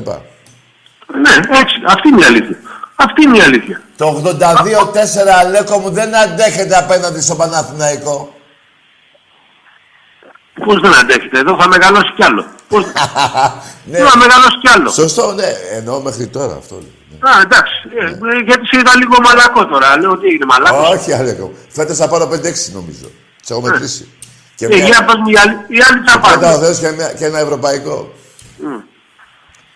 ναι, 1.20 1.34
έτσι. 1.58 1.74
Αυτή 1.87 2.08
είναι 2.08 2.20
η 2.20 2.24
αλήθεια. 2.24 2.56
Αυτή 2.96 3.22
είναι 3.22 3.37
η 3.37 3.40
αλήθεια. 3.40 3.82
Το 3.96 4.22
82-4 4.24 4.40
Αλέκο 5.40 5.78
μου 5.78 5.90
δεν 5.90 6.16
αντέχεται 6.16 6.76
απέναντι 6.76 7.20
στο 7.20 7.34
Παναθηναϊκό. 7.34 8.32
Πώς 10.64 10.80
δεν 10.80 10.94
αντέχετε, 10.94 11.38
εδώ 11.38 11.56
θα 11.61 11.68
μεγαλώσει 11.68 12.12
κι 12.16 12.24
άλλο. 12.24 12.46
Πώς... 12.68 12.84
ναι. 13.90 13.98
θα 13.98 14.16
μεγαλώσει 14.18 14.58
κι 14.61 14.68
άλλο. 14.68 14.90
Σωστό, 14.90 15.32
ναι. 15.32 15.46
Εννοώ 15.72 16.00
μέχρι 16.00 16.26
τώρα 16.26 16.54
αυτό. 16.54 16.74
ναι. 16.74 17.28
Α, 17.30 17.40
εντάξει. 17.42 17.74
Ε, 18.00 18.04
ε, 18.04 18.42
γιατί 18.44 18.66
σε 18.66 18.78
είδα 18.80 18.96
λίγο 18.96 19.14
μαλακό 19.24 19.66
τώρα. 19.66 19.98
Λέω 19.98 20.11
ότι 20.11 20.26
έγινε 20.26 20.44
μαλακός. 20.44 20.88
Όχι, 20.88 21.12
Αλέκο. 21.12 21.52
Φέτος 21.68 21.96
θα 21.96 22.08
πάρω 22.08 22.24
5-6 22.24 22.72
νομίζω. 22.72 23.06
Τι 23.46 23.48
έχω 23.50 23.61
μετρήσει. 23.61 24.08
Και 24.54 24.66
Ε, 24.66 24.76
για 24.76 25.04
πες 25.04 25.14
μου, 25.14 25.28
οι 25.28 25.37
άλλοι, 25.38 25.52
οι 25.68 25.78
άλλοι 25.90 26.02
θα 26.06 26.18
Πρώτα 26.18 26.38
πάρουν. 26.38 26.61
δες 26.61 26.78
και, 26.78 26.90
μια- 26.90 27.12
και 27.12 27.24
ένα 27.24 27.38
ευρωπαϊκό. 27.38 28.12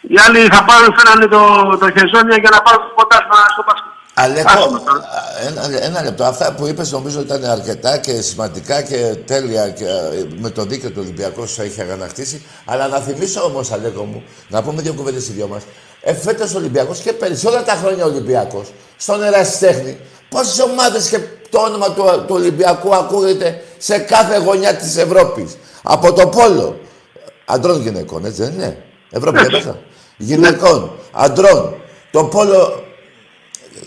Οι 0.00 0.16
άλλοι 0.26 0.40
θα 0.54 0.64
πάρουν, 0.64 0.94
φέρανε 0.98 1.26
το, 1.26 1.40
το 1.80 1.86
χεζόνια 1.90 2.36
για 2.40 2.50
να 2.50 2.62
πάρουν 2.62 2.82
το 2.88 2.92
ποτάσμα 2.96 3.36
στο 3.54 3.64
μπάσκετ. 3.66 3.90
Αλέκο, 4.14 4.50
Άσχημα 4.50 4.80
τώρα. 4.82 5.04
ένα, 5.46 5.84
ένα 5.84 6.02
λεπτό. 6.02 6.24
Αυτά 6.24 6.52
που 6.52 6.66
είπες 6.66 6.92
νομίζω 6.92 7.20
ήταν 7.20 7.44
αρκετά 7.44 7.98
και 7.98 8.20
σημαντικά 8.20 8.82
και 8.82 9.16
τέλεια 9.26 9.68
και 9.70 9.84
ε, 9.84 10.26
με 10.38 10.50
το 10.50 10.64
δίκαιο 10.64 10.90
του 10.90 11.00
Ολυμπιακού 11.00 11.46
σου 11.46 11.62
έχει 11.62 11.80
αγανακτήσει. 11.80 12.46
Αλλά 12.64 12.88
να 12.88 12.98
θυμίσω 12.98 13.42
όμως, 13.42 13.70
Αλέκο 13.72 14.04
μου, 14.04 14.22
να 14.48 14.62
πούμε 14.62 14.82
δύο 14.82 14.92
κουβέντες 14.92 15.28
οι 15.28 15.32
δυο 15.32 15.46
μας. 15.46 15.62
Ε, 16.00 16.14
φέτος 16.14 16.54
ο 16.54 16.58
Ολυμπιακός 16.58 16.98
και 16.98 17.12
πέρυσι, 17.12 17.46
όλα 17.46 17.62
τα 17.62 17.72
χρόνια 17.72 18.04
ο 18.04 18.08
Ολυμπιακός, 18.08 18.72
στον 18.96 19.22
ερασιτέχνη, 19.22 19.98
πόσες 20.28 20.60
ομάδες 20.60 21.08
και 21.08 21.18
το 21.50 21.58
όνομα 21.58 21.90
του, 21.92 22.02
του 22.26 22.34
Ολυμπιακού 22.34 22.94
ακούγεται 22.94 23.62
σε 23.78 23.98
κάθε 23.98 24.38
γωνιά 24.38 24.74
της 24.74 24.96
Ευρώπης. 24.96 25.56
Από 25.82 26.12
το 26.12 26.26
πόλο. 26.28 26.80
Αντρών 27.44 27.80
γυναικών, 27.82 28.24
έτσι 28.24 28.42
δεν 28.42 28.52
είναι; 28.52 28.82
Ευρώπη 29.10 29.38
δεν 29.38 29.52
μέσα. 29.52 29.78
Γυναικών, 30.16 30.92
αντρών. 31.12 31.74
Το 32.10 32.24
πόλο 32.24 32.82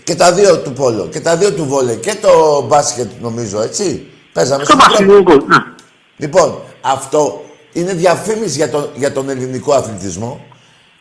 και 0.03 0.16
τα 0.16 0.32
δύο 0.34 0.60
του 0.60 0.74
πόλο 0.74 1.08
και 1.08 1.20
τα 1.20 1.38
δύο 1.38 1.53
του 1.53 1.66
βόλε 1.66 1.95
και 1.95 2.16
το 2.16 2.62
μπάσκετ 2.68 3.10
νομίζω, 3.22 3.62
έτσι. 3.62 4.08
Παίζαμε 4.34 4.64
Στο 4.64 4.78
στην 4.80 5.10
Ευρώπη. 5.10 5.24
μπάσκετ. 5.24 5.47
ναι. 5.47 5.56
Λοιπόν, 6.18 6.60
αυτό 6.82 7.43
είναι 7.74 7.93
διαφήμιση 7.93 8.56
για 8.56 8.70
τον, 8.70 8.89
για 8.95 9.12
τον 9.12 9.30
ελληνικό 9.30 9.74
αθλητισμό 9.74 10.45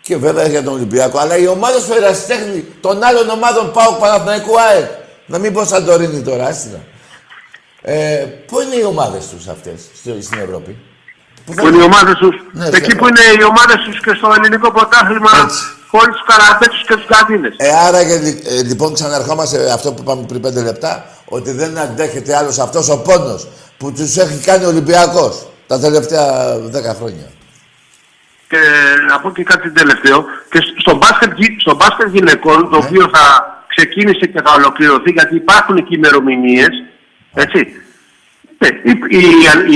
και 0.03 0.17
βέβαια 0.17 0.47
για 0.47 0.63
τον 0.63 0.73
Ολυμπιακό. 0.75 1.19
Αλλά 1.19 1.37
οι 1.37 1.47
ομάδε 1.47 1.79
του 1.87 1.93
ερασιτέχνη 1.93 2.65
των 2.81 3.03
άλλων 3.03 3.29
ομάδων 3.29 3.73
πάω 3.73 3.93
Παναθηναϊκού 3.93 4.61
ΑΕΚ. 4.61 4.91
Να 5.27 5.39
μην 5.39 5.53
πω 5.53 5.65
Σαντορίνη 5.65 6.23
τώρα, 6.23 6.47
άστινα. 6.47 6.85
Ε, 7.83 8.27
πού 8.47 8.61
είναι 8.61 8.75
οι 8.75 8.83
ομάδες 8.85 9.29
τους 9.29 9.49
αυτές 9.49 9.81
στην 10.25 10.39
Ευρώπη; 10.39 10.77
Πού 11.47 11.55
Που 11.55 11.67
είναι 11.69 11.77
οι 11.77 11.83
ομάδες 11.83 12.15
τους. 12.15 12.37
Ναι, 12.53 12.67
εκεί 12.67 12.91
σε- 12.91 12.97
που 12.97 13.07
είναι 13.09 13.21
οι 13.39 13.43
ομάδες 13.53 13.77
τους 13.85 14.01
και 14.01 14.13
στο 14.19 14.33
ελληνικό 14.37 14.71
πρωτάθλημα 14.73 15.31
Έτσι. 15.45 15.63
χωρίς 15.87 16.15
τους 16.17 16.25
καραμπέτσου 16.31 16.85
και 16.87 16.95
τους 16.95 17.07
καντίνε. 17.07 17.49
Ε, 17.57 17.69
άρα 17.87 18.05
και, 18.09 18.17
λι- 18.25 18.47
ε, 18.47 18.63
λοιπόν 18.63 18.95
ξαναρχόμαστε 18.95 19.67
σε 19.67 19.73
αυτό 19.73 19.93
που 19.93 20.01
είπαμε 20.03 20.25
πριν 20.29 20.41
πέντε 20.41 20.63
λεπτά, 20.63 21.05
ότι 21.25 21.51
δεν 21.53 21.79
αντέχεται 21.79 22.37
άλλος 22.37 22.59
αυτός 22.59 22.89
ο 22.89 22.99
πόνος 23.03 23.49
που 23.77 23.93
τους 23.93 24.17
έχει 24.17 24.45
κάνει 24.45 24.65
ο 24.65 24.69
Ολυμπιακός 24.69 25.47
τα 25.67 25.81
τελευταία 25.81 26.59
δέκα 26.59 26.95
χρόνια. 26.95 27.27
Και 28.49 28.59
να 29.09 29.21
πω 29.21 29.33
και 29.33 29.43
κάτι 29.43 29.71
τελευταίο. 29.71 30.25
Και 30.51 30.59
στο 30.81 30.97
μπάσκετ, 30.97 31.33
γυ- 31.37 31.61
στο 31.61 31.75
μπάσκετ 31.75 32.09
γυναικών, 32.09 32.71
το 32.71 32.79
Ναι. 32.79 32.85
οποίο 32.87 33.11
θα 33.13 33.25
ξεκίνησε 33.69 34.27
και 34.27 34.41
θα 34.45 34.53
ολοκληρωθεί, 34.55 35.11
γιατί 35.11 35.35
υπάρχουν 35.37 35.77
και 35.77 35.95
ημερομηνίες. 35.95 36.69
Έτσι. 37.35 37.67
Ναι, 38.59 38.69
η, 38.69 38.93
η, 39.09 39.23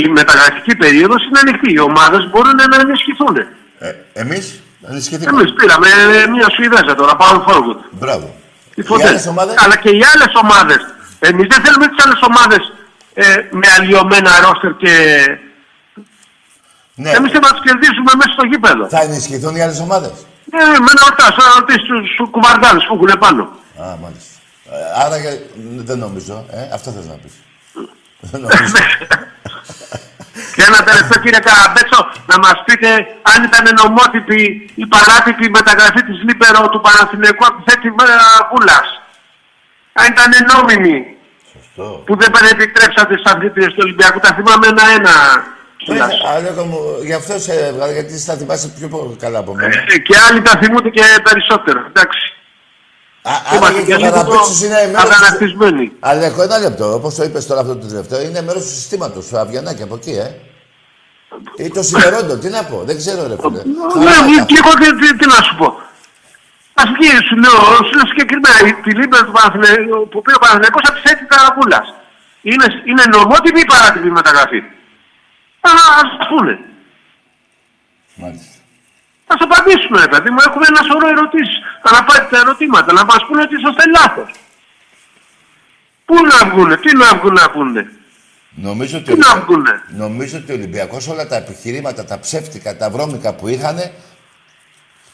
η 0.03 0.07
μεταγραφική 0.09 0.75
περίοδος 0.75 1.21
είναι 1.25 1.39
ανοιχτή. 1.39 1.71
Οι 1.73 1.79
ομάδες 1.79 2.29
μπορούν 2.29 2.55
να 2.55 2.75
ενισχυθούν. 2.81 3.35
Ε, 3.79 3.93
εμείς 4.13 4.61
ενισχυθήκαμε. 4.89 5.39
Εμείς 5.41 5.53
πήραμε 5.53 5.87
ε, 6.23 6.27
μια 6.27 6.49
Σουηδέζα 6.49 6.95
τώρα, 6.95 7.15
Πάουν 7.15 7.41
Φόργουτ. 7.47 7.79
Μπράβο. 7.91 8.35
Οι 8.75 8.81
Οι 8.99 9.03
άλλες 9.07 9.27
ομάδες, 9.27 9.55
Αλλά 9.63 9.75
και 9.75 9.89
οι 9.89 10.01
άλλες 10.13 10.31
ομάδες. 10.43 10.81
Εμείς 11.19 11.47
δεν 11.51 11.61
θέλουμε 11.63 11.87
τις 11.87 12.05
άλλες 12.05 12.19
ομάδες 12.29 12.73
ε, 13.13 13.23
με 13.51 13.67
αλλοιωμένα 13.77 14.31
ρόστερ 14.45 14.71
και... 14.83 14.93
Ναι. 16.95 17.09
Εμείς 17.09 17.31
θέλουμε 17.31 17.49
να 17.51 17.55
τους 17.55 17.63
κερδίσουμε 17.67 18.11
μέσα 18.19 18.31
στο 18.37 18.45
γήπεδο. 18.51 18.87
Θα 18.89 19.01
ενισχυθούν 19.01 19.55
οι 19.55 19.61
άλλες 19.61 19.79
ομάδες; 19.79 20.11
Ναι, 20.53 20.63
με 20.85 20.91
να 20.97 21.01
ρωτάς, 21.09 21.33
να 21.41 21.45
ρωτήσεις 21.59 21.87
τους 22.17 22.29
κουβαρδάδες 22.31 22.83
που 22.87 22.93
έχουν 22.95 23.19
πάνω. 23.19 23.43
Α, 23.83 23.85
μάλιστα. 24.03 24.33
Ε, 24.71 25.03
Άρα 25.05 25.17
για- 25.17 25.39
δεν 25.89 25.97
νομίζω. 25.97 26.45
Ε, 26.51 26.61
αυτό 26.73 26.91
θες 26.91 27.05
να 27.07 27.13
πεις. 27.13 27.33
Δεν 28.19 28.41
νομίζω. 28.43 28.73
Και 30.55 30.63
ένα 30.69 30.79
τελευταίο 30.89 31.21
κύριε 31.23 31.39
Καραμπέτσο, 31.47 31.99
να 32.31 32.37
μας 32.43 32.57
πείτε 32.65 32.89
αν 33.31 33.39
ήταν 33.49 33.65
νομότυπη 33.81 34.39
η 34.75 34.85
παράτυπη 34.93 35.49
μεταγραφή 35.49 36.01
της 36.07 36.17
Λίπερο 36.27 36.69
του 36.69 36.81
Παναθηναϊκού 36.85 37.43
από 37.49 37.55
τη 37.57 37.63
θέση 37.71 37.89
Βούλας. 38.51 38.87
Αν 39.93 40.05
ήταν 40.13 40.29
νόμιμη 40.53 40.97
Σωστό. 41.53 42.03
που 42.05 42.13
δεν 42.19 42.29
δεν 42.35 42.45
επιτρέψατε 42.55 43.13
στις 43.17 43.31
αθλήτριες 43.31 43.71
του 43.73 43.81
Ολυμπιακού. 43.85 44.19
Τα 44.19 44.31
θυμάμαι 44.37 44.67
ένα-ένα. 44.67 45.15
κιόλας. 45.77 46.13
Ε, 46.13 46.27
Αλέκο 46.35 46.63
μου, 46.71 46.79
γι' 47.03 47.13
αυτό 47.13 47.39
σε 47.39 47.53
έβγαλα, 47.67 47.91
γιατί 47.91 48.13
θα 48.17 48.33
θυμάσαι 48.39 48.67
πιο 48.77 48.87
πολύ 48.87 49.15
καλά 49.23 49.39
από 49.39 49.53
μένα. 49.55 49.75
Ε, 49.87 49.97
Και 49.97 50.15
άλλοι 50.29 50.41
τα 50.41 50.53
θυμούνται 50.61 50.89
και 50.89 51.03
περισσότερο. 51.23 51.79
Εντάξει. 51.87 52.21
Α, 53.21 53.31
Άρα 53.49 53.57
Είμαστε 53.57 53.81
και 53.81 53.93
ο 53.93 53.97
και 53.97 54.03
λίγο 54.03 54.11
Καραπέτσος 54.11 54.61
είναι 54.63 54.75
μέρος 54.93 55.03
του... 55.03 55.15
αγανακτισμένοι. 55.15 55.91
Αλέκο, 55.99 56.41
ένα 56.41 56.57
λεπτό. 56.59 56.93
Όπως 56.93 57.15
το 57.15 57.23
είπες 57.23 57.45
τώρα 57.47 57.61
αυτό 57.61 57.75
το 57.75 57.87
τελευταίο, 57.87 58.21
είναι 58.21 58.41
μέρος 58.41 58.61
του 58.63 58.69
συστήματος 58.69 59.27
του 59.27 59.37
Αβγιανάκη 59.37 59.81
από 59.83 59.95
εκεί, 59.95 60.11
ε. 60.11 60.29
Ή 61.57 61.69
το 61.69 61.83
συμμερόντο, 61.83 62.37
τι 62.37 62.49
να 62.49 62.63
πω, 62.63 62.83
δεν 62.85 62.97
ξέρω 62.97 63.27
ρε 63.27 63.35
φίλε. 63.41 63.61
Ναι, 64.05 64.11
Χαρά, 64.11 64.45
και 64.45 64.57
εγώ 64.63 64.71
τι, 64.79 64.87
τι, 64.99 65.17
τι 65.17 65.25
να 65.27 65.39
σου 65.45 65.55
πω. 65.57 65.65
Α 66.81 66.83
βγει, 66.95 67.09
σου 67.27 67.35
λέω, 67.43 67.57
σου 67.87 67.93
λέω 67.97 68.07
συγκεκριμένα, 68.11 68.57
η- 68.67 68.73
τη 68.83 68.91
Λίμπερ 68.99 69.21
του 69.25 69.31
Παναθηναϊκού, 69.37 70.07
που 70.11 70.21
πήρε 70.21 70.35
ο 70.35 70.39
Παναθηναϊκός 70.43 70.81
από 70.87 70.93
της 70.97 71.03
Σέτη 71.05 71.25
Καραπούλας. 71.31 71.87
Είναι, 72.41 72.65
είναι 72.89 73.03
νομότυπη 73.15 73.59
ή 73.59 73.65
παράτυπη 73.65 74.09
μεταγραφή; 74.19 74.59
Α, 75.69 75.71
ας 76.01 76.09
πούνε. 76.29 76.53
Μάλιστα. 78.21 78.58
Θα 79.29 79.35
σας 79.37 79.47
απαντήσουμε, 79.47 79.97
ρε 80.05 80.07
παιδί 80.13 80.29
μου. 80.33 80.39
Έχουμε 80.47 80.65
ένα 80.71 80.81
σωρό 80.89 81.07
ερωτήσεις. 81.13 81.57
Αναπάντητα 81.89 82.37
ερωτήματα. 82.43 82.89
Να 82.99 83.03
μας 83.09 83.21
πούνε 83.27 83.41
ότι 83.45 83.55
είσαστε 83.59 83.83
λάθος. 83.97 84.29
Πού 86.07 86.15
να 86.31 86.39
βγουνε, 86.49 86.75
τι 86.77 86.95
να 87.01 87.07
βγουν 87.17 87.33
να 87.33 87.49
πούνε. 87.51 87.81
Νομίζω 88.55 88.97
ότι, 88.97 89.11
Τι 89.13 89.19
να 89.19 89.39
βγουνε. 89.41 89.73
νομίζω 90.03 90.37
ότι 90.37 90.51
ο 90.51 90.55
Ολυμπιακός 90.55 91.07
όλα 91.07 91.27
τα 91.27 91.35
επιχειρήματα, 91.35 92.05
τα 92.05 92.19
ψεύτικα, 92.19 92.77
τα 92.77 92.89
βρώμικα 92.89 93.33
που 93.35 93.47
είχαν, 93.47 93.77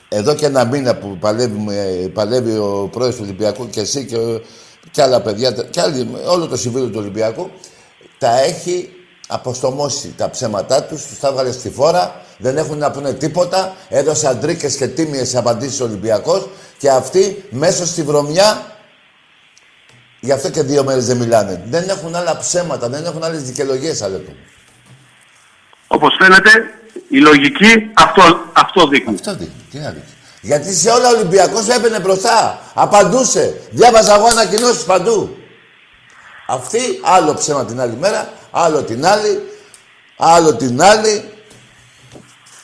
εδώ 0.09 0.35
και 0.35 0.45
ένα 0.45 0.65
μήνα 0.65 0.95
που 0.95 1.17
παλεύει, 1.19 1.57
με- 1.59 2.09
παλεύει 2.13 2.57
ο 2.57 2.89
πρόεδρος 2.91 3.15
του 3.17 3.23
Ολυμπιακού 3.25 3.69
και 3.69 3.79
εσύ 3.79 4.05
και, 4.05 4.15
ο- 4.17 4.41
και 4.91 5.01
άλλα 5.01 5.21
παιδιά, 5.21 5.51
και 5.51 5.81
άλλοι, 5.81 6.09
όλο 6.27 6.47
το 6.47 6.55
συμβούλιο 6.57 6.87
του 6.87 6.99
Ολυμπιακού, 6.99 7.51
τα 8.17 8.39
έχει 8.39 8.89
αποστομώσει 9.27 10.13
τα 10.17 10.29
ψέματά 10.29 10.83
τους, 10.83 11.05
τους 11.05 11.19
τα 11.19 11.27
έβγαλε 11.27 11.51
στη 11.51 11.69
φόρα, 11.69 12.21
δεν 12.37 12.57
έχουν 12.57 12.77
να 12.77 12.91
πούνε 12.91 13.13
τίποτα, 13.13 13.75
έδωσε 13.89 14.27
αντρίκες 14.27 14.75
και 14.75 14.87
τίμιες 14.87 15.35
απαντήσεις 15.35 15.81
ο 15.81 15.83
Ολυμπιακός 15.83 16.47
και 16.77 16.89
αυτοί 16.89 17.43
μέσα 17.49 17.85
στη 17.85 18.03
βρωμιά 18.03 18.75
Γι' 20.25 20.31
αυτό 20.31 20.49
και 20.49 20.61
δύο 20.61 20.83
μέρες 20.83 21.05
δεν 21.05 21.17
μιλάνε. 21.17 21.63
Δεν 21.65 21.89
έχουν 21.89 22.15
άλλα 22.15 22.37
ψέματα, 22.37 22.89
δεν 22.89 23.05
έχουν 23.05 23.23
άλλες 23.23 23.43
δικαιολογίες, 23.43 24.01
Αλέκο. 24.01 24.31
Όπως 25.87 26.15
φαίνεται, 26.19 26.51
η 27.09 27.19
λογική 27.19 27.91
αυτό, 27.93 28.21
αυτό 28.53 28.87
δείχνει. 28.87 29.13
Αυτό 29.13 29.35
δείχνει. 29.35 29.65
Τι 29.71 29.77
να 29.77 29.89
δείχνει. 29.89 30.13
Γιατί 30.41 30.73
σε 30.73 30.89
όλα 30.89 31.09
ο 31.09 31.15
Ολυμπιακός 31.15 31.67
έπαινε 31.67 31.99
μπροστά. 31.99 32.59
Απαντούσε. 32.73 33.61
Διάβαζα 33.69 34.15
εγώ 34.15 34.25
ανακοινώσεις 34.25 34.83
παντού. 34.83 35.37
Αυτή 36.47 36.79
άλλο 37.03 37.33
ψέμα 37.33 37.65
την 37.65 37.81
άλλη 37.81 37.95
μέρα, 37.99 38.29
άλλο 38.51 38.83
την 38.83 39.05
άλλη, 39.05 39.41
άλλο 40.17 40.55
την 40.55 40.81
άλλη. 40.81 41.29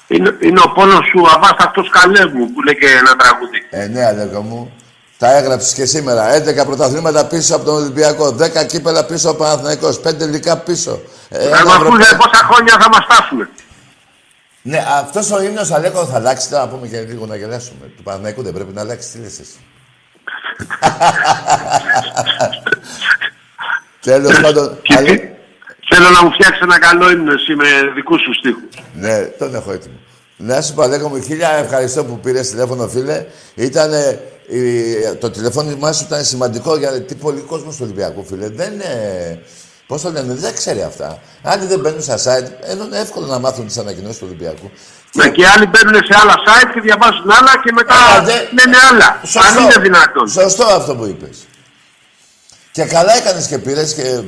Είναι, 0.07 0.37
είναι 0.41 0.59
ο 0.65 0.69
πόνος 0.71 1.05
σου 1.05 1.25
αβάσταχτο 1.35 1.83
καλέμου 1.91 2.51
που 2.53 2.61
λέει 2.61 2.75
και 2.75 2.87
ένα 2.87 3.15
τραγούδι. 3.15 3.67
Ε, 3.69 3.87
ναι, 3.87 4.05
Αλέκο 4.05 4.41
μου. 4.41 4.71
Τα 5.17 5.35
έγραψες 5.35 5.73
και 5.73 5.85
σήμερα. 5.85 6.43
11 6.61 6.65
πρωταθλήματα 6.65 7.25
πίσω 7.25 7.55
από 7.55 7.65
τον 7.65 7.75
Ολυμπιακό. 7.75 8.35
10 8.39 8.65
κύπελα 8.65 9.05
πίσω 9.05 9.29
από 9.29 9.37
τον 9.37 9.47
Παναθηναϊκός. 9.47 9.99
5 9.99 10.27
λικά 10.27 10.57
πίσω. 10.57 11.01
Ε, 11.29 11.47
ένα 11.47 11.57
Θα 11.57 11.65
μας 11.65 11.77
πούνε 11.77 12.03
Ευρωπαϊκό- 12.03 12.17
πόσα 12.31 12.43
χρόνια 12.45 12.77
θα 12.81 12.89
μας 12.89 13.05
φτάσουμε. 13.09 13.49
Ναι, 14.61 14.85
αυτός 14.99 15.31
ο 15.31 15.41
ύμνος 15.41 15.71
Αλέκο 15.71 16.05
θα 16.05 16.15
αλλάξει. 16.15 16.49
Τώρα 16.49 16.63
να 16.65 16.69
πούμε 16.69 16.87
και 16.87 16.99
λίγο 16.99 17.25
να 17.25 17.35
γελάσουμε. 17.35 17.85
Του 17.97 18.03
Παναθηναϊκού 18.03 18.43
δεν 18.43 18.53
πρέπει 18.53 18.73
να 18.73 18.81
αλλάξει. 18.81 19.09
Τι 19.11 19.17
λες 19.19 19.39
εσύ. 19.39 19.59
Τέλος 24.01 24.39
πάντων. 24.39 24.79
Και 24.81 24.95
Αλέ... 24.97 25.11
τι- 25.15 25.29
Θέλω 25.93 26.09
να 26.09 26.23
μου 26.23 26.31
φτιάξει 26.31 26.59
ένα 26.63 26.79
καλό 26.79 27.11
ύμνο 27.11 27.31
εσύ 27.33 27.55
με 27.55 27.65
δικούς 27.95 28.21
σου 28.21 28.33
στίχους. 28.33 28.83
Ναι, 28.93 29.17
τον 29.21 29.55
έχω 29.55 29.71
έτοιμο. 29.71 29.95
Να 30.37 30.61
σου 30.61 30.73
πω, 30.73 30.81
Αλέκο 30.81 31.07
μου, 31.09 31.21
χίλια 31.21 31.49
ευχαριστώ 31.49 32.03
που 32.03 32.19
πήρες 32.19 32.49
τηλέφωνο, 32.49 32.87
φίλε. 32.87 33.25
Ήτανε, 33.55 34.19
η- 34.47 35.15
το 35.19 35.29
τηλεφώνημά 35.29 35.91
σου 35.91 36.03
ήταν 36.07 36.23
σημαντικό 36.23 36.77
γιατί 36.77 37.15
πολύ 37.15 37.39
κόσμος 37.39 37.75
του 37.75 37.81
Ολυμπιακού, 37.83 38.25
φίλε. 38.25 38.49
Δεν 38.49 38.73
είναι. 38.73 39.39
Πώς 39.87 40.01
το 40.01 40.11
λένε, 40.11 40.33
δεν 40.33 40.53
ξέρει 40.53 40.81
αυτά. 40.81 41.19
Άλλοι 41.43 41.65
δεν 41.65 41.79
μπαίνουν 41.79 42.01
στα 42.01 42.17
site, 42.17 42.47
ενώ 42.61 42.83
είναι 42.83 42.97
εύκολο 42.99 43.25
να 43.25 43.39
μάθουν 43.39 43.65
τις 43.65 43.77
ανακοινώσεις 43.77 44.17
του 44.17 44.25
Ολυμπιακού. 44.29 44.71
Ναι, 45.13 45.29
και 45.29 45.47
άλλοι 45.47 45.65
μπαίνουν 45.67 45.95
σε 46.03 46.17
άλλα 46.21 46.33
site 46.47 46.69
και 46.73 46.79
διαβάζουν 46.81 47.31
άλλα 47.39 47.53
και 47.63 47.71
μετά 47.71 47.93
Α, 47.95 48.23
δε- 48.23 48.33
λένε 48.33 48.77
άλλα. 48.91 49.19
Σωστό. 49.23 49.59
Αν 49.59 49.63
είναι 49.63 49.79
δυνατόν. 49.81 50.27
Σωστό 50.29 50.63
αυτό 50.65 50.95
που 50.95 51.05
είπες. 51.05 51.37
Και 52.71 52.83
καλά 52.85 53.15
έκανες 53.15 53.47
και 53.47 53.57
πήρες 53.57 53.93
και 53.93 54.21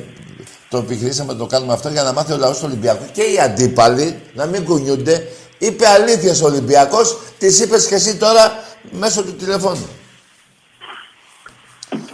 το 0.70 0.78
επιχειρήσαμε 0.78 1.32
να 1.32 1.38
το 1.38 1.46
κάνουμε 1.46 1.74
αυτό 1.74 1.89
για 1.89 2.04
να 2.04 2.14
μάθει 2.14 2.34
ο 2.34 2.38
λαός 2.38 2.58
του 2.58 2.64
Ολυμπιακού 2.68 3.06
και 3.12 3.22
οι 3.22 3.39
αντίπαλοι 3.39 4.22
να 4.34 4.46
μην 4.46 4.64
κουνιούνται. 4.64 5.28
Είπε 5.58 5.88
αλήθειες 5.88 6.41
ο 6.41 6.46
Ολυμπιακός, 6.46 7.18
τις 7.38 7.60
είπες 7.60 7.88
και 7.88 7.96
εσύ 7.96 8.16
τώρα 8.16 8.64
μέσω 8.91 9.24
του 9.24 9.34
τηλεφώνου. 9.36 9.89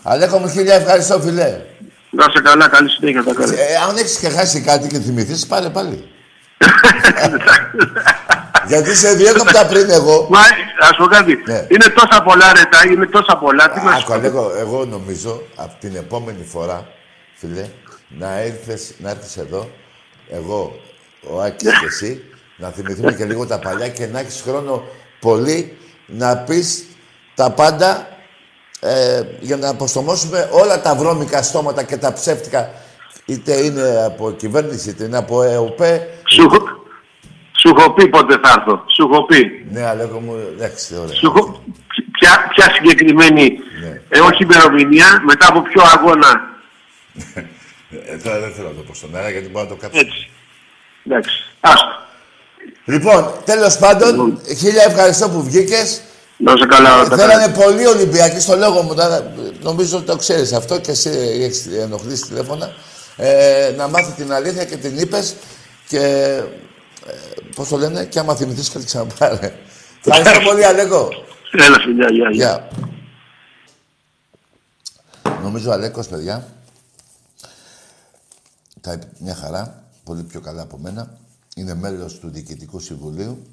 Αλέκο 0.03 0.37
μου 0.37 0.49
χίλια 0.49 0.75
ευχαριστώ 0.75 1.19
φιλέ. 1.19 1.61
Να 2.09 2.23
σε 2.23 2.41
καλά, 2.43 2.67
καλή 2.67 2.89
συνέχεια 2.89 3.23
τα 3.23 3.33
καλά. 3.33 3.53
Ε, 3.53 3.75
αν 3.89 3.97
έχεις 3.97 4.17
και 4.17 4.29
χάσει 4.29 4.61
κάτι 4.61 4.87
και 4.87 4.99
θυμηθείς, 4.99 5.45
πάρε 5.47 5.69
πάλι. 5.69 6.07
Γιατί 8.67 8.95
σε 8.95 9.13
διέκοπτα 9.13 9.65
πριν 9.65 9.89
εγώ. 9.89 10.27
Μα 10.29 10.39
ας 10.79 10.95
πω 10.97 11.05
κάτι. 11.05 11.43
Ναι. 11.45 11.65
Είναι 11.69 11.85
τόσα 11.95 12.21
πολλά 12.23 12.53
ρετά, 12.53 12.77
είναι 12.91 13.05
τόσα 13.05 13.37
πολλά. 13.37 13.69
Τι 13.71 13.79
να 13.85 13.91
σου 13.91 13.97
Άκου, 13.97 14.07
πω. 14.07 14.13
Αλέκο, 14.13 14.51
εγώ 14.57 14.85
νομίζω 14.85 15.41
από 15.55 15.73
την 15.79 15.95
επόμενη 15.95 16.43
φορά, 16.43 16.87
φίλε, 17.35 17.65
να 18.07 18.39
έρθεις, 18.39 18.93
να 18.97 19.09
έρθεις 19.09 19.37
εδώ, 19.37 19.69
εγώ, 20.29 20.79
ο 21.29 21.41
Άκης 21.41 21.79
και 21.79 21.85
εσύ, 21.85 22.23
να 22.57 22.69
θυμηθούμε 22.69 23.13
και 23.13 23.25
λίγο 23.25 23.45
τα 23.47 23.59
παλιά 23.59 23.87
και 23.89 24.07
να 24.07 24.19
έχεις 24.19 24.41
χρόνο 24.45 24.83
πολύ 25.19 25.77
να 26.05 26.37
πεις 26.37 26.85
τα 27.35 27.49
πάντα 27.51 28.07
ε, 28.79 29.21
για 29.39 29.57
να 29.57 29.69
αποστομώσουμε 29.69 30.49
όλα 30.51 30.81
τα 30.81 30.95
βρώμικα 30.95 31.41
στόματα 31.43 31.83
και 31.83 31.97
τα 31.97 32.13
ψεύτικα 32.13 32.71
είτε 33.25 33.53
είναι 33.53 34.03
από 34.05 34.31
κυβέρνηση, 34.31 34.89
είτε 34.89 35.03
είναι 35.03 35.17
από 35.17 35.43
ΕΟΠΕ. 35.43 36.07
Σου, 36.29 36.41
έχω- 36.41 36.78
σου 37.59 37.73
έχω 37.77 37.91
πει 37.93 38.07
πότε 38.07 38.37
θα 38.43 38.55
έρθω. 38.57 38.83
Σου 38.95 39.09
έχω 39.11 39.25
πει. 39.25 39.65
Ναι, 39.71 39.85
Αλέκο 39.85 40.19
μου, 40.19 40.33
εντάξει, 40.55 40.95
ωραία. 40.95 41.15
Σου 41.15 41.25
έχω... 41.25 41.63
Ποια, 42.11 42.47
ποια 42.55 42.73
συγκεκριμένη, 42.73 43.59
Ναι. 43.81 44.01
ε, 44.09 44.19
όχι 44.19 44.43
ημερομηνία, 44.43 45.21
μετά 45.25 45.47
από 45.49 45.61
ποιο 45.61 45.81
αγώνα. 45.95 46.31
Ε, 48.05 48.17
τώρα 48.23 48.39
δεν 48.39 48.51
θέλω 48.55 48.67
να 48.67 48.73
το 48.73 48.81
πω 48.81 48.93
στον 48.93 49.15
αέρα 49.15 49.29
γιατί 49.29 49.49
μπορώ 49.49 49.63
να 49.65 49.69
το 49.71 49.77
κάψω. 49.81 49.99
Έτσι. 49.99 50.29
Εντάξει. 51.05 51.43
Άστο. 51.59 51.87
Λοιπόν, 52.85 53.31
τέλος 53.45 53.77
πάντων, 53.77 54.41
χίλια 54.57 54.83
ευχαριστώ 54.87 55.29
που 55.29 55.43
βγήκες. 55.43 56.01
Να 56.37 56.57
σε 56.57 56.65
καλά. 56.65 57.03
τα 57.03 57.09
καλά. 57.09 57.15
Θέλανε 57.23 57.53
πολύ 57.53 57.85
Ολυμπιακοί 57.87 58.39
στο 58.39 58.55
λόγο 58.55 58.81
μου. 58.81 58.95
τώρα, 58.95 59.33
Νομίζω 59.61 59.97
ότι 59.97 60.05
το 60.05 60.15
ξέρεις 60.15 60.53
αυτό 60.53 60.79
και 60.79 60.91
εσύ 60.91 61.09
έχεις 61.41 61.67
ενοχλήσει 61.81 62.23
τηλέφωνα. 62.23 62.73
Ε, 63.17 63.73
να 63.77 63.87
μάθεις 63.87 64.13
την 64.13 64.33
αλήθεια 64.33 64.65
και 64.65 64.75
την 64.75 64.97
είπες 64.97 65.35
και 65.87 65.99
ε, 67.09 67.41
πώς 67.55 67.67
το 67.67 67.77
λένε 67.77 68.05
και 68.05 68.19
άμα 68.19 68.35
θυμηθείς 68.35 68.69
και 68.69 68.77
το 68.77 68.85
ξαναπάρε. 68.85 69.53
Ευχαριστώ 70.05 70.39
πολύ 70.49 70.65
Αλέκο. 70.65 71.09
Έλα, 71.51 71.79
φιλιά, 71.79 72.07
γεια, 72.11 72.29
γεια. 72.29 72.67
Γεια. 72.71 72.87
Νομίζω 75.41 75.69
ο 75.69 75.73
Αλέκος, 75.73 76.07
παιδιά, 76.07 76.47
τα 78.81 78.93
είπε 78.93 79.07
μια 79.19 79.35
χαρά, 79.35 79.83
πολύ 80.03 80.23
πιο 80.23 80.41
καλά 80.41 80.61
από 80.61 80.77
μένα. 80.77 81.17
Είναι 81.55 81.73
μέλος 81.73 82.19
του 82.19 82.29
Διοικητικού 82.29 82.79
Συμβουλίου. 82.79 83.47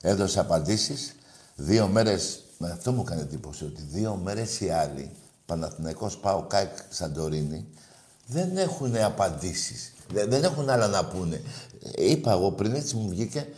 Έδωσε 0.00 0.40
απαντήσεις. 0.40 1.14
Δύο 1.54 1.86
μέρες, 1.86 2.42
με 2.58 2.70
αυτό 2.70 2.92
μου 2.92 3.02
έκανε 3.06 3.20
εντύπωση, 3.20 3.64
ότι 3.64 3.82
δύο 3.82 4.20
μέρες 4.22 4.60
οι 4.60 4.70
άλλοι, 4.70 5.10
Παναθηναϊκός, 5.46 6.16
ΠΑΟΚ, 6.16 6.42
ΑΕΚ, 6.42 6.76
Σαντορίνη, 6.88 7.66
δεν 8.28 8.56
έχουν 8.56 8.96
απαντήσεις. 8.96 9.92
Δεν, 10.12 10.30
δεν 10.30 10.44
έχουν 10.44 10.68
άλλα 10.70 10.86
να 10.86 11.04
πούνε. 11.04 11.42
Ε, 11.96 12.10
Είπα 12.10 12.32
εγώ 12.32 12.52
πριν, 12.52 12.74
έτσι 12.74 12.96
μου 12.96 13.08
βγήκε, 13.08 13.48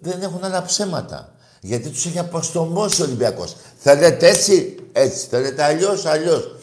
δεν 0.00 0.22
έχουν 0.22 0.44
άλλα 0.44 0.62
ψέματα. 0.62 1.34
Γιατί 1.60 1.88
τους 1.88 2.06
έχει 2.06 2.18
αποστομώσει 2.18 3.02
ο 3.02 3.04
Ολυμπιακός. 3.04 3.56
Θέλετε 3.78 4.28
έτσι, 4.28 4.76
έτσι. 4.92 5.26
Θέλετε 5.26 5.62
αλλιώς, 5.62 6.04
αλλιώς. 6.04 6.56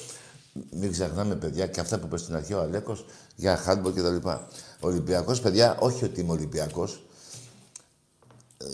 μην 0.72 0.92
ξεχνάμε, 0.92 1.36
παιδιά, 1.36 1.68
και 1.68 1.80
αυτά 1.80 2.00
που 2.00 2.06
είπες 2.06 2.22
στην 2.22 2.36
αρχή 2.36 2.54
ο 2.54 2.62
Αλέκος 2.62 3.06
για 3.36 3.58
χάντμπο 3.58 3.92
και 3.92 4.02
τα 4.02 4.10
λοιπά. 4.10 4.48
Ολυμπιακός, 4.80 5.42
παιδιά, 5.42 5.78
όχι 5.80 6.04
ότι 6.04 6.20
είμαι 6.20 6.32
Ολυμπιακός. 6.32 7.04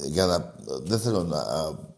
Για 0.06 0.26
να. 0.26 0.54
Δεν 0.84 1.00
θέλω 1.00 1.24
να. 1.24 1.44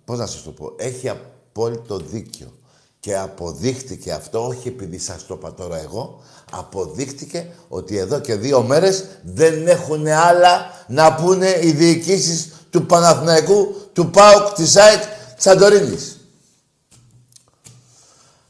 Πώς 0.06 0.18
να 0.18 0.26
σας 0.26 0.44
το 0.44 0.52
πω. 0.52 0.74
Έχει 0.78 1.10
απόλυτο 1.10 1.98
δίκιο. 1.98 2.59
Και 3.00 3.18
αποδείχτηκε 3.18 4.12
αυτό, 4.12 4.48
όχι 4.48 4.68
επειδή 4.68 4.98
σας 4.98 5.26
το 5.26 5.34
είπα 5.34 5.54
τώρα 5.54 5.78
εγώ, 5.78 6.24
αποδείχτηκε 6.52 7.52
ότι 7.68 7.98
εδώ 7.98 8.20
και 8.20 8.36
δύο 8.36 8.62
μέρες 8.64 9.06
δεν 9.24 9.68
έχουν 9.68 10.08
άλλα 10.08 10.86
να 10.88 11.16
πούνε 11.16 11.60
οι 11.62 11.72
διοικήσεις 11.72 12.52
του 12.70 12.86
Παναθηναϊκού, 12.86 13.76
του 13.94 14.10
ΠΑΟΚ, 14.10 14.54
της 14.54 14.76
ΑΕΚ, 14.76 15.04
της 15.36 15.48
Αντορίνης. 15.48 16.20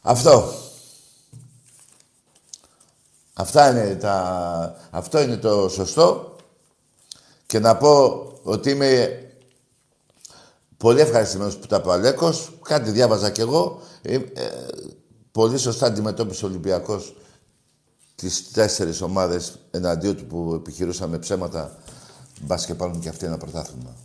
Αυτό. 0.01 0.53
Αυτά 3.33 3.69
είναι 3.69 3.95
τα... 3.95 4.75
Αυτό 4.89 5.21
είναι 5.21 5.37
το 5.37 5.69
σωστό. 5.69 6.35
Και 7.45 7.59
να 7.59 7.77
πω 7.77 8.23
ότι 8.43 8.69
είμαι 8.69 9.19
πολύ 10.79 10.99
ευχαριστημένος 10.99 11.57
που 11.57 11.67
τα 11.67 11.75
είπε 11.75 11.87
ο 11.87 11.91
Αλέκος. 11.91 12.51
Κάτι 12.61 12.91
διάβαζα 12.91 13.29
κι 13.29 13.41
εγώ. 13.41 13.81
Ε, 14.01 14.13
ε, 14.13 14.21
πολύ 15.31 15.57
σωστά 15.57 15.85
αντιμετώπισε 15.85 16.45
ο 16.45 16.47
Ολυμπιακός 16.47 17.15
τις 18.15 18.51
τέσσερις 18.51 19.01
ομάδες 19.01 19.59
εναντίον 19.71 20.15
του 20.15 20.25
που 20.25 20.53
επιχειρούσαν 20.55 21.09
με 21.09 21.17
ψέματα 21.17 21.77
μπα 22.41 22.55
και 22.55 22.75
πάρουν 22.75 22.99
και 22.99 23.09
αυτοί 23.09 23.25
ένα 23.25 23.37
πρωτάθλημα. 23.37 23.95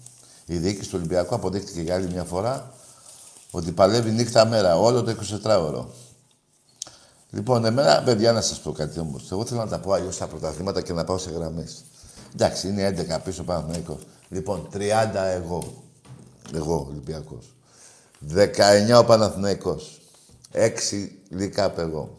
Η 0.46 0.56
διοίκηση 0.56 0.88
του 0.90 0.96
Ολυμπιακού 0.98 1.34
αποδείχτηκε 1.34 1.80
για 1.80 1.94
άλλη 1.94 2.08
μια 2.08 2.24
φορά 2.24 2.74
ότι 3.50 3.72
παλεύει 3.72 4.10
νύχτα 4.10 4.46
μέρα, 4.46 4.78
όλο 4.78 5.02
το 5.02 5.14
24ωρο. 5.44 5.84
Λοιπόν, 7.30 7.64
εμένα, 7.64 8.02
παιδιά, 8.02 8.32
να 8.32 8.40
σας 8.40 8.60
πω 8.60 8.72
κάτι 8.72 8.98
όμως. 8.98 9.32
Εγώ 9.32 9.44
θέλω 9.46 9.60
να 9.60 9.68
τα 9.68 9.78
πω 9.78 9.92
αλλιώς 9.92 10.14
στα 10.14 10.26
πρωταθλήματα 10.26 10.82
και 10.82 10.92
να 10.92 11.04
πάω 11.04 11.18
σε 11.18 11.30
γραμμές. 11.30 11.84
Εντάξει, 12.32 12.68
είναι 12.68 13.06
11 13.10 13.20
πίσω 13.24 13.42
πάνω 13.42 13.66
Λοιπόν, 14.28 14.68
30 14.72 14.80
εγώ. 15.14 15.82
Εγώ, 16.52 16.86
Ολυμπιακός. 16.88 17.54
19 18.34 18.98
ο 18.98 19.04
Παναθηναϊκός. 19.04 20.00
6 20.52 21.08
Λικάπ 21.28 21.78
εγώ. 21.78 22.18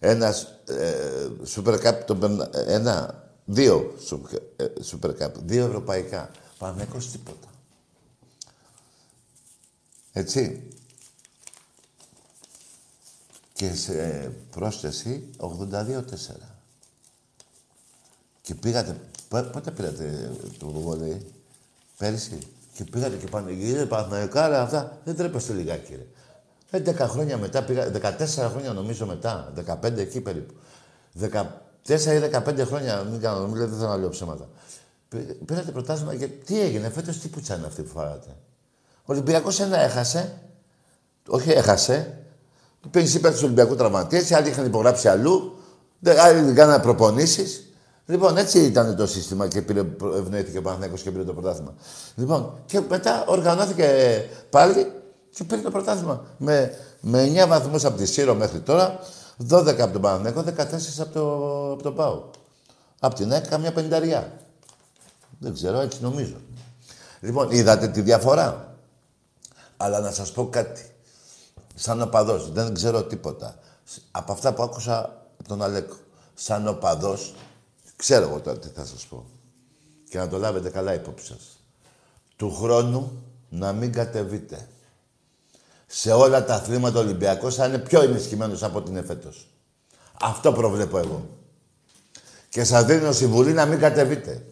Ένας 0.00 0.42
ε, 0.66 1.28
Super 1.54 1.80
Cup, 1.84 2.02
τον, 2.06 2.48
ένα, 2.66 3.24
δύο 3.44 3.94
ε, 4.56 4.64
Super 4.90 5.10
Cup, 5.18 5.30
δύο 5.44 5.66
ευρωπαϊκά. 5.66 6.30
Παναθηναϊκός 6.58 7.10
τίποτα. 7.10 7.48
Έτσι. 10.12 10.68
Και 13.52 13.74
σε 13.74 14.32
πρόσθεση 14.50 15.30
82-4. 15.38 16.02
Και 18.42 18.54
πήγατε, 18.54 19.00
πότε 19.28 19.70
πήρατε 19.70 20.32
το 20.58 20.66
βολέι, 20.70 21.32
πέρυσι; 21.96 22.38
Και 22.80 22.90
πήγατε 22.90 23.16
και 23.16 23.26
πάνε, 23.26 23.52
γύρω 23.52 23.86
Παναθηναϊκά, 23.86 24.44
αλλά 24.44 24.62
αυτά 24.62 24.98
δεν 25.04 25.16
τρέπεστε 25.16 25.52
λιγάκι, 25.52 25.94
ρε. 26.70 26.82
11 26.90 26.94
χρόνια 26.98 27.36
μετά, 27.36 27.62
πήγα, 27.62 27.90
14 27.90 28.48
χρόνια 28.50 28.72
νομίζω 28.72 29.06
μετά, 29.06 29.52
15 29.82 29.96
εκεί 29.96 30.20
περίπου. 30.20 30.54
14 31.20 31.42
ή 31.88 32.18
15 32.18 32.64
χρόνια, 32.66 33.02
μην 33.10 33.20
κάνω, 33.20 33.46
μην 33.46 33.56
λέτε, 33.56 33.70
δεν 33.70 33.78
θέλω 33.78 33.90
να 33.90 33.96
λέω 33.96 34.08
ψέματα. 34.08 34.48
Πήρατε 35.44 35.70
προτάσμα 35.70 36.14
και 36.14 36.26
τι 36.26 36.60
έγινε, 36.60 36.90
φέτος 36.90 37.18
τι 37.18 37.28
πουτσα 37.28 37.54
είναι 37.54 37.66
αυτή 37.66 37.82
που 37.82 37.88
φάγατε; 37.88 38.28
Ο 38.96 39.12
Ολυμπιακός 39.12 39.60
ένα 39.60 39.78
έχασε, 39.78 40.38
όχι 41.28 41.50
έχασε, 41.50 42.18
πήγες 42.90 43.14
υπέρ 43.14 43.32
τους 43.32 43.42
Ολυμπιακού 43.42 43.76
τραυματίες, 43.76 44.32
άλλοι 44.32 44.48
είχαν 44.48 44.66
υπογράψει 44.66 45.08
αλλού, 45.08 45.58
άλλοι 46.18 46.40
δεν 46.40 46.54
κάνανε 46.54 46.82
προπονήσεις. 46.82 47.69
Λοιπόν, 48.06 48.36
έτσι 48.36 48.60
ήταν 48.60 48.96
το 48.96 49.06
σύστημα 49.06 49.48
και 49.48 49.62
πήρε, 49.62 49.80
ευνοήθηκε 50.16 50.58
ο 50.58 50.62
Παναθηναϊκός 50.62 51.02
και 51.02 51.10
πήρε 51.10 51.24
το 51.24 51.32
πρωτάθλημα. 51.32 51.74
Λοιπόν, 52.14 52.52
και 52.66 52.80
μετά 52.88 53.24
οργανώθηκε 53.26 53.88
πάλι 54.50 54.92
και 55.34 55.44
πήρε 55.44 55.60
το 55.60 55.70
πρωτάθλημα. 55.70 56.24
Με, 56.36 56.74
με 57.00 57.44
9 57.44 57.48
βαθμούς 57.48 57.84
από 57.84 57.96
τη 57.96 58.06
Σύρο 58.06 58.34
μέχρι 58.34 58.60
τώρα, 58.60 58.98
12 59.50 59.80
από 59.80 59.92
τον 59.92 60.00
Παναθηναϊκό, 60.00 60.40
14 60.40 61.00
από, 61.00 61.12
το, 61.12 61.72
από 61.72 61.82
τον 61.82 61.94
Πάο. 61.94 62.22
Από 63.00 63.14
την 63.14 63.32
ΑΕΚ 63.32 63.46
καμιά 63.48 63.72
πενταριά. 63.72 64.32
Δεν 65.38 65.54
ξέρω, 65.54 65.80
έτσι 65.80 65.98
νομίζω. 66.02 66.36
Λοιπόν, 67.20 67.50
είδατε 67.50 67.88
τη 67.88 68.00
διαφορά. 68.00 68.74
Αλλά 69.76 70.00
να 70.00 70.10
σας 70.10 70.32
πω 70.32 70.48
κάτι. 70.48 70.94
Σαν 71.74 72.02
οπαδός, 72.02 72.52
δεν 72.52 72.74
ξέρω 72.74 73.02
τίποτα. 73.02 73.54
Από 74.10 74.32
αυτά 74.32 74.52
που 74.54 74.62
άκουσα 74.62 74.98
από 75.38 75.48
τον 75.48 75.62
Αλέκο. 75.62 75.96
Σαν 76.34 76.68
οπαδός, 76.68 77.34
Ξέρω 78.00 78.28
εγώ 78.28 78.40
τώρα 78.40 78.58
τι 78.58 78.68
θα 78.68 78.84
σας 78.84 79.06
πω. 79.06 79.26
Και 80.08 80.18
να 80.18 80.28
το 80.28 80.38
λάβετε 80.38 80.70
καλά 80.70 80.94
υπόψη 80.94 81.26
σας. 81.26 81.64
Του 82.36 82.54
χρόνου 82.54 83.22
να 83.48 83.72
μην 83.72 83.92
κατεβείτε. 83.92 84.68
Σε 85.86 86.12
όλα 86.12 86.44
τα 86.44 86.54
αθλήματα 86.54 86.98
Ολυμπιακός 86.98 87.54
θα 87.54 87.66
είναι 87.66 87.78
πιο 87.78 88.00
ενισχυμένος 88.02 88.62
από 88.62 88.82
την 88.82 88.96
εφέτος. 88.96 89.48
Αυτό 90.20 90.52
προβλέπω 90.52 90.98
εγώ. 90.98 91.28
Και 92.48 92.64
σας 92.64 92.84
δίνω 92.84 93.12
συμβουλή 93.12 93.52
να 93.52 93.66
μην 93.66 93.78
κατεβείτε. 93.78 94.44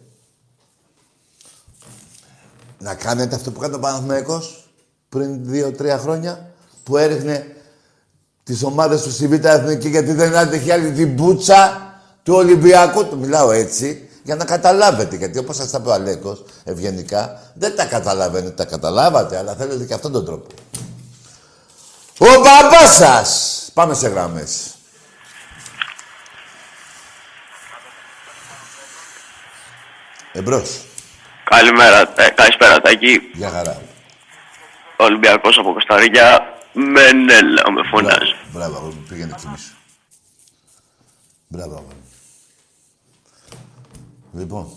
Να 2.79 2.95
κάνετε 2.95 3.35
αυτό 3.35 3.51
που 3.51 3.59
κάνει 3.59 3.75
ο 3.75 3.79
Παναθηναϊκός 3.79 4.69
πριν 5.09 5.45
δύο-τρία 5.45 5.97
χρόνια 5.97 6.53
που 6.83 6.97
έριχνε 6.97 7.55
τις 8.43 8.63
ομάδες 8.63 9.01
του 9.01 9.11
στη 9.11 9.27
Β' 9.27 9.45
Εθνική 9.45 9.89
γιατί 9.89 10.13
δεν 10.13 10.35
άντεχε 10.35 10.73
άλλη 10.73 10.91
την 10.91 11.13
μπούτσα 11.13 11.88
του 12.29 12.35
Ολυμπιακού, 12.35 13.05
του 13.05 13.17
μιλάω 13.17 13.51
έτσι, 13.51 14.09
για 14.23 14.35
να 14.35 14.45
καταλάβετε. 14.45 15.15
Γιατί 15.15 15.37
όπως 15.37 15.55
σας 15.55 15.71
τα 15.71 15.81
πει 15.81 15.87
ο 15.87 15.93
Αλέκος, 15.93 16.43
ευγενικά, 16.63 17.41
δεν 17.53 17.75
τα 17.75 17.85
καταλαβαίνετε, 17.85 18.51
τα 18.51 18.65
καταλάβατε, 18.65 19.37
αλλά 19.37 19.55
θέλετε 19.55 19.85
και 19.85 19.93
αυτόν 19.93 20.11
τον 20.11 20.25
τρόπο. 20.25 20.47
Ο 22.17 22.25
μπαμπάς 22.25 22.95
σας! 22.95 23.69
Πάμε 23.73 23.93
σε 23.93 24.07
γραμμές. 24.07 24.73
Εμπρός. 30.31 30.85
Καλημέρα, 31.43 32.13
ε, 32.15 32.29
καλησπέρα 32.29 32.81
Τάκη. 32.81 33.19
Γεια 33.33 33.49
χαρά. 33.49 33.81
Ολυμπιακός 34.97 35.57
από 35.57 35.71
Κωνσταντίνια, 35.71 36.57
Μενέλα 36.73 37.71
με 37.71 37.81
φωνάζει. 37.91 38.35
Μπράβο, 38.51 38.71
μπράβο 38.71 38.93
πήγαινε 39.09 39.35
κοιμήσου. 39.41 39.73
Μπράβο, 41.47 41.85
Λοιπόν, 44.33 44.69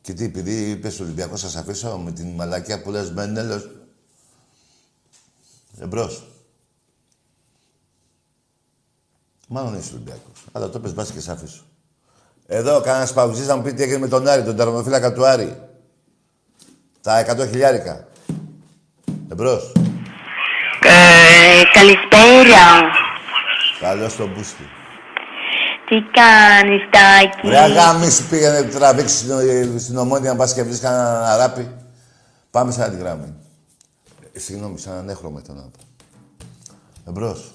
και 0.00 0.12
τι, 0.12 0.24
επειδή 0.24 0.70
είπες 0.70 0.94
στο 0.94 1.04
Ολυμπιακός, 1.04 1.40
σας 1.40 1.56
αφήσω 1.56 1.98
με 1.98 2.12
την 2.12 2.28
μαλακιά 2.28 2.82
που 2.82 2.90
λες 2.90 3.10
Μενέλο. 3.10 3.62
Εμπρός. 5.80 6.26
Μάλλον 9.48 9.78
είσαι 9.78 9.92
Ολυμπιακός. 9.92 10.44
Αλλά 10.52 10.68
το 10.68 10.80
πες 10.80 10.94
μπας 10.94 11.10
και 11.10 11.20
σ' 11.20 11.28
αφήσω. 11.28 11.62
Εδώ 12.46 12.80
κανένας 12.80 13.12
παγκοσμί 13.12 13.46
να 13.46 13.56
μου 13.56 13.62
πει 13.62 13.72
τι 13.72 13.82
έγινε 13.82 13.98
με 13.98 14.08
τον 14.08 14.28
Άρη, 14.28 14.44
τον 14.44 14.56
τερματοφύλακα 14.56 15.12
του 15.12 15.26
Άρη. 15.26 15.68
Τα 17.00 17.18
100 17.18 17.46
χιλιάρικα. 17.48 18.08
Εμπρός. 19.30 19.72
Ε, 20.82 21.62
καλησπέρα. 21.72 22.82
Καλώ 23.80 24.10
τον 24.16 24.32
Μπούστη. 24.32 24.64
Τι 25.88 25.96
κάνεις, 26.12 26.82
Τάκη; 26.90 27.48
Ρε 27.48 27.58
αγάμι 27.58 28.10
σου 28.10 28.28
πήγαινε 28.28 28.60
να 28.60 28.68
τραβήξεις 28.68 29.18
στην, 29.18 29.80
στην 29.80 29.96
ομόνια 29.96 30.30
να 30.30 30.36
πας 30.36 30.54
και 30.54 30.62
βρεις 30.62 30.80
κανένα 30.80 31.32
αράπη. 31.32 31.70
Πάμε 32.50 32.72
σε 32.72 32.82
άλλη 32.82 32.96
γράμμη. 32.96 33.34
Ε, 34.32 34.38
συγγνώμη, 34.38 34.78
σαν 34.78 34.94
ανέχρωμα 34.96 35.40
ήταν 35.44 35.56
να 35.56 35.62
πω. 35.62 35.78
Εμπρός. 37.08 37.52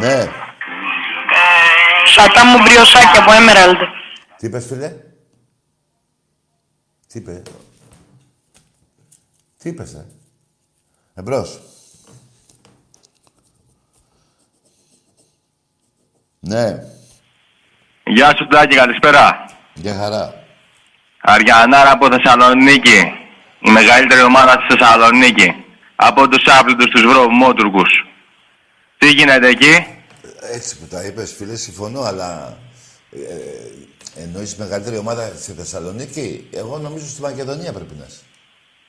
Ναι. 0.00 0.24
Σατά 2.04 2.44
μου 2.46 2.58
μπριοσάκι 2.62 3.16
από 3.16 3.30
Emerald. 3.30 3.78
Τι 4.36 4.46
είπες, 4.46 4.66
φίλε; 4.66 4.96
Τι 7.06 7.18
είπε; 7.18 7.42
Τι 9.58 9.68
είπες, 9.68 9.92
ε; 9.94 10.06
Εμπρός. 11.18 11.60
Ναι. 16.40 16.82
Γεια 18.04 18.34
σου 18.36 18.46
Τάκη, 18.46 18.76
καλησπέρα. 18.76 19.44
Γεια 19.74 19.94
χαρά. 19.94 20.34
Αριανάρα 21.20 21.90
από 21.90 22.08
Θεσσαλονίκη. 22.10 22.98
Η 23.60 23.70
μεγαλύτερη 23.70 24.22
ομάδα 24.22 24.52
στη 24.52 24.78
Θεσσαλονίκη. 24.78 25.64
Από 25.96 26.28
τους 26.28 26.44
άπλητους 26.46 26.90
τους 26.90 27.02
βρωμότουρκους. 27.02 27.90
Τι 28.98 29.10
γίνεται 29.10 29.48
εκεί; 29.48 29.86
Έτσι 30.52 30.78
που 30.78 30.86
τα 30.86 31.04
είπες, 31.04 31.32
φίλε, 31.32 31.56
συμφωνώ, 31.56 32.00
αλλά 32.00 32.58
ε, 33.10 34.22
εννοείς 34.22 34.56
μεγαλύτερη 34.56 34.96
ομάδα 34.96 35.32
στη 35.36 35.52
Θεσσαλονίκη; 35.52 36.48
Εγώ 36.52 36.78
νομίζω 36.78 37.06
στη 37.06 37.20
Μακεδονία 37.20 37.72
πρέπει 37.72 37.94
να 37.94 38.04
είσαι. 38.04 38.20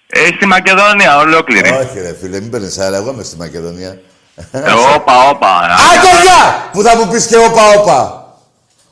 Ε, 0.09 0.25
στη 0.35 0.45
Μακεδονία, 0.45 1.17
ολόκληρη. 1.17 1.69
Όχι 1.69 1.99
ρε 1.99 2.15
φίλε, 2.15 2.39
μην 2.39 2.49
παίρνεις 2.49 2.77
αέρα, 2.77 2.97
εγώ 2.97 3.11
είμαι 3.11 3.23
στη 3.23 3.37
Μακεδονία. 3.37 3.99
Ε, 4.51 4.59
Όπα, 4.95 5.29
όπα. 5.29 5.47
Άντε 5.57 6.21
γεια! 6.21 6.69
Που 6.71 6.81
θα 6.81 6.95
μου 6.95 7.07
πεις 7.07 7.27
και 7.27 7.37
όπα 7.37 7.69
όπα; 7.69 8.27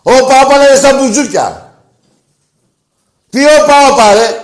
Όπα 0.01 0.41
όπα 0.45 0.57
λένε 0.57 0.75
στα 0.75 0.93
μπουζούκια. 0.93 1.73
Τι 3.29 3.39
όπα 3.45 3.87
όπα 3.91 4.13
ρε; 4.13 4.39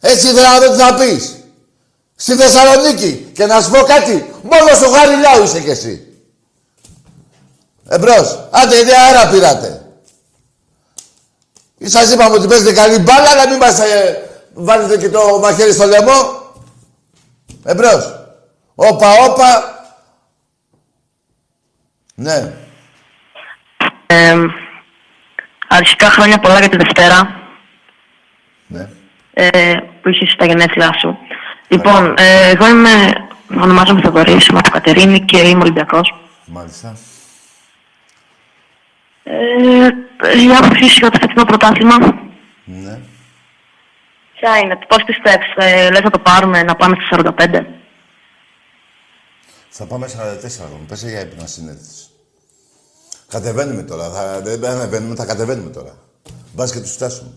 Έτσι 0.00 0.32
δεν 0.32 0.44
θα 0.44 0.60
δω 0.60 0.70
τι 0.70 0.78
θα 0.78 0.94
πεις; 0.94 1.34
Στη 2.16 2.34
Θεσσαλονίκη. 2.34 3.30
Και 3.34 3.46
να 3.46 3.60
σου 3.60 3.70
πω 3.70 3.82
κάτι. 3.82 4.34
Μόνο 4.42 4.74
στο 4.74 4.88
Γαριλάου 4.88 5.42
είσαι 5.42 5.60
κι 5.60 5.70
εσύ. 5.70 6.06
Εμπρός. 7.88 8.48
Άντε, 8.50 8.74
γιατί 8.74 8.92
αέρα 8.92 9.28
πήρατε. 9.28 9.85
Ή 11.78 11.88
σας 11.88 12.12
είπαμε 12.12 12.34
ότι 12.36 12.46
παίζετε 12.48 12.72
καλή 12.72 12.98
μπάλα, 12.98 13.30
αλλά 13.30 13.48
μην 13.48 13.58
μας 13.58 13.80
ε, 13.80 14.28
βάλετε 14.54 14.98
και 14.98 15.08
το 15.08 15.38
μαχαίρι 15.42 15.72
στο 15.72 15.86
λαιμό. 15.86 16.40
Εμπρός. 17.64 18.14
Όπα, 18.74 19.08
όπα. 19.28 19.74
Ναι. 22.14 22.52
Ε, 24.06 24.36
αρχικά 25.68 26.10
χρόνια 26.10 26.38
πολλά 26.38 26.58
για 26.58 26.68
τη 26.68 26.76
Δευτέρα 26.76 27.40
Ναι. 28.66 28.88
ε, 29.34 29.74
που 30.02 30.08
είσαι 30.08 30.26
στα 30.26 30.46
γενέθλιά 30.46 30.92
σου. 31.00 31.18
Λοιπόν, 31.68 32.14
ε, 32.18 32.48
εγώ 32.50 32.68
είμαι, 32.68 32.90
ονομάζομαι 33.62 34.00
Θεοδωρής, 34.00 34.46
είμαι 34.46 34.58
από 34.58 34.70
Κατερίνη 34.70 35.20
και 35.20 35.38
είμαι 35.38 35.62
Ολυμπιακός. 35.62 36.14
Μάλιστα. 36.44 36.96
Ε, 39.28 39.88
η 40.44 40.54
άποψή 40.58 40.88
σου 40.88 40.98
για 40.98 41.10
το 41.10 41.18
φετινό 41.20 41.44
πρωτάθλημα. 41.44 41.96
Ναι. 42.64 42.98
Ποια 44.34 44.58
είναι, 44.58 44.78
πώς 44.88 45.04
πιστεύεις, 45.04 45.46
ε, 45.56 45.90
λες 45.90 46.00
να 46.00 46.10
το 46.10 46.18
πάρουμε, 46.18 46.62
να 46.62 46.76
πάμε 46.76 46.94
στις 46.94 47.08
45. 47.08 47.66
Θα 49.68 49.84
πάμε 49.84 50.06
44 50.06 50.64
ακόμα. 50.64 50.84
Πες 50.88 51.02
για 51.02 51.20
ύπνα 51.20 51.46
συνέντευξη. 51.46 52.06
Κατεβαίνουμε 53.28 53.82
τώρα. 53.82 54.10
Θα, 54.10 54.40
δεν 54.40 54.60
δεν 54.60 54.70
ανεβαίνουμε, 54.70 55.14
θα 55.14 55.24
κατεβαίνουμε 55.24 55.70
τώρα. 55.70 55.94
Μπας 56.52 56.72
και 56.72 56.80
τους 56.80 56.92
φτάσουμε. 56.92 57.30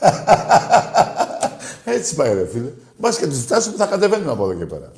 Έτσι 1.96 2.14
πάει 2.14 2.34
ρε 2.34 2.46
φίλε. 2.46 2.70
Μπας 2.96 3.18
και 3.18 3.26
τους 3.26 3.40
φτάσουμε, 3.40 3.76
θα 3.76 3.86
κατεβαίνουμε 3.86 4.32
από 4.32 4.44
εδώ 4.44 4.54
και 4.58 4.66
πέρα. 4.66 4.92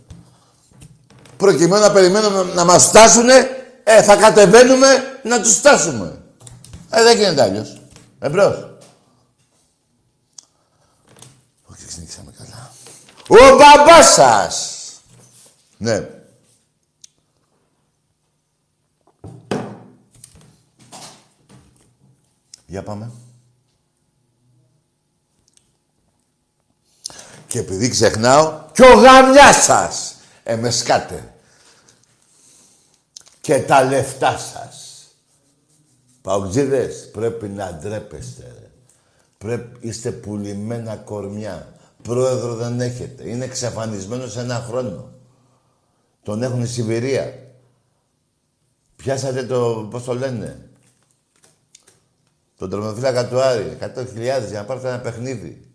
Προκειμένου 1.37 1.83
να 1.83 1.93
περιμένουμε 1.93 2.53
να 2.55 2.65
μας 2.65 2.85
φτάσουνε, 2.85 3.64
ε, 3.85 4.03
θα 4.03 4.17
κατεβαίνουμε 4.17 5.21
να 5.23 5.41
τους 5.41 5.57
φτάσουμε. 5.57 6.23
Ε, 6.91 7.03
δεν 7.03 7.17
γίνεται 7.17 7.43
αλλιώς. 7.43 7.81
Εμπρός. 8.19 8.77
Όχι, 11.65 11.87
ξυνήξαμε 11.87 12.33
καλά. 12.39 12.71
Ο 13.29 13.57
μπαμπάς 13.57 14.13
σας! 14.13 14.79
Ναι. 15.77 16.09
Για 22.67 22.83
πάμε. 22.83 23.11
Και 27.47 27.59
επειδή 27.59 27.89
ξεχνάω, 27.89 28.63
κι 28.73 28.83
ο 28.83 28.95
γαμιάς 28.95 29.65
σας 29.65 30.17
ε, 30.43 30.57
με 30.57 30.71
σκάτε. 30.71 31.34
Και 33.45 33.63
τα 33.63 33.85
λεφτά 33.85 34.39
σας. 34.39 35.07
Παουτζίδες, 36.23 37.11
πρέπει 37.11 37.49
να 37.49 37.73
ντρέπεστε. 37.73 38.43
Ρε. 38.43 38.71
Πρέπει, 39.39 39.87
είστε 39.87 40.11
πουλημένα 40.11 40.97
κορμιά. 40.97 41.75
Πρόεδρο 42.03 42.55
δεν 42.55 42.81
έχετε. 42.81 43.29
Είναι 43.29 43.45
εξαφανισμένο 43.45 44.27
σε 44.27 44.41
ένα 44.41 44.55
χρόνο. 44.55 45.13
Τον 46.23 46.43
έχουν 46.43 46.65
στη 46.65 46.75
Σιβηρία. 46.75 47.35
Πιάσατε 48.97 49.45
το, 49.45 49.89
πώς 49.91 50.05
το 50.05 50.15
λένε, 50.15 50.69
τον 52.57 52.71
τρομοφύλακα 52.71 53.29
του 53.29 53.41
Άρη. 53.41 53.79
100.000 53.81 54.17
για 54.17 54.41
να 54.53 54.65
πάρετε 54.65 54.89
ένα 54.89 55.01
παιχνίδι. 55.01 55.71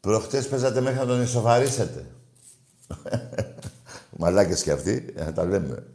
Προχτές 0.00 0.48
παίζατε 0.48 0.80
μέχρι 0.80 0.98
να 0.98 1.06
τον 1.06 1.22
ισοφαρίσετε. 1.22 2.06
Μαλάκες 4.22 4.62
κι 4.62 4.70
αυτοί, 4.70 5.14
να 5.16 5.32
τα 5.32 5.44
λέμε. 5.44 5.86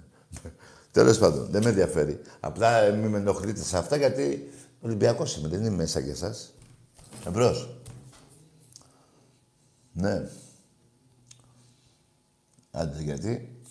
Τέλος 0.92 1.18
πάντων, 1.18 1.48
δεν 1.52 1.64
με 1.64 1.70
ενδιαφέρει. 1.70 2.22
Απλά 2.40 2.78
ε, 2.78 2.92
μην 2.92 3.10
με 3.10 3.18
ενοχλείτε 3.18 3.64
σε 3.64 3.78
αυτά 3.78 3.96
γιατί 3.96 4.52
Ολυμπιακός 4.82 5.36
είμαι, 5.36 5.48
δεν 5.48 5.60
είμαι 5.60 5.76
μέσα 5.76 6.00
για 6.00 6.12
εσάς. 6.12 6.54
Εμπρός. 7.26 7.70
Ναι. 9.92 10.30
Άντε 12.72 13.02
γιατί. 13.02 13.62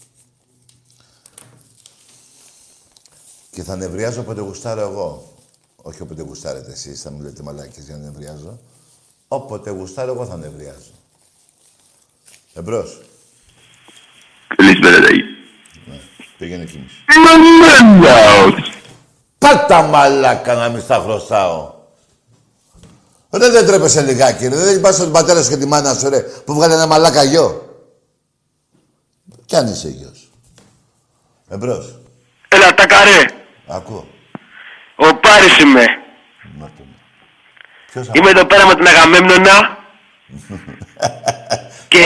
Και 3.50 3.62
θα 3.62 3.76
νευριάζω 3.76 4.20
όποτε 4.20 4.40
γουστάρω 4.40 4.80
εγώ. 4.80 5.34
Όχι 5.76 6.02
όποτε 6.02 6.22
γουστάρετε 6.22 6.72
εσείς, 6.72 7.02
θα 7.02 7.10
μου 7.10 7.20
λέτε 7.20 7.42
μαλάκες 7.42 7.84
για 7.84 7.96
να 7.96 8.04
νευριάζω. 8.04 8.60
Όποτε 9.28 9.70
γουστάρω 9.70 10.12
εγώ 10.12 10.26
θα 10.26 10.36
νευριάζω. 10.36 10.92
Εμπρός. 12.54 13.00
Καλησπέρα, 14.46 15.00
Ταγί. 15.00 15.22
Ναι. 15.84 15.96
Πήγαινε 16.38 16.62
εκείνης. 16.62 16.92
Μαμμέλαος. 17.24 18.72
Πάτα 19.38 19.82
μαλάκα 19.82 20.54
να 20.54 20.68
μην 20.68 20.80
στα 20.80 20.98
χρωστάω. 20.98 21.74
Ρε 23.30 23.50
δεν 23.50 23.66
τρέπεσαι 23.66 24.02
λιγάκι, 24.02 24.48
ρε. 24.48 24.56
Δεν 24.56 24.80
πας 24.80 24.94
στον 24.94 25.12
πατέρα 25.12 25.42
σου 25.42 25.48
και 25.48 25.56
τη 25.56 25.66
μάνα 25.66 25.94
σου, 25.94 26.08
ρε, 26.08 26.20
που 26.20 26.54
βγάλε 26.54 26.74
ένα 26.74 26.86
μαλάκα 26.86 27.22
γιο. 27.22 27.76
Κι 29.44 29.56
αν 29.56 29.66
είσαι 29.66 29.88
γιος. 29.88 30.28
Εμπρός. 31.48 31.98
Έλα, 32.48 32.74
τα 32.74 32.86
καρέ. 32.86 33.24
Ακούω. 33.66 34.08
Ο 34.96 35.14
Πάρης 35.16 35.58
είμαι. 35.58 35.84
Μάρτω 36.58 36.82
με. 36.82 36.96
Ποιος 37.92 38.08
Είμαι 38.12 38.30
εδώ 38.30 38.44
πέρα 38.46 38.66
με 38.66 38.74
την 38.74 38.86
Αγαμέμνονα. 38.86 39.78
και 41.88 42.04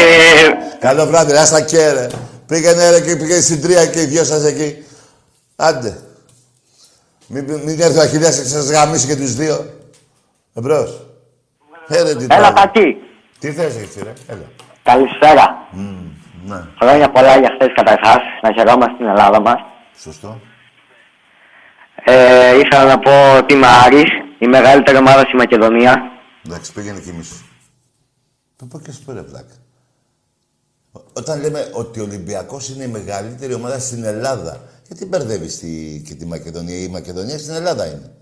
Καλό 0.81 1.07
βράδυ, 1.07 1.33
ρε, 1.33 1.39
άστα 1.39 1.61
και 1.61 1.91
ρε. 1.93 2.07
Πήγαινε 2.47 2.91
ρε 2.91 3.01
και 3.01 3.17
πήγαινε 3.17 3.41
στην 3.41 3.61
τρία 3.63 3.87
και 3.87 4.01
οι 4.01 4.05
δυο 4.05 4.25
σας 4.25 4.45
εκεί. 4.45 4.85
Άντε. 5.57 6.01
Μην, 7.27 7.45
μην 7.45 7.81
έρθει 7.81 7.99
ο 7.99 8.01
Αχιλιάς 8.01 8.37
και 8.39 8.45
σας 8.49 8.71
γαμίσει 8.71 9.07
και 9.07 9.17
τους 9.17 9.35
δύο. 9.35 9.71
Εμπρός. 10.55 11.07
Έρε 11.89 12.15
τι 12.15 12.25
Έλα, 12.25 12.37
τώρα. 12.37 12.53
Πατή. 12.53 12.97
Τι 13.39 13.53
θες 13.53 13.77
έτσι 13.77 14.01
ρε, 14.03 14.13
έλα. 14.27 14.45
Καλησπέρα. 14.83 15.69
Ναι, 16.47 16.65
Χρόνια 16.81 17.11
πολλά 17.11 17.37
για 17.39 17.51
χθες 17.55 17.73
καταρχάς. 17.75 18.21
Να 18.43 18.53
χαιρόμαστε 18.53 18.95
στην 18.95 19.07
Ελλάδα 19.07 19.41
μας. 19.41 19.61
σωστό. 20.03 20.41
Ε, 22.05 22.57
ήθελα 22.59 22.85
να 22.85 22.99
πω 22.99 23.37
ότι 23.37 23.55
είμαι 23.55 23.67
Άρης, 23.85 24.09
η 24.39 24.47
μεγαλύτερη 24.47 24.97
ομάδα 24.97 25.21
στη 25.21 25.37
Μακεδονία. 25.37 26.11
Εντάξει, 26.47 26.73
πήγαινε 26.73 26.99
και 26.99 27.13
μισού. 27.13 27.35
Θα 28.57 28.67
πω 28.71 28.81
και 28.81 28.93
σου 28.93 29.03
πω 29.05 29.13
ρε 29.13 29.21
βλάκα. 29.23 29.55
Ό- 29.55 29.70
Όταν 31.13 31.41
λέμε 31.41 31.71
ότι 31.73 32.01
ο 32.01 32.03
Ολυμπιακός 32.03 32.69
είναι 32.69 32.85
η 32.85 32.89
μεγαλύτερη 32.89 33.55
ομάδα 33.55 33.79
στην 33.79 34.05
Ελλάδα, 34.05 34.61
γιατί 34.87 35.07
μπερδεύεις 35.07 35.59
τη, 35.59 36.03
και 36.07 36.15
τη 36.15 36.27
Μακεδονία. 36.27 36.77
Η 36.79 36.89
Μακεδονία 36.89 37.39
στην 37.39 37.53
Ελλάδα 37.53 37.87
είναι. 37.87 38.13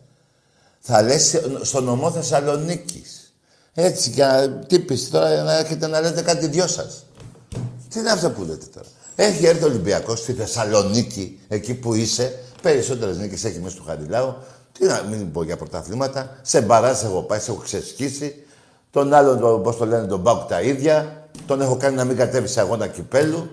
Θα 0.80 1.02
λες 1.02 1.40
στο 1.62 1.80
νομό 1.80 2.10
Θεσσαλονίκης. 2.10 3.34
Έτσι 3.74 4.10
και 4.10 4.24
να, 4.24 4.48
τι 4.50 4.78
πεις 4.78 5.10
τώρα 5.10 5.42
να 5.42 5.58
έρχεται 5.58 5.86
να 5.86 6.00
λέτε 6.00 6.22
κάτι 6.22 6.46
δυο 6.46 6.66
σας. 6.66 7.04
Τι 7.88 7.98
είναι 7.98 8.10
αυτό 8.10 8.30
που 8.30 8.42
λέτε 8.42 8.66
τώρα; 8.74 8.86
Έχει 9.14 9.46
έρθει 9.46 9.64
ο 9.64 9.66
Ολυμπιακός 9.66 10.18
στη 10.18 10.32
Θεσσαλονίκη, 10.32 11.40
εκεί 11.48 11.74
που 11.74 11.94
είσαι. 11.94 12.38
Περισσότερες 12.62 13.16
νίκες 13.16 13.44
έχει 13.44 13.58
μέσα 13.58 13.76
του 13.76 13.84
Χαριλάου. 13.84 14.34
Τι 14.78 14.86
να 14.86 15.02
μην 15.02 15.32
πω 15.32 15.42
για 15.42 15.56
πρωταθλήματα. 15.56 16.38
Σε 16.42 16.60
μπαρά 16.60 16.88
έχω 16.88 17.22
πάει, 17.22 17.38
σε 17.38 17.50
έχω 17.50 17.60
ξεσκίσει. 17.60 18.34
Τον 18.90 19.14
άλλον, 19.14 19.38
το, 19.38 19.58
πώς 19.58 19.76
το 19.76 19.86
λένε, 19.86 20.06
τον 20.06 20.20
Μπάουκ 20.20 20.48
τα 20.48 20.60
ίδια. 20.60 21.17
Τον 21.46 21.60
έχω 21.60 21.76
κάνει 21.76 21.96
να 21.96 22.04
μην 22.04 22.16
κατέβει 22.16 22.48
σε 22.48 22.60
αγώνα 22.60 22.86
κυπέλου. 22.86 23.50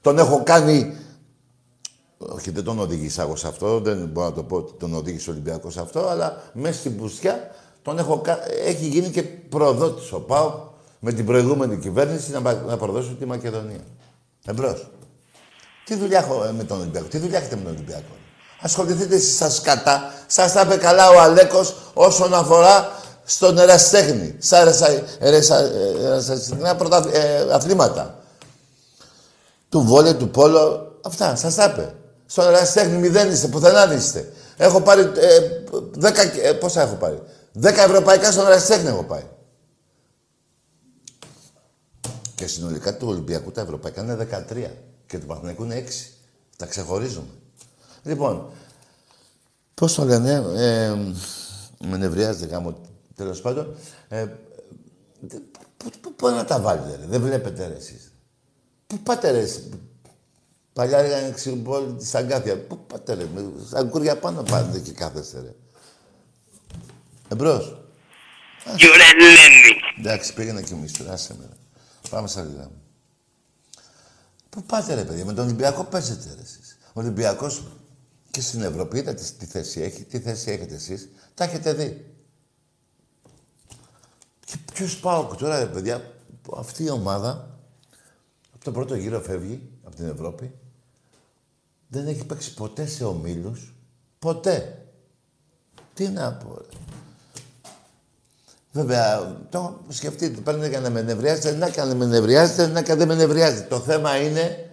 Τον 0.00 0.18
έχω 0.18 0.42
κάνει. 0.44 0.96
Όχι, 2.18 2.50
δεν 2.50 2.64
τον 2.64 2.78
οδήγησα 2.78 3.22
εγώ 3.22 3.36
σε 3.36 3.48
αυτό. 3.48 3.80
Δεν 3.80 4.06
μπορώ 4.12 4.28
να 4.28 4.34
το 4.34 4.42
πω 4.42 4.56
ότι 4.56 4.72
τον 4.78 4.94
οδήγησε 4.94 5.30
ο 5.30 5.32
Ολυμπιακός 5.32 5.72
σε 5.72 5.80
αυτό. 5.80 6.08
Αλλά 6.08 6.42
μέσα 6.52 6.78
στην 6.78 6.96
πουστιά 6.96 7.50
τον 7.82 7.98
έχω 7.98 8.18
κα... 8.18 8.38
έχει 8.64 8.86
γίνει 8.86 9.08
και 9.08 9.22
προδότης 9.22 10.12
ο 10.12 10.20
ΠΑΟΚ 10.20 10.54
με 11.00 11.12
την 11.12 11.26
προηγούμενη 11.26 11.76
κυβέρνηση 11.76 12.30
να, 12.30 12.42
πα- 12.42 12.62
να 12.66 12.76
προδώσει 12.76 13.14
τη 13.14 13.24
Μακεδονία. 13.24 13.80
Εμπρός. 14.46 14.90
Τι 15.84 15.94
δουλειά 15.94 16.18
έχω 16.18 16.44
ε, 16.44 16.52
με 16.52 16.64
τον 16.64 16.80
Ολυμπιακό, 16.80 17.06
τι 17.06 17.18
δουλειά 17.18 17.38
έχετε 17.38 17.56
με 17.56 17.62
τον 17.62 17.72
Ολυμπιακό; 17.72 18.12
Ασχοληθείτε 18.60 19.14
εσείς 19.14 19.34
στα 19.34 19.50
σκατά. 19.50 20.12
Σας 20.26 20.52
τα 20.52 20.60
είπε 20.60 20.76
καλά 20.76 21.10
ο 21.10 21.20
Αλέκος 21.20 21.76
όσον 21.94 22.34
αφορά 22.34 22.92
στον 23.30 23.58
ερασιτέχνη. 23.58 24.36
Στα 24.38 24.58
ερασα- 24.58 25.04
ερασα- 25.18 25.70
ερασιτεχνικά 26.00 26.76
πρωτα- 26.76 27.08
ε, 27.14 27.46
αθλήματα. 27.52 28.18
Του 29.68 29.80
βόλε, 29.82 30.14
του 30.14 30.28
πόλο, 30.30 30.92
αυτά, 31.04 31.36
σας 31.36 31.54
τα 31.54 31.64
είπε. 31.64 31.94
Στον 32.26 32.46
ερασιτέχνη 32.46 32.96
μηδέν 32.98 33.30
είστε, 33.30 33.46
πουθενά 33.48 33.86
δεν 33.86 33.98
είστε. 33.98 34.32
Έχω 34.56 34.80
πάρει 34.80 35.00
ε, 35.00 35.40
δέκα, 35.92 36.22
ε, 36.42 36.52
πόσα 36.52 36.82
έχω 36.82 36.94
πάρει; 36.94 37.22
Δέκα 37.52 37.82
ευρωπαϊκά 37.82 38.32
στον 38.32 38.44
Ραστέχνη 38.44 38.88
έχω 38.88 39.02
πάει. 39.02 39.22
Και 42.34 42.46
συνολικά 42.46 42.96
του 42.96 43.08
Ολυμπιακού 43.08 43.50
τα 43.50 43.60
ευρωπαϊκά 43.60 44.02
είναι 44.02 44.14
13 44.14 44.70
και 45.06 45.18
του 45.18 45.26
Παναθηναϊκού 45.26 45.64
είναι 45.64 45.74
6. 45.74 46.12
Τα 46.56 46.66
ξεχωρίζουμε. 46.66 47.28
Λοιπόν, 48.02 48.50
πώς 49.74 49.94
το 49.94 50.04
λένε, 50.04 50.32
ε, 50.56 50.88
με 51.88 51.96
νευριάζετε 51.96 52.46
γάμο, 52.46 52.76
τέλος 53.18 53.40
πάντων. 53.40 53.76
Ε, 54.08 54.26
πού, 55.76 55.90
πού, 56.00 56.14
πού 56.14 56.28
να 56.28 56.44
τα 56.44 56.60
βάλετε, 56.60 56.96
ρε. 56.96 57.06
δεν 57.06 57.20
βλέπετε 57.20 57.66
ρε 57.66 57.74
εσείς. 57.74 58.12
Πού 58.86 58.98
πάτε 58.98 59.30
ρε, 59.30 59.38
εσείς. 59.38 59.68
Παλιά 60.72 60.98
έλεγαν 60.98 61.34
ξυμπόλ 61.34 61.96
της 61.96 62.14
Αγκάθια. 62.14 62.58
Πού 62.58 62.78
πάτε 62.86 63.14
ρε, 63.14 63.24
με 63.34 63.50
αγκούρια 63.72 64.18
πάνω 64.18 64.42
πάτε 64.42 64.78
και 64.78 64.92
κάθεστε 64.92 65.40
ρε. 65.40 65.54
Εμπρός. 67.28 67.76
Γιουρελένη. 68.76 69.74
Εντάξει, 69.98 70.34
πήγαινε 70.34 70.62
και 70.62 70.74
εμείς 70.74 70.92
τώρα, 70.92 71.12
άσε 71.12 71.34
με. 71.38 71.44
ρε. 71.48 71.56
Πάμε 72.10 72.28
στα 72.28 72.42
λίγα. 72.42 72.70
Πού 74.50 74.62
πάτε 74.62 74.94
ρε 74.94 75.04
παιδιά, 75.04 75.24
με 75.24 75.32
τον 75.32 75.44
Ολυμπιακό 75.44 75.84
παίζετε 75.84 76.34
ρε 76.36 76.42
εσείς. 76.42 76.78
Ο 76.86 77.00
Ολυμπιακός 77.00 77.62
και 78.30 78.40
στην 78.40 78.62
Ευρώπη, 78.62 78.98
είδατε 78.98 79.22
τι 79.38 79.46
θέση 79.46 79.80
έχει, 79.80 80.04
τι 80.04 80.18
θέση 80.20 80.50
έχετε 80.50 80.74
εσείς, 80.74 81.08
τα 81.34 81.44
έχετε 81.44 81.72
δει. 81.72 82.04
Και 84.48 84.56
ποιος 84.72 84.98
πάω 84.98 85.24
τώρα 85.24 85.58
ρε 85.58 85.66
παιδιά, 85.66 86.02
που 86.42 86.56
αυτή 86.58 86.84
η 86.84 86.90
ομάδα 86.90 87.48
από 88.54 88.64
το 88.64 88.72
πρώτο 88.72 88.94
γύρο 88.94 89.20
φεύγει 89.20 89.68
από 89.84 89.96
την 89.96 90.08
Ευρώπη, 90.08 90.54
δεν 91.88 92.06
έχει 92.06 92.24
παίξει 92.24 92.54
ποτέ 92.54 92.86
σε 92.86 93.04
ομίλους, 93.04 93.74
ποτέ. 94.18 94.84
Τι 95.94 96.08
να 96.08 96.32
πω 96.32 96.54
ρε. 96.58 96.76
Βέβαια, 98.72 99.36
το 99.50 99.80
σκεφτείτε, 99.88 100.40
παίρνετε 100.40 100.68
για 100.68 100.80
να 100.80 100.90
με 100.90 101.02
νευριάζετε, 101.02 101.52
να 101.52 101.68
και 101.68 101.82
να 101.82 101.94
με 101.94 102.06
νευριάζετε, 102.06 102.66
να 102.66 102.82
και 102.82 102.94
δεν 102.94 103.08
με 103.08 103.14
νευριάζετε. 103.14 103.66
Το 103.68 103.80
θέμα 103.80 104.16
είναι 104.16 104.70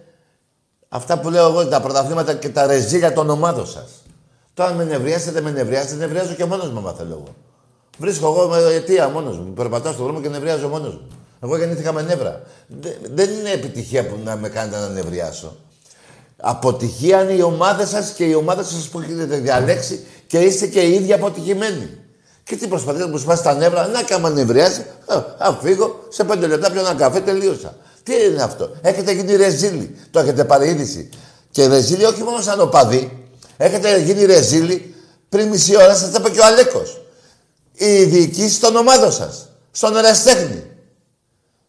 αυτά 0.88 1.20
που 1.20 1.30
λέω 1.30 1.48
εγώ, 1.48 1.68
τα 1.68 1.80
πρωταθλήματα 1.80 2.34
και 2.34 2.48
τα 2.48 2.66
ρεζίλια 2.66 3.12
των 3.12 3.30
ομάδων 3.30 3.66
σας. 3.66 3.90
Τώρα 4.54 4.70
αν 4.70 4.76
με 4.76 4.84
νευριάζετε, 4.84 5.30
δεν 5.30 5.42
με 5.42 5.50
νευριάζετε, 5.50 5.94
νευριάζω 5.94 6.34
και 6.34 6.44
μόνος 6.44 6.70
μου, 6.70 6.78
άμα 6.78 6.92
θέλω 6.92 7.12
εγώ. 7.12 7.34
Βρίσκω 7.98 8.26
εγώ 8.26 8.48
με 8.48 8.74
αιτία 8.74 9.08
μόνος 9.08 9.38
μου. 9.38 9.52
Περπατάω 9.52 9.92
στον 9.92 10.04
δρόμο 10.04 10.20
και 10.20 10.28
νευριάζω 10.28 10.68
μόνος 10.68 10.92
μου. 10.94 11.08
Εγώ 11.42 11.56
γεννήθηκα 11.58 11.92
με 11.92 12.02
νεύρα. 12.02 12.42
Δε- 12.80 12.90
δεν 13.14 13.30
είναι 13.30 13.50
επιτυχία 13.50 14.06
που 14.06 14.14
να 14.24 14.36
με 14.36 14.48
κάνετε 14.48 14.78
να 14.78 14.88
νευριάσω. 14.88 15.56
Αποτυχία 16.36 17.22
είναι 17.22 17.32
οι 17.32 17.40
ομάδε 17.42 17.86
σας 17.86 18.10
και 18.10 18.24
οι 18.24 18.34
ομάδε 18.34 18.64
σας 18.64 18.88
που 18.88 19.00
έχετε 19.00 19.24
διαλέξει 19.36 20.06
και 20.26 20.38
είστε 20.38 20.66
και 20.66 20.80
οι 20.80 20.92
ίδιοι 20.94 21.12
αποτυχημένοι. 21.12 21.90
Και 22.44 22.56
τι 22.56 22.66
προσπαθείτε 22.66 23.04
να 23.04 23.10
μου 23.10 23.18
σπάσει 23.18 23.42
τα 23.42 23.54
νεύρα, 23.54 23.86
να 23.86 24.02
κάμα 24.02 24.30
νευριάζει, 24.30 24.84
α, 25.06 25.14
α, 25.38 25.58
φύγω, 25.62 26.04
σε 26.08 26.24
πέντε 26.24 26.46
λεπτά 26.46 26.70
πιω 26.70 26.80
ένα 26.80 26.94
καφέ, 26.94 27.20
τελείωσα. 27.20 27.76
Τι 28.02 28.12
είναι 28.30 28.42
αυτό, 28.42 28.70
έχετε 28.80 29.12
γίνει 29.12 29.36
ρεζίλι, 29.36 29.94
το 30.10 30.18
έχετε 30.18 30.44
πάρει 30.44 30.68
είδηση. 30.68 31.08
Και 31.50 31.66
ρεζίλι 31.66 32.04
όχι 32.04 32.22
μόνο 32.22 32.40
σαν 32.40 32.60
οπαδί, 32.60 33.26
έχετε 33.56 33.98
γίνει 34.00 34.24
ρεζίλι 34.24 34.94
πριν 35.28 35.48
μισή 35.48 35.76
ώρα, 35.76 35.94
σας 35.94 36.10
τα 36.10 36.16
είπε 36.20 36.30
και 36.30 36.40
ο 36.40 36.44
Αλέκος. 36.44 37.00
Οι 37.78 38.04
διοικήσεις 38.04 38.60
των 38.60 38.76
ομάδων 38.76 39.12
σας, 39.12 39.48
στον 39.70 39.96
εραστέχνη, 39.96 40.64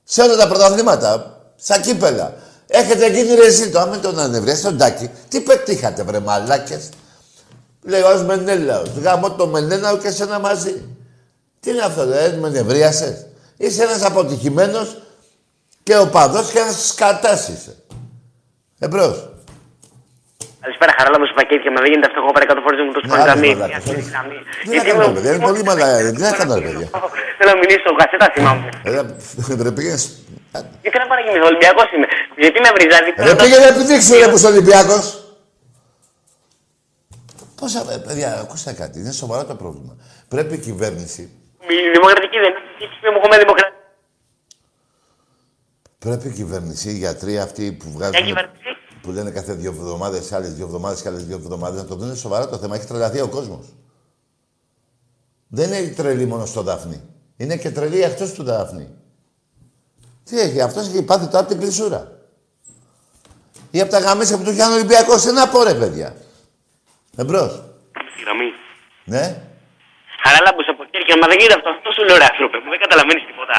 σε 0.03 0.21
όλα 0.21 0.35
τα 0.35 0.47
πρωταθλήματα, 0.47 1.41
στα 1.55 1.79
κύπελα. 1.79 2.33
Έχετε 2.67 3.09
γίνει 3.09 3.35
ρεζίλι. 3.35 3.71
Το 3.71 3.79
άμα 3.79 3.99
τον 3.99 4.19
ανεβριάσει 4.19 4.63
τον 4.63 4.77
τάκι, 4.77 5.09
τι 5.29 5.41
πετύχατε, 5.41 6.03
βρε 6.03 6.19
μαλάκες; 6.19 6.89
Λέει 7.83 8.01
ο 8.01 8.23
Μενέλαος. 8.25 8.89
Γαμώ 9.01 9.31
το 9.31 9.47
Μενέλαο 9.47 9.97
και 9.97 10.07
εσένα 10.07 10.39
μαζί. 10.39 10.83
Τι 11.59 11.69
είναι 11.69 11.81
αυτό, 11.81 12.05
δεν 12.05 12.39
με 12.39 12.49
νευρίασες; 12.49 13.25
Είσαι 13.57 13.83
ένας 13.83 14.01
αποτυχημένος 14.01 15.01
και 15.83 15.97
ο 15.97 16.07
παδός 16.07 16.51
και 16.51 16.59
ένας 16.59 16.87
σκατάς 16.87 17.47
είσαι. 17.47 17.75
Εμπρός. 18.79 19.29
Καλησπέρα, 20.67 20.93
χαράλα 20.99 21.17
μου 21.19 21.27
σου 21.29 21.35
πακέτια. 21.39 21.69
Μα 21.75 21.79
δεν 21.83 21.89
γίνεται 21.91 22.07
αυτό. 22.09 22.19
Εγώ 22.23 22.31
πάρει 22.35 22.45
100 22.49 22.65
φορές 22.65 22.79
μου 22.85 22.91
το 22.97 23.01
Ναι, 23.01 23.07
σπάνι 23.07 23.21
άλλος 23.21 23.27
γραμμή. 23.29 23.49
μαλάκας, 23.55 23.83
Μια 23.85 23.95
όχι. 23.97 24.09
γραμμή. 24.13 24.37
Τι 24.63 24.69
Γιατί 24.73 24.87
να 24.87 24.93
κάνω, 24.93 25.07
με- 25.07 25.15
παιδιά, 25.15 25.31
είναι 25.33 25.45
πολύ 25.47 25.61
μαλάκα. 25.69 25.97
Τι 26.15 26.21
να 26.27 26.31
κάνω, 26.39 26.53
ρε 26.59 26.65
παιδιά. 26.67 26.87
Θέλω 27.37 27.49
να 27.55 27.59
μιλήσω, 27.61 27.87
κασέτα 28.01 28.27
θυμάμαι. 28.35 28.65
Ε, 28.87 28.89
Ρε 29.67 29.71
πήγαινε... 29.77 29.97
Γιατί 30.83 30.97
να 31.03 31.07
παραγγείλω, 31.11 31.45
Ολυμπιακός 31.51 31.87
είμαι. 31.95 32.07
Γιατί 32.43 32.57
με 32.65 32.69
βρίζατε. 32.77 33.09
Ρε 33.27 33.33
πήγαινε 33.41 33.65
επιδείξου 33.73 34.13
ρε 34.21 34.27
που 34.31 34.37
είσαι 34.39 34.49
Ολυμπιακός. 34.53 35.05
Πόσα, 37.59 37.79
ε, 37.93 37.97
παιδιά, 38.07 38.29
ακούστε 38.43 38.71
κάτι. 38.81 38.95
Είναι 39.01 39.13
σοβαρό 39.21 39.43
το 39.51 39.55
πρόβλημα. 39.61 39.93
Πρέπει 40.33 40.53
η 40.59 40.61
κυβέρνηση 40.67 41.21
Η 41.75 41.77
δημοκρατική 41.95 42.37
δεν 42.43 42.51
είναι. 42.51 42.61
Τι 43.01 43.07
μου 43.13 43.17
έχουμε 43.21 43.37
δημοκρατία. 43.43 43.75
Πρέπει 46.05 46.25
η 46.27 46.35
κυβέρνηση, 46.39 46.87
οι 46.89 46.97
γιατροί 47.03 47.33
αυτοί 47.47 47.63
που 47.79 47.85
Μια 47.87 47.95
βγάζουν. 47.97 48.37
Κυβέρνηση. 49.07 49.11
που 49.11 49.11
λένε 49.11 49.31
κάθε 49.31 49.53
δύο 49.53 49.71
εβδομάδες, 49.71 50.31
άλλες 50.31 50.53
δύο 50.53 50.65
εβδομάδες 50.65 51.01
και 51.01 51.07
άλλες 51.07 51.25
δύο 51.25 51.35
εβδομάδες, 51.35 51.81
να 51.81 51.87
το 51.87 51.95
δουν 51.95 52.15
σοβαρά 52.15 52.49
το 52.49 52.57
θέμα. 52.57 52.75
Έχει 52.75 52.85
τρελαθεί 52.85 53.21
ο 53.21 53.27
κόσμος. 53.27 53.65
Δεν 55.47 55.73
είναι 55.73 55.93
τρελή 55.93 56.25
μόνο 56.25 56.45
στο 56.45 56.61
Δάφνη. 56.61 57.01
Είναι 57.37 57.57
και 57.57 57.71
τρελή 57.71 58.01
εκτός 58.01 58.33
του 58.33 58.43
Δάφνη. 58.43 58.87
Τι 60.23 60.39
έχει, 60.39 60.61
αυτός 60.61 60.87
έχει 60.87 61.03
πάθει 61.03 61.25
τώρα 61.25 61.39
από 61.39 61.49
την 61.49 61.59
κλεισούρα. 61.59 62.11
Ή 63.71 63.81
από 63.81 63.91
τα 63.91 63.99
γαμίσια 63.99 64.37
που 64.37 64.43
του 64.43 64.51
είχε 64.51 64.63
ο 64.63 64.73
Ολυμπιακός. 64.73 65.21
Τι 65.21 65.31
να 65.31 65.47
πω, 65.47 65.63
ρε 65.63 65.73
παιδιά. 65.73 66.15
Εμπρός. 67.17 67.51
Στη 68.13 68.21
γραμμή. 68.23 68.49
Ναι. 69.13 69.25
Χαράλα 70.23 70.49
μου 70.55 70.61
από 70.73 70.83
χέρια, 70.91 71.15
μα 71.21 71.27
δεν 71.31 71.37
γίνεται 71.39 71.57
αυτό. 71.59 71.69
Αυτό 71.77 71.89
σου 71.95 72.03
λέω, 72.07 72.17
ρε 72.21 72.27
άνθρωπε, 72.31 72.57
που 72.63 72.69
δεν 72.73 72.79
καταλαβαίνεις 72.85 73.23
τίποτα. 73.29 73.57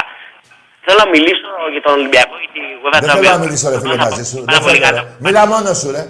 Θέλω 0.91 1.01
να 1.05 1.09
μιλήσω 1.09 1.49
για 1.73 1.83
τον 1.83 1.93
Ολυμπιακό, 1.93 2.35
γιατί 2.39 2.61
εγώ 2.79 2.89
Δεν 2.93 3.03
θέλω 3.03 3.31
να 3.31 3.39
μιλήσω, 3.39 3.71
ρε 3.71 3.81
φίλε, 3.81 3.97
μαζί 3.97 4.25
σου. 4.25 4.45
Δεν 4.45 4.63
θέλω, 4.63 4.91
ρε. 4.91 5.17
Μίλα 5.19 5.47
μόνος 5.47 5.79
σου, 5.79 5.91
ρε. 5.91 6.05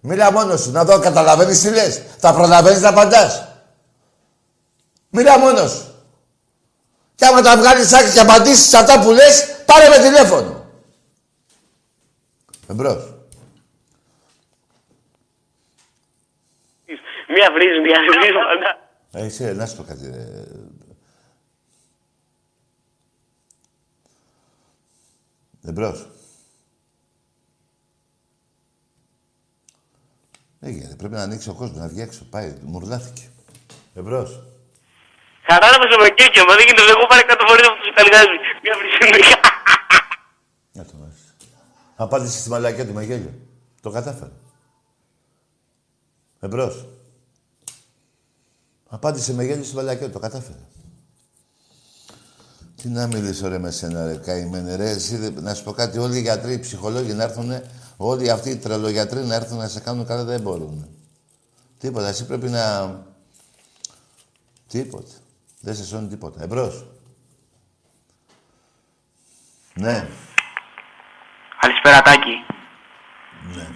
Μίλα 0.00 0.32
μόνος 0.32 0.60
σου. 0.60 0.70
Να 0.70 0.84
δω, 0.84 0.98
καταλαβαίνεις 0.98 1.60
τι 1.60 1.70
λες. 1.70 2.02
Θα 2.18 2.34
προλαβαίνεις 2.34 2.80
να 2.80 2.88
απαντάς. 2.88 3.48
Μίλα 5.10 5.38
μόνος 5.38 5.70
σου. 5.70 5.84
Και 7.14 7.24
άμα 7.24 7.40
τα 7.42 7.56
βγάλεις 7.56 7.92
άκρη 7.92 8.12
και 8.12 8.20
απαντήσεις 8.20 8.74
αυτά 8.74 9.00
που 9.00 9.10
λες, 9.10 9.62
πάρε 9.66 9.88
με 9.88 9.96
τηλέφωνο. 9.96 10.66
Εμπρός. 12.68 13.14
Μία 17.28 17.50
βρίζει, 17.52 17.80
μία 17.80 17.98
βρίζει, 18.08 18.32
πάντα. 18.32 18.78
Ε, 19.12 19.24
εσύ, 19.26 19.44
να 19.44 19.66
σου 19.66 19.76
πω 19.76 19.82
κάτι. 19.82 20.10
Ρε. 20.10 20.44
Εμπρός. 25.66 26.08
Δεν 30.58 30.72
γίνεται. 30.72 30.94
Πρέπει 30.94 31.14
να 31.14 31.22
ανοίξει 31.22 31.48
ο 31.48 31.54
κόσμος, 31.54 31.78
να 31.78 31.88
βγει 31.88 32.00
έξω. 32.00 32.24
Πάει, 32.24 32.58
μουρλάθηκε. 32.62 33.22
Εμπρός. 33.94 34.42
Χαράλα 35.46 35.78
μου 35.78 35.94
από 35.94 36.04
χέρια, 36.18 36.44
μα 36.44 36.54
δεν 36.54 36.66
γίνεται. 36.66 36.90
Εγώ 36.90 37.06
πάρει 37.08 37.24
κάτω 37.24 37.44
φορές 37.48 37.66
από 37.66 37.76
τους 37.76 37.88
Ιταλγάζοι. 37.88 38.36
Μία 38.62 38.74
βρίζει. 38.78 39.32
Να 40.72 40.84
το 40.84 40.92
βάζεις. 40.96 41.34
Απάντησε 41.96 42.38
στη 42.38 42.48
μαλακιά 42.48 42.86
του 42.86 42.92
με 42.92 43.04
γέλιο. 43.04 43.34
Το 43.80 43.90
κατάφερε. 43.90 44.32
Εμπρός. 46.40 46.86
Απάντησε 48.88 49.34
με 49.34 49.44
γέλιο 49.44 49.64
στη 49.64 49.74
μαλακιά 49.74 50.06
του. 50.06 50.12
Το 50.12 50.18
κατάφερε. 50.18 50.58
Τι 52.84 52.90
να 52.90 53.06
μιλήσω 53.06 53.48
ρε 53.48 53.58
με 53.58 53.70
σένα 53.70 54.06
ρε 54.06 54.16
καημένε 54.16 54.76
ρε. 54.76 54.90
Εσύ, 54.90 55.16
δε- 55.16 55.40
να 55.40 55.54
σου 55.54 55.64
πω 55.64 55.72
κάτι. 55.72 55.98
Όλοι 55.98 56.16
οι 56.16 56.20
γιατροί, 56.20 56.52
οι 56.52 56.58
ψυχολόγοι 56.58 57.12
να 57.12 57.22
έρθουν. 57.22 57.60
Όλοι 57.96 58.30
αυτοί 58.30 58.50
οι 58.50 58.56
τρελογιατροί 58.56 59.24
να 59.24 59.34
έρθουν 59.34 59.58
να 59.58 59.68
σε 59.68 59.80
κάνουν 59.80 60.06
καλά 60.06 60.24
δεν 60.24 60.40
μπορούν. 60.40 60.88
Τίποτα. 61.78 62.08
Εσύ 62.08 62.26
πρέπει 62.26 62.48
να... 62.48 62.94
Τίποτα. 64.68 65.12
Δεν 65.60 65.74
σε 65.74 65.84
σώνει 65.84 66.08
τίποτα. 66.08 66.42
Εμπρός. 66.42 66.86
Ναι. 69.74 70.08
Καλησπέρα 71.60 72.02
Τάκη. 72.02 72.44
Ναι. 73.54 73.66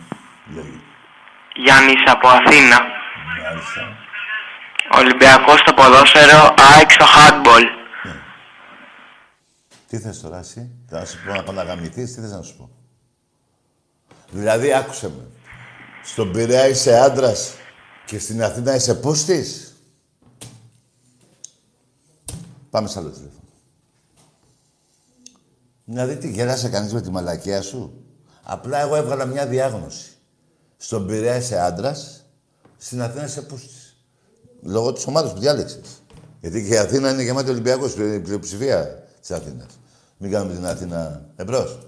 Λέγει. 0.55 0.81
Γιάννης 1.55 2.03
από 2.07 2.29
Αθήνα. 2.29 2.79
Μάλιστα. 3.45 3.97
Ολυμπιακός 4.99 5.61
στο 5.61 5.73
ποδόσφαιρο, 5.75 6.55
ΑΕΚ 6.75 6.91
στο 6.91 7.05
handball. 7.17 7.78
Τι 9.89 9.99
θες 9.99 10.21
τώρα 10.21 10.39
εσύ, 10.39 10.71
θα 10.87 11.05
σου 11.05 11.17
πω 11.27 11.33
να 11.33 11.43
πάω 11.43 11.55
να 11.55 11.63
γαμηθείς, 11.63 12.15
τι 12.15 12.21
θες 12.21 12.31
να 12.31 12.43
σου 12.43 12.57
πω; 12.57 12.71
Δηλαδή, 14.31 14.73
άκουσε 14.73 15.09
με. 15.09 15.27
Στον 16.05 16.33
Πειραιά 16.33 16.69
είσαι 16.69 16.99
άντρας 16.99 17.53
και 18.07 18.19
στην 18.19 18.43
Αθήνα 18.43 18.75
είσαι 18.75 18.95
πούστης; 18.95 19.77
Πάμε 22.71 22.89
σε 22.89 22.99
άλλο 22.99 23.09
τηλέφωνο. 23.09 23.49
Δηλαδή, 25.85 26.17
τι 26.17 26.31
γέλασε 26.31 26.69
κανείς 26.69 26.93
με 26.93 27.01
τη 27.01 27.11
μαλακία 27.11 27.63
σου; 27.63 28.05
Απλά 28.43 28.81
εγώ 28.81 28.97
έβγαλα 28.97 29.25
μια 29.25 29.47
διάγνωση. 29.47 30.11
Στον 30.77 31.07
Πειραιά 31.07 31.37
είσαι 31.37 31.59
άντρας, 31.59 32.27
στην 32.77 33.03
Αθήνα 33.03 33.25
είσαι 33.25 33.43
πούστης. 33.43 33.97
λόγω 34.63 34.93
της 34.93 35.07
ομάδας 35.07 35.33
που 35.33 35.39
διάλεξες. 35.39 36.03
Γιατί 36.41 36.67
και 36.67 36.75
η 36.75 36.79
Αθήνα 36.79 37.11
είναι 37.11 37.23
γεμάτη 37.23 37.51
Ολυμπιακό, 37.51 37.87
η 37.87 38.21
πλειοψηφία 38.21 39.08
της 39.29 39.37
Αθήνα. 39.37 39.67
Μην 40.19 40.31
κάνουμε 40.31 40.55
την 40.55 40.67
Αθήνα 40.67 41.29
εμπρός. 41.37 41.79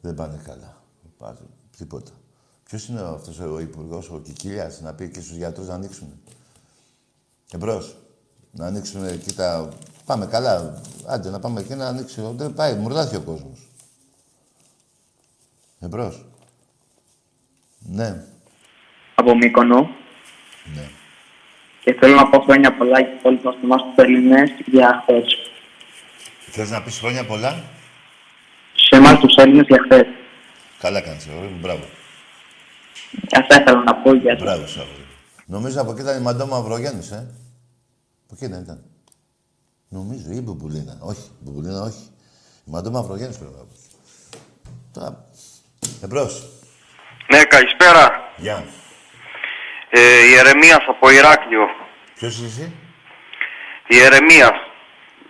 Δεν 0.00 0.14
πάνε 0.14 0.40
καλά. 0.44 0.82
Πάνε, 1.18 1.38
τίποτα. 1.76 2.10
Ποιος 2.64 2.88
είναι 2.88 3.00
αυτός 3.00 3.38
ο 3.38 3.60
υπουργός, 3.60 4.10
ο 4.10 4.18
Κικίλιας, 4.18 4.80
να 4.80 4.94
πει 4.94 5.10
και 5.10 5.20
στους 5.20 5.36
γιατρούς 5.36 5.66
να 5.66 5.74
ανοίξουν. 5.74 6.20
Εμπρός. 7.52 7.96
Να 8.50 8.66
ανοίξουν, 8.66 9.20
κοίτα, 9.20 9.68
πάμε 10.04 10.26
καλά. 10.26 10.82
Άντε 11.06 11.30
να 11.30 11.40
πάμε 11.40 11.60
εκεί 11.60 11.74
να 11.74 11.86
ανοίξει. 11.86 12.32
Δεν 12.34 12.54
πάει, 12.54 12.74
μουρλάθει 12.74 13.16
ο 13.16 13.22
κόσμος. 13.22 13.68
Εμπρός. 15.80 16.26
Ναι. 17.78 18.24
από 19.14 19.34
Μύκονο. 19.36 19.80
Ναι. 20.74 21.01
Και 21.84 21.94
θέλω 22.00 22.14
να 22.14 22.28
πω 22.28 22.40
χρόνια 22.40 22.76
πολλά 22.76 23.02
και 23.02 23.18
όλους 23.22 23.42
μας 23.42 23.54
εμάς 23.62 23.82
τους 23.82 24.04
Έλληνες 24.04 24.50
για 24.66 25.02
χθες. 25.02 25.36
Θες 26.50 26.70
να 26.70 26.82
πεις 26.82 26.98
χρόνια 26.98 27.26
πολλά; 27.26 27.62
Σε 28.74 28.96
εμάς 28.96 29.18
τους 29.18 29.34
Έλληνες 29.36 29.66
για 29.68 29.82
χθες. 29.84 30.06
Καλά 30.78 31.00
κάνεις, 31.00 31.28
αγόρι 31.28 31.46
μου. 31.46 31.58
Μπράβο. 31.60 31.84
Αυτά 33.36 33.60
ήθελα 33.60 33.82
να 33.82 33.94
πω 33.94 34.14
για 34.14 34.36
Μπράβο, 34.40 34.66
σου, 34.66 34.80
αγόρι. 34.80 35.06
Νομίζω 35.46 35.80
από 35.80 35.90
εκεί 35.90 36.00
ήταν 36.00 36.18
η 36.18 36.22
Μαντώ 36.22 36.46
Μαυρογέννης, 36.46 37.10
ε. 37.10 37.34
Από 38.24 38.34
εκεί 38.34 38.46
δεν 38.46 38.60
ήταν. 38.60 38.84
Νομίζω, 39.88 40.30
ή 40.30 40.36
η 40.36 40.40
Μπουμπουλίνα. 40.44 40.98
Όχι, 41.00 41.20
η 41.20 41.38
Μπουμπουλίνα 41.40 41.80
όχι. 41.80 42.10
Η 42.66 42.70
Μαντώ 42.70 42.90
Μαυρογέννης 42.90 43.38
πρέπει 43.38 43.52
να 43.52 43.58
πω. 43.58 43.74
Τώρα, 44.92 45.24
εμπρός. 46.02 46.48
Ναι, 47.30 47.44
καλησπέρα. 47.44 48.10
Γεια. 48.36 48.64
Ε, 49.94 50.24
Ιερεμίας 50.28 50.84
από 50.88 51.10
Ηράκλειο. 51.10 51.64
Ποιος 52.18 52.38
είσαι; 52.38 52.46
Εσύ. 52.60 52.72
Ιερεμίας. 53.86 54.56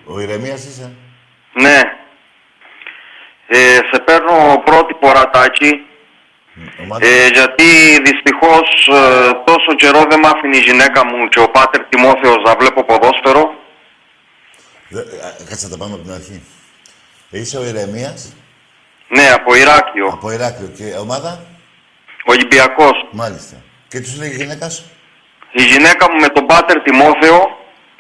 Ο 0.05 0.21
Ηρεμίας 0.21 0.65
είσαι; 0.65 0.93
Ναι. 1.53 1.81
Ε, 3.47 3.79
σε 3.93 4.01
παίρνω 4.05 4.63
πρώτη 4.65 4.95
πορατάκι. 4.95 5.87
Ομάδα. 6.83 7.07
Ε, 7.07 7.27
γιατί 7.29 7.65
δυστυχώς 8.05 8.89
ε, 8.93 9.31
τόσο 9.45 9.75
καιρό 9.77 10.05
δεν 10.11 10.19
μ' 10.19 10.27
άφηνε 10.27 10.57
η 10.57 10.61
γυναίκα 10.61 11.05
μου 11.07 11.29
και 11.29 11.41
ο 11.41 11.49
πάτερ 11.51 11.83
Τιμόθεος 11.89 12.43
να 12.45 12.55
βλέπω 12.59 12.85
ποδόσφαιρο. 12.85 13.55
Δε- 14.89 15.01
α, 15.01 15.33
Κάτσε 15.49 15.67
να 15.67 15.71
τα 15.73 15.77
πάμε 15.79 15.95
από 15.95 16.03
την 16.03 16.13
αρχή. 16.13 16.43
Είσαι 17.31 17.59
ο 17.59 17.65
Ηρεμίας 17.65 18.33
Ναι, 19.09 19.31
από 19.31 19.55
Ηράκλειο. 19.55 20.07
από 20.07 20.31
Ηράκλειο 20.31 20.69
και 20.77 20.97
ομάδα; 20.99 21.45
Ολυμπιακός. 22.25 23.09
Μάλιστα. 23.11 23.57
Και 23.93 24.01
τους 24.01 24.17
λέει 24.19 24.31
η 24.31 24.37
γυναίκας; 24.37 24.75
Σου. 24.77 24.85
Η 25.53 25.63
γυναίκα 25.63 26.05
μου 26.11 26.19
με 26.21 26.29
τον 26.29 26.47
πάτερ 26.47 26.83
Τιμόθεο 26.83 27.39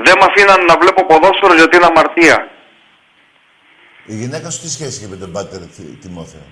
δεν 0.07 0.15
μ' 0.21 0.23
αφήναν 0.29 0.65
να 0.65 0.77
βλέπω 0.81 1.01
ποδόσφαιρο 1.07 1.55
γιατί 1.55 1.77
είναι 1.77 1.87
αμαρτία. 1.87 2.37
Η 4.07 4.15
γυναίκα 4.17 4.51
σου 4.51 4.61
τι 4.61 4.71
σχέση 4.71 4.99
έχει 5.03 5.11
με 5.11 5.17
τον 5.17 5.33
Πάτερ 5.33 5.59
Τη- 5.61 5.97
Τιμόθεο; 6.03 6.47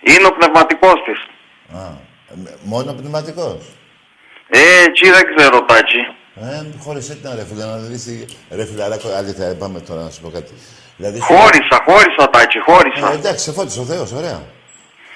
Είναι 0.00 0.26
ο 0.26 0.32
πνευματικός 0.38 0.94
της. 1.06 1.18
Α, 1.78 1.82
ε, 2.30 2.34
με- 2.42 2.56
μόνο 2.62 2.92
πνευματικός; 2.92 3.60
Ε, 4.48 4.60
εκεί 4.86 5.10
δεν 5.10 5.24
ξέρω, 5.36 5.64
Τάκη. 5.64 6.00
Ε, 6.34 6.64
χώρισε 6.84 7.14
την 7.14 7.30
ρε 7.34 7.44
φίλε, 7.44 7.64
να 7.64 7.76
δεις 7.76 8.04
τι... 8.04 8.24
Ρε 8.50 8.64
φιλαράκο, 8.66 9.08
αλήθεια, 9.08 9.46
ε, 9.46 9.52
πάμε 9.54 9.80
τώρα 9.80 10.02
να 10.02 10.10
σου 10.10 10.20
πω 10.20 10.30
κάτι. 10.30 10.52
Δηλαδή, 10.96 11.18
σου- 11.18 11.24
Χώρισα, 11.24 11.76
χώρισα, 11.86 12.30
Τάκη, 12.30 12.58
χώρισα. 12.58 13.10
Ε, 13.12 13.14
εντάξει, 13.14 13.44
σε 13.44 13.52
φώτισε 13.52 13.80
ο 13.80 13.84
Θεός, 13.84 14.12
ωραία. 14.12 14.42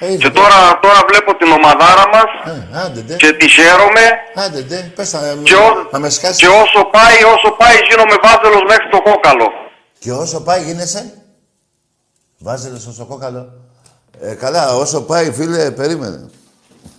Ε, 0.04 0.12
ήρθε 0.12 0.16
Και 0.28 0.30
τώρα. 0.30 0.48
τώρα, 0.48 0.78
τώρα 0.84 1.00
βλέπω 1.08 1.30
την 1.40 1.50
ομαδάρα 1.52 2.04
μας 2.14 2.28
Ε, 2.54 2.78
άντε, 2.84 3.00
ντε. 3.00 3.14
και 3.16 3.32
τη 3.32 3.48
χαίρομαι 3.48 4.04
Άντε, 4.34 4.60
ντε. 4.62 4.92
Πες 4.96 5.12
να, 5.12 5.20
και, 5.42 5.54
ό, 5.54 5.88
να 5.92 5.98
με 5.98 6.08
σκάσεις. 6.10 6.36
και 6.36 6.46
όσο 6.46 6.80
πάει, 6.96 7.16
όσο 7.34 7.50
πάει 7.58 7.76
γίνομαι 7.88 8.16
βάζελος 8.22 8.62
μέχρι 8.68 8.88
το 8.90 9.00
κόκαλο. 9.02 9.46
Και 9.98 10.12
όσο 10.12 10.40
πάει 10.40 10.62
γίνεσαι; 10.62 11.14
Βάζελος 12.38 12.86
όσο 12.86 13.04
κόκαλο. 13.04 13.52
Ε, 14.20 14.34
καλά, 14.34 14.74
όσο 14.76 15.02
πάει, 15.02 15.32
φίλε, 15.32 15.70
περίμενε. 15.70 16.30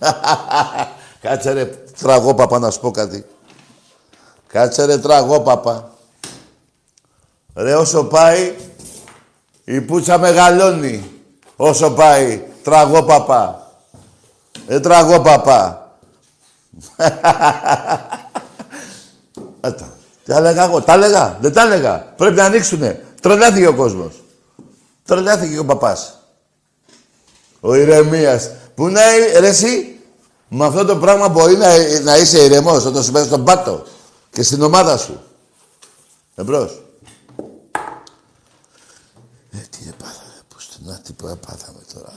Κάτσε 1.22 1.52
ρε, 1.52 1.64
τραγόπαπα, 2.00 2.58
να 2.58 2.70
σου 2.70 2.80
πω 2.80 2.90
κάτι. 2.90 3.26
Κάτσε 4.46 4.84
ρε, 4.84 4.98
τραγόπαπα. 4.98 5.90
Ρε, 7.54 7.74
όσο 7.74 8.04
πάει, 8.04 8.54
η 9.64 9.80
πουτσα 9.80 10.18
μεγαλώνει. 10.18 11.10
Όσο 11.56 11.90
πάει, 11.90 12.42
τραγόπαπα. 12.66 13.70
Ε, 14.66 14.80
τραγόπαπα. 14.80 15.90
Άτα. 19.60 19.94
Τι 20.24 20.32
τα 20.32 20.36
έλεγα 20.38 20.64
εγώ, 20.64 20.82
τα 20.82 20.92
έλεγα, 20.92 21.38
δεν 21.40 21.52
τα 21.52 21.62
έλεγα. 21.62 21.98
Πρέπει 22.16 22.36
να 22.36 22.44
ανοίξουνε. 22.44 23.04
Τρελάθηκε 23.20 23.66
ο 23.66 23.74
κόσμος. 23.74 24.22
Τρελάθηκε 25.04 25.58
ο 25.58 25.64
παπάς. 25.64 26.18
Ο 27.60 27.74
ηρεμίας. 27.74 28.50
Πού 28.74 28.88
να 28.88 29.14
είναι, 29.14 29.38
ρε 29.38 29.48
εσύ, 29.48 30.00
με 30.48 30.66
αυτό 30.66 30.84
το 30.84 30.96
πράγμα 30.96 31.28
μπορεί 31.28 31.56
να, 31.56 32.00
να 32.02 32.16
είσαι 32.16 32.44
ηρεμός 32.44 32.84
όταν 32.84 33.02
σου 33.02 33.12
παίρνει 33.12 33.26
στον 33.26 33.44
πάτο 33.44 33.84
και 34.30 34.42
στην 34.42 34.62
ομάδα 34.62 34.96
σου. 34.96 35.20
Εμπρός. 36.34 36.82
Ε, 39.50 39.58
τι 39.70 39.78
έπαθα, 39.88 40.22
ρε, 40.34 40.42
πώς 40.54 40.68
την 40.68 40.86
να, 40.86 41.00
τι 41.00 41.12
πάθαμε 41.12 41.80
τώρα. 41.94 42.12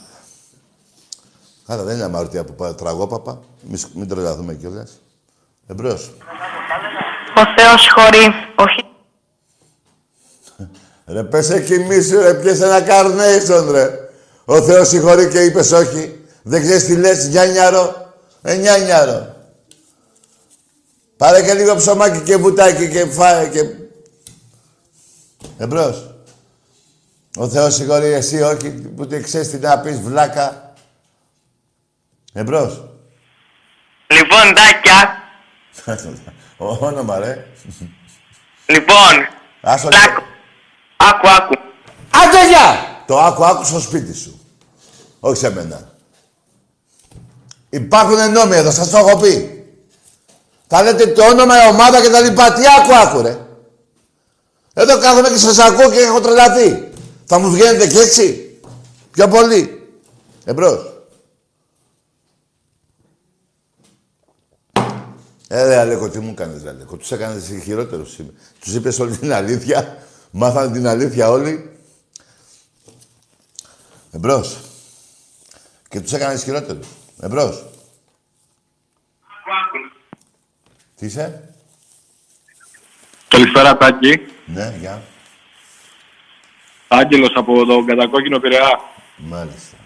Άρα 1.70 1.82
δεν 1.82 1.94
είναι 1.94 2.04
αμαρτία 2.04 2.44
που 2.44 2.54
πάει 2.54 2.74
τραγόπαπα. 2.74 3.40
Μην, 3.62 3.76
σ- 3.76 3.94
μην 3.94 4.08
τρελαθούμε 4.08 4.54
κιόλας. 4.54 5.00
Εμπρός. 5.66 6.12
Ο 7.36 7.42
Θεός 7.56 7.88
χωρεί, 7.94 8.26
όχι 8.58 8.84
Ρε 11.14 11.22
πες 11.24 11.50
εκεί 11.50 11.78
μίσου 11.78 12.20
ρε, 12.20 12.34
πιες 12.34 12.60
ένα 12.60 12.86
carnation 12.86 13.68
ρε. 13.70 14.08
Ο 14.44 14.62
Θεός 14.62 14.88
συγχωρεί 14.88 15.28
και 15.28 15.40
είπες 15.44 15.72
όχι. 15.72 16.24
Δεν 16.42 16.62
ξέρεις 16.62 16.84
τι 16.84 16.96
λες, 16.96 17.28
νιάνιαρο. 17.28 18.12
Ε, 18.42 18.54
νιάνιαρο. 18.54 19.34
Πάρε 21.16 21.42
και 21.42 21.54
λίγο 21.54 21.74
ψωμάκι 21.74 22.20
και 22.20 22.36
βουτάκι 22.36 22.88
και 22.88 23.04
φάε 23.06 23.48
και... 23.48 23.60
Εμπρός. 25.58 26.14
Ο 27.36 27.48
Θεός 27.48 27.74
συγχωρεί, 27.74 28.06
εσύ 28.12 28.42
όχι, 28.42 28.70
που 28.70 29.06
δεν 29.06 29.22
ξέρεις 29.22 29.50
τι 29.50 29.56
να 29.58 29.78
πεις, 29.80 30.00
βλάκα. 30.00 30.69
Εμπρός. 32.32 32.84
Λοιπόν, 34.06 34.54
Τάκια, 34.54 35.14
Ο 36.56 36.86
όνομα, 36.86 37.18
ρε. 37.18 37.46
λοιπόν, 38.66 39.28
Άσο 39.60 39.88
Τάκ, 39.88 40.16
άκου, 40.96 41.28
άκου. 41.28 41.54
Άντε 42.10 42.48
γεια! 42.48 43.02
Το 43.06 43.18
άκου 43.20 43.44
άκου 43.44 43.64
στο 43.64 43.80
σπίτι 43.80 44.14
σου. 44.14 44.40
Όχι 45.20 45.36
σε 45.36 45.50
μένα. 45.50 45.90
Υπάρχουν 47.70 48.32
νόμοι 48.32 48.56
εδώ, 48.56 48.70
σας 48.70 48.90
το 48.90 48.98
έχω 48.98 49.16
πει. 49.18 49.64
Θα 50.66 50.82
λέτε 50.82 51.06
το 51.06 51.24
όνομα, 51.24 51.64
η 51.64 51.68
ομάδα 51.68 52.02
και 52.02 52.08
τα 52.08 52.20
λοιπά. 52.20 52.52
Τι 52.52 52.62
άκου 52.78 52.94
άκου 52.94 53.22
ρε. 53.22 53.38
Εδώ 54.74 54.98
κάθομαι 54.98 55.28
και 55.28 55.36
σας 55.36 55.58
ακούω 55.58 55.90
και 55.90 55.98
έχω 55.98 56.20
τρελαθεί. 56.20 56.88
Θα 57.24 57.38
μου 57.38 57.50
βγαίνετε 57.50 57.86
κι 57.86 57.98
έτσι; 57.98 58.58
Πιο 59.10 59.28
πολύ. 59.28 59.88
Εμπρός. 60.44 60.89
Ε, 65.52 65.66
ρε 65.66 65.76
Αλέκο, 65.76 66.08
τι 66.08 66.18
μου 66.18 66.34
κάνεις, 66.34 66.62
ρε 66.62 66.68
Αλέκο. 66.68 66.96
Τους 66.96 67.10
έκανες 67.10 67.60
χειρότερους 67.62 68.12
σήμερα. 68.12 68.36
Τους 68.60 68.74
είπες 68.74 68.98
όλη 68.98 69.16
την 69.16 69.32
αλήθεια. 69.32 69.98
Μάθανε 70.30 70.72
την 70.72 70.86
αλήθεια 70.86 71.30
όλοι. 71.30 71.78
Εμπρός. 74.10 74.58
Και 75.88 76.00
τους 76.00 76.12
έκανες 76.12 76.42
χειρότερους. 76.42 76.86
Εμπρός. 77.20 77.64
Τι 80.96 81.06
είσαι; 81.06 81.54
Καλησπέρα 83.28 83.76
Τάκη. 83.76 84.26
Ναι, 84.46 84.76
γεια. 84.80 85.02
Άγγελος 86.88 87.32
από 87.34 87.64
το 87.64 87.84
κατακόκκινο 87.84 88.38
Πειραιά. 88.38 88.80
Μάλιστα. 89.16 89.76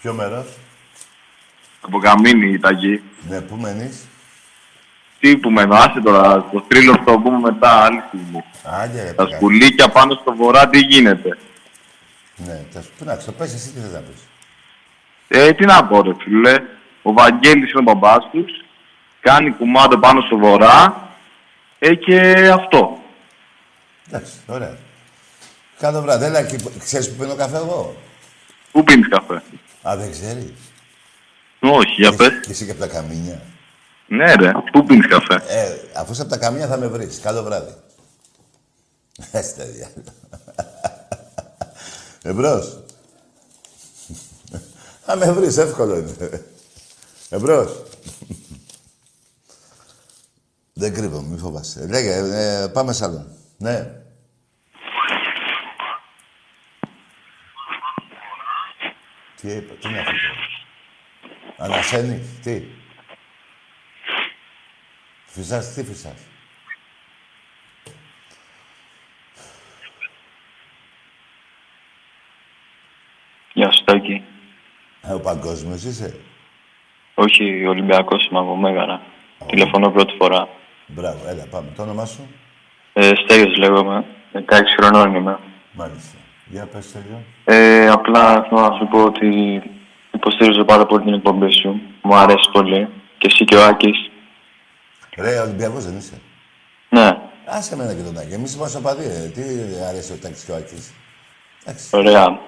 Ποιο 0.00 0.12
μέρος; 0.12 0.46
Από 1.80 1.98
Καμίνη 1.98 2.58
Τάκη. 2.58 3.02
Ναι, 3.28 3.40
πού 3.40 3.56
μένεις; 3.56 4.04
Τι 5.20 5.36
που 5.36 5.50
με 5.50 5.66
άσε 5.70 6.00
τώρα, 6.04 6.48
το 6.52 6.64
θρύλο 6.68 6.92
θα 6.94 7.04
το 7.04 7.18
πούμε 7.18 7.38
μετά, 7.38 7.70
άλλη 7.70 8.02
στιγμή. 8.08 8.44
Άντε, 8.64 9.02
ρε, 9.02 9.12
Τα 9.12 9.22
παιδιά. 9.22 9.36
σκουλίκια 9.36 9.88
πάνω 9.88 10.14
στο 10.14 10.34
βορρά 10.34 10.68
τι 10.68 10.78
γίνεται; 10.78 11.38
Ναι, 12.36 12.64
θα 12.70 12.82
σου 12.82 12.90
πού 12.98 13.04
να 13.04 13.16
το 13.16 13.32
πες 13.32 13.54
εσύ 13.54 13.70
τι 13.70 13.80
θες 13.80 13.92
να 13.92 13.98
πεις. 13.98 14.20
Ε, 15.28 15.52
τι 15.52 15.64
να 15.64 15.84
πω 15.84 16.02
ρε 16.02 16.12
φίλε, 16.18 16.62
ο 17.02 17.12
Βαγγέλης 17.12 17.70
είναι 17.70 17.78
ο 17.78 17.82
μπαμπάς 17.82 18.28
τους, 18.32 18.64
κάνει 19.20 19.50
κουμάντο 19.50 19.98
πάνω 19.98 20.20
στο 20.20 20.36
βορρά, 20.38 21.08
ε, 21.78 21.94
και 21.94 22.48
αυτό. 22.54 22.98
Εντάξει, 24.08 24.32
ωραία. 24.46 24.76
Καλό 25.78 26.00
βράδυ. 26.00 26.24
Έλα 26.24 26.42
και 26.42 26.58
ξέρεις 26.78 27.10
που 27.10 27.22
πίνω 27.22 27.34
καφέ 27.34 27.56
εγώ; 27.56 27.96
Πού 28.72 28.84
πίνεις 28.84 29.08
καφέ; 29.08 29.42
Α, 29.82 29.96
δεν 29.96 30.10
ξέρεις. 30.10 30.52
Όχι, 31.60 31.94
για 31.96 32.14
πες. 32.14 32.28
Και 32.28 32.50
εσύ 32.50 32.64
και 32.64 32.70
από 32.70 32.80
τα 32.80 32.86
καμίνια. 32.86 33.40
Ναι, 34.10 34.34
ρε. 34.34 34.52
Πού 34.72 34.84
πίνεις 34.84 35.06
καφέ; 35.06 35.34
Ε, 35.48 35.76
αφού 35.96 36.12
είσαι 36.12 36.22
από 36.22 36.30
τα 36.30 36.38
καμίνια 36.38 36.66
θα 36.66 36.76
με 36.76 36.86
βρεις. 36.86 37.20
Καλό 37.20 37.42
βράδυ. 37.42 37.74
Έτσι 39.32 39.56
τα 39.56 39.64
διάλογα. 39.64 40.14
Εμπρός. 42.22 42.82
Θα 45.04 45.16
με 45.16 45.32
βρεις, 45.32 45.56
εύκολο 45.56 45.96
είναι. 45.96 46.44
Εμπρός. 47.28 47.82
Δεν 50.72 50.94
κρύβομαι, 50.94 51.28
μη 51.28 51.38
φοβάσαι. 51.38 51.86
Λέγε, 51.86 52.14
ε, 52.14 52.66
πάμε 52.68 52.92
σ' 52.92 53.02
άλλον. 53.02 53.26
Ναι. 53.56 53.92
Τι 59.40 59.48
είπα, 59.52 59.74
τι 59.74 59.88
είναι 59.88 59.98
αυτό. 59.98 60.12
τώρα; 61.56 61.72
Ανασένει, 61.74 62.22
τι; 62.42 62.62
Φυσάς, 65.32 65.74
τι 65.74 65.84
φυσάς. 65.84 66.26
Γεια 73.52 73.72
σου, 73.72 73.84
Τάκη. 73.84 74.22
Ε, 75.02 75.12
ο 75.12 75.20
παγκόσμιος 75.20 75.84
είσαι. 75.84 76.20
Όχι, 77.14 77.66
Ολυμπιακός 77.66 78.26
είμαι 78.26 78.38
από 78.38 78.56
Μέγαρα. 78.56 79.00
Τηλεφωνώ 79.46 79.90
πρώτη 79.90 80.14
φορά. 80.18 80.48
Μπράβο, 80.86 81.28
έλα, 81.28 81.46
πάμε. 81.50 81.68
Το 81.76 81.82
όνομά 81.82 82.04
σου; 82.06 82.26
Ε, 82.92 83.10
Στέλιος 83.24 83.56
λέγομαι. 83.56 84.04
16 84.32 84.40
χρονών 84.80 85.14
είμαι. 85.14 85.38
Μάλιστα. 85.72 86.18
Για 86.46 86.66
πες, 86.66 86.84
Στέλιο. 86.84 87.22
Ε, 87.44 87.88
απλά 87.88 88.42
θέλω 88.48 88.60
να 88.68 88.76
σου 88.76 88.88
πω 88.90 89.04
ότι 89.04 89.62
υποστήριζω 90.14 90.64
πάρα 90.64 90.86
πολύ 90.86 91.04
την 91.04 91.14
εκπομπή 91.14 91.52
σου. 91.52 91.80
Μου 92.02 92.14
αρέσει 92.14 92.50
πολύ. 92.52 92.88
Και 93.18 93.26
εσύ 93.30 93.44
και 93.44 93.56
ο 93.56 93.64
Άκης. 93.64 94.09
Ρε, 95.16 95.38
Ολυμπιακός 95.38 95.84
δεν 95.84 95.96
είσαι. 95.96 96.20
Ναι, 96.88 97.30
Άσε 97.52 97.74
εμένα 97.74 97.94
και 97.94 98.02
τον 98.02 98.18
Άκη. 98.18 98.32
Εμείς 98.34 98.54
είμαστε 98.54 98.78
οπαδοί, 98.78 99.06
ρε. 99.06 99.28
Τι 99.34 99.42
αρέσει 99.88 100.12
ο 100.12 100.16
Τάκης 100.22 100.44
και 100.44 100.52
ο 100.52 100.56
Άκης. 100.56 100.92
Εντάξει. 101.64 101.96
ωραία. 101.96 102.38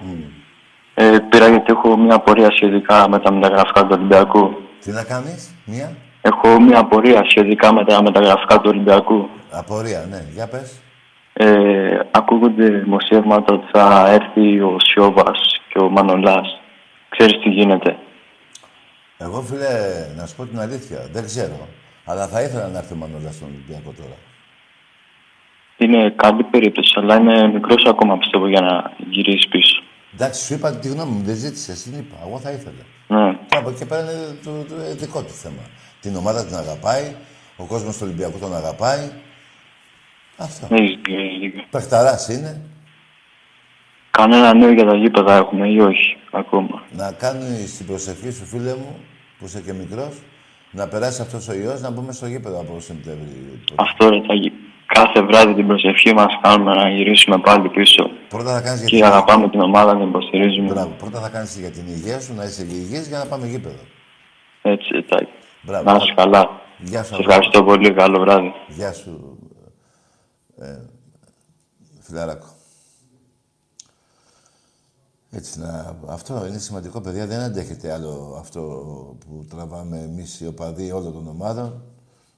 Ε, 0.93 1.17
πήρα 1.29 1.47
γιατί 1.47 1.71
έχω 1.71 1.97
μια 1.97 2.15
απορία 2.15 2.51
σχετικά 2.51 3.09
με 3.09 3.19
τα 3.19 3.31
μεταγραφικά 3.31 3.81
του 3.81 3.89
Ολυμπιακού. 3.91 4.57
Τι 4.83 4.91
να 4.91 5.03
κάνεις, 5.03 5.55
μία. 5.65 5.95
Έχω 6.21 6.59
μια 6.61 6.79
απορία 6.79 7.23
σχετικά 7.29 7.73
με 7.73 7.85
τα 7.85 8.03
μεταγραφικά 8.03 8.55
του 8.55 8.69
Ολυμπιακού. 8.73 9.29
Απορία, 9.51 10.05
ναι. 10.09 10.25
Για 10.33 10.47
πες. 10.47 10.79
Ε, 11.33 11.99
ακούγονται 12.11 12.69
δημοσιεύματα 12.69 13.53
ότι 13.53 13.65
θα 13.71 14.09
έρθει 14.09 14.59
ο 14.59 14.77
Σιώβας 14.79 15.39
και 15.69 15.79
ο 15.79 15.89
Μανολάς. 15.89 16.59
Ξέρεις 17.09 17.39
τι 17.39 17.49
γίνεται. 17.49 17.97
Εγώ, 19.17 19.41
φίλε, 19.41 19.67
να 20.17 20.25
σου 20.25 20.35
πω 20.35 20.45
την 20.45 20.59
αλήθεια, 20.59 21.07
δεν 21.11 21.25
ξέρω. 21.25 21.67
Αλλά 22.05 22.27
θα 22.27 22.41
ήθελα 22.41 22.67
να 22.67 22.77
έρθει 22.77 22.93
ο 22.93 22.95
Μανώλας 22.95 23.35
στον 23.35 23.47
Ολυμπιακό 23.47 23.93
τώρα. 23.97 24.17
Είναι 25.77 26.13
καλή 26.15 26.43
περίπτωση, 26.43 26.93
αλλά 26.95 27.15
είναι 27.15 27.47
μικρός 27.47 27.85
ακόμα 27.85 28.17
πιστεύω 28.17 28.47
για 28.47 28.61
να 28.61 28.91
γυρίσει 29.09 29.47
πίσω. 29.47 29.83
Εντάξει, 30.13 30.45
σου 30.45 30.53
είπα 30.53 30.75
τη 30.75 30.87
γνώμη 30.87 31.11
μου, 31.11 31.23
δεν 31.23 31.35
ζήτησες, 31.35 31.83
την 31.83 31.99
είπα. 31.99 32.15
Εγώ 32.27 32.39
θα 32.39 32.51
ήθελα. 32.51 32.83
Ναι. 33.07 33.37
Και 33.47 33.57
από 33.57 33.69
εκεί 33.69 33.77
και 33.77 33.85
πέρα 33.85 34.01
είναι 34.01 34.37
το, 34.43 34.51
το, 34.51 34.75
το 34.75 34.95
δικό 34.95 35.21
του 35.21 35.33
θέμα. 35.33 35.63
Την 36.01 36.15
ομάδα 36.15 36.45
την 36.45 36.55
αγαπάει, 36.55 37.15
ο 37.57 37.65
κόσμος 37.65 37.93
του 37.97 38.01
Ολυμπιακού 38.03 38.39
τον 38.39 38.55
αγαπάει. 38.55 39.11
Αυτό. 40.37 40.67
Έχεις 40.75 40.95
δίκιο, 40.95 41.19
έχεις 41.19 41.39
δίκιο. 41.39 41.63
Πεχταράς 41.69 42.29
είναι 42.29 42.61
Κανένα 44.17 44.53
νέο 44.53 44.71
για 44.71 44.85
τα 44.85 44.95
γήπεδα 44.95 45.35
έχουμε 45.35 45.67
ή 45.67 45.79
όχι 45.79 46.17
ακόμα; 46.31 46.83
να 46.91 47.11
κάνει 47.11 47.63
την 47.77 47.85
προσευχή 47.85 48.31
σου, 48.31 48.45
φίλε 48.45 48.75
μου, 48.75 48.99
που 49.39 49.45
είσαι 49.45 49.61
και 49.61 49.73
μικρός, 49.73 50.15
να 50.73 50.87
περάσει 50.87 51.21
αυτός 51.21 51.47
ο 51.47 51.53
ιός 51.53 51.81
να 51.81 51.89
μπούμε 51.89 52.11
στο 52.11 52.25
γήπεδο 52.25 52.59
από 52.59 52.79
Σεπτέμβρη. 52.79 53.59
Αυτό 53.75 54.09
ρε 54.09 54.21
Τάκη. 54.27 54.51
Κάθε 54.85 55.21
βράδυ 55.21 55.53
την 55.53 55.67
προσευχή 55.67 56.13
μας 56.13 56.39
κάνουμε 56.41 56.73
να 56.73 56.89
γυρίσουμε 56.89 57.37
πάλι 57.37 57.69
πίσω. 57.69 58.09
Πρώτα 58.29 58.53
θα 58.53 58.61
κάνεις 58.61 58.79
για 58.79 58.89
Και 58.89 58.95
την 58.95 59.05
αγαπάμε 59.05 59.49
την 59.49 59.61
ομάδα 59.61 59.93
να 59.93 59.99
την 59.99 60.07
υποστηρίζουμε. 60.07 60.67
Μπράβο. 60.67 60.95
Πρώτα 60.97 61.19
θα 61.19 61.29
κάνεις 61.29 61.59
για 61.59 61.69
την 61.69 61.87
υγεία 61.87 62.19
σου, 62.19 62.33
να 62.33 62.43
είσαι 62.43 62.63
υγιής 62.63 63.07
για 63.07 63.17
να 63.17 63.25
πάμε 63.25 63.47
γήπεδο. 63.47 63.83
Έτσι, 64.61 64.87
ρε 64.93 65.01
Τάκη. 65.01 65.31
Μπράβο. 65.61 65.91
Να 65.91 65.95
είσαι 65.95 66.13
καλά. 66.15 66.61
Γεια 66.77 67.03
σου. 67.03 67.15
Σε 67.15 67.21
ευχαριστώ 67.21 67.63
πολύ. 67.63 67.93
Καλό 67.93 68.19
βράδυ. 68.19 68.53
Γεια 68.67 68.93
σου, 68.93 69.37
ε, 70.59 70.65
φιλαράκο. 72.01 72.47
Έτσι, 75.35 75.59
να, 75.59 75.99
αυτό 76.07 76.45
είναι 76.45 76.57
σημαντικό, 76.57 77.01
παιδιά. 77.01 77.27
Δεν 77.27 77.39
αντέχετε 77.39 77.91
άλλο 77.91 78.35
αυτό 78.39 78.61
που 79.25 79.45
τραβάμε 79.49 79.99
εμείς 79.99 80.39
οι 80.39 80.47
οπαδοί 80.47 80.91
όλων 80.91 81.13
των 81.13 81.27
ομάδων. 81.27 81.83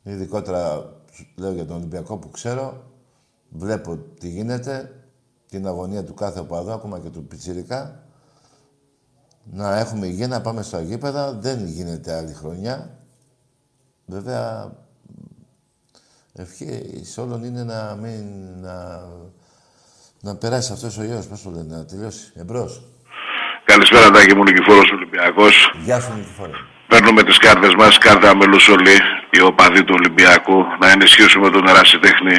Ειδικότερα, 0.03 0.93
λέω 1.35 1.51
για 1.51 1.65
τον 1.65 1.75
Ολυμπιακό 1.75 2.17
που 2.17 2.29
ξέρω, 2.29 2.83
βλέπω 3.49 3.97
τι 3.97 4.29
γίνεται, 4.29 5.03
την 5.49 5.67
αγωνία 5.67 6.03
του 6.03 6.13
κάθε 6.13 6.39
οπαδού, 6.39 6.71
ακόμα 6.71 6.99
και 6.99 7.09
του 7.09 7.25
Πιτσιρικά. 7.25 8.03
Να 9.51 9.77
έχουμε 9.79 10.07
υγεία, 10.07 10.27
να 10.27 10.41
πάμε 10.41 10.61
στα 10.61 10.81
γήπεδα. 10.81 11.33
Δεν 11.33 11.65
γίνεται 11.65 12.13
άλλη 12.13 12.33
χρονιά. 12.33 12.97
Βέβαια, 14.05 14.75
ευχή 16.33 17.01
σε 17.03 17.21
όλων 17.21 17.43
είναι 17.43 17.63
να 17.63 17.95
μην... 17.95 18.25
να, 18.59 19.07
να 20.27 20.35
περάσει 20.35 20.69
αυτός 20.75 20.97
ο 20.97 21.03
ιός, 21.03 21.25
πώς 21.29 21.41
το 21.43 21.49
λένε, 21.55 21.75
να 21.77 21.85
τελειώσει. 21.85 22.25
Εμπρός. 22.41 22.71
Καλησπέρα, 23.63 24.11
Τάκη 24.11 24.35
μου, 24.35 24.43
Νικηφόρος 24.43 24.89
Ολυμπιακός. 24.91 25.71
Γεια 25.87 25.99
σου, 25.99 26.11
Νικηφόρο. 26.17 26.57
Παίρνουμε 26.87 27.23
τις 27.23 27.37
κάρτες 27.37 27.73
μας, 27.75 27.97
κάρτα 27.97 28.35
μελούς 28.35 28.67
όλοι, 28.67 28.95
οι 29.29 29.41
οπαδοί 29.41 29.83
του 29.83 29.95
Ολυμπιακού, 29.99 30.65
να 30.79 30.91
ενισχύσουμε 30.91 31.49
τον 31.49 31.67
ερασιτέχνη, 31.67 32.37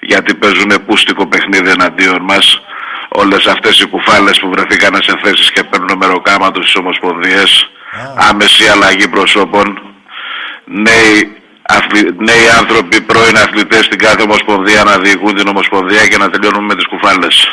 γιατί 0.00 0.34
παίζουν 0.34 0.72
πούστικο 0.86 1.26
παιχνίδι 1.26 1.70
εναντίον 1.70 2.22
μας. 2.22 2.60
Όλες 3.08 3.46
αυτές 3.46 3.80
οι 3.80 3.86
κουφάλες 3.86 4.38
που 4.40 4.48
βρεθήκαν 4.50 4.94
σε 5.02 5.18
θέσεις 5.22 5.52
και 5.52 5.64
παίρνουν 5.64 5.96
μεροκάματος 5.96 6.62
στις 6.62 6.76
ομοσπονδίες, 6.76 7.70
άμεση 8.16 8.68
αλλαγή 8.68 9.08
προσώπων, 9.08 9.66
νέοι, 10.64 11.39
αθλη- 11.76 12.14
νέοι 12.28 12.46
άνθρωποι, 12.58 13.00
πρώην 13.00 13.36
αθλητές 13.36 13.84
στην 13.84 13.98
κάθε 13.98 14.22
ομοσπονδία 14.22 14.84
να 14.84 14.98
διοικούν 14.98 15.34
την 15.34 15.48
ομοσπονδία 15.48 16.06
και 16.06 16.16
να 16.18 16.30
τελειώνουμε 16.30 16.66
με 16.66 16.74
τις 16.74 16.86
κουφάλες. 16.86 17.48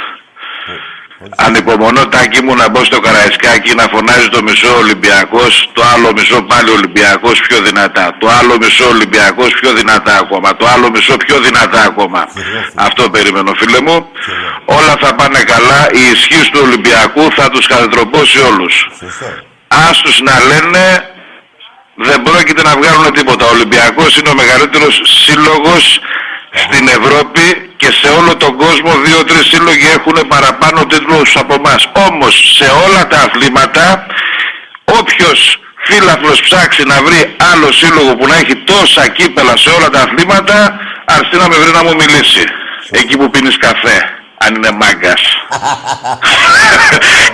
Ανυπομονώ 1.36 2.08
τάκι 2.08 2.44
μου 2.44 2.56
να 2.56 2.70
μπω 2.70 2.84
στο 2.84 3.00
Καραϊσκάκι 3.00 3.76
να 3.76 3.84
φωνάζει 3.94 4.28
το 4.30 4.42
μισό 4.44 4.78
Ολυμπιακός, 4.78 5.70
το 5.74 5.84
άλλο 5.94 6.12
μισό 6.18 6.42
πάλι 6.42 6.70
Ολυμπιακός 6.70 7.42
πιο 7.48 7.62
δυνατά. 7.62 8.16
Το 8.20 8.28
άλλο 8.40 8.58
μισό 8.62 8.88
Ολυμπιακός 8.88 9.52
πιο 9.60 9.74
δυνατά 9.74 10.18
ακόμα. 10.18 10.56
Το 10.56 10.66
άλλο 10.68 10.90
μισό 10.90 11.18
πιο 11.18 11.40
δυνατά 11.40 11.82
ακόμα. 11.84 12.28
Αυτό 12.76 13.10
περιμένω 13.10 13.54
φίλε 13.54 13.82
μου. 13.82 14.12
Όλα 14.66 14.96
θα 15.02 15.16
πάνε 15.16 15.40
καλά. 15.44 15.90
Η 15.92 16.02
ισχύ 16.14 16.52
του 16.52 16.60
Ολυμπιακού 16.64 17.32
θα 17.36 17.50
τους 17.50 17.66
χαριτροπώσει 17.66 18.40
όλους. 18.40 18.88
Άστους 19.68 20.22
να 20.22 20.34
λένε 20.50 21.10
δεν 21.98 22.24
πρόκειται 22.24 22.62
να 22.62 22.76
βγάλουν 22.78 23.14
τίποτα. 23.14 23.46
Ο 23.46 23.50
Ολυμπιακός 23.50 24.18
είναι 24.18 24.30
ο 24.30 24.36
μεγαλύτερος 24.36 25.02
σύλλογος 25.24 26.00
στην 26.64 26.88
Ευρώπη 26.88 27.72
και 27.78 27.92
σε 27.92 28.08
όλο 28.20 28.36
τον 28.36 28.58
κόσμο 28.58 28.92
δύο-τρεις 29.06 29.46
σύλλογοι 29.48 29.88
έχουν 29.98 30.28
παραπάνω 30.28 30.86
τίτλους 30.86 31.36
από 31.36 31.54
εμάς. 31.54 31.90
Όμως 32.08 32.34
σε 32.58 32.66
όλα 32.86 33.08
τα 33.08 33.18
αθλήματα 33.18 34.06
όποιος 34.84 35.60
φίλαθλος 35.88 36.42
ψάξει 36.42 36.84
να 36.84 37.02
βρει 37.04 37.36
άλλο 37.54 37.72
σύλλογο 37.72 38.16
που 38.16 38.28
να 38.28 38.36
έχει 38.36 38.56
τόσα 38.56 39.08
κύπελα 39.08 39.58
σε 39.58 39.70
όλα 39.70 39.90
τα 39.90 40.00
αθλήματα 40.02 40.80
αρθεί 41.06 41.38
να 41.38 41.48
με 41.48 41.56
βρει 41.56 41.72
να 41.72 41.84
μου 41.84 41.96
μιλήσει. 41.96 42.44
Εκεί 42.92 43.18
που 43.18 43.30
πίνεις 43.30 43.58
καφέ. 43.58 44.10
Αν 44.38 44.56
είναι 44.56 44.72
μάγκας. 44.72 45.22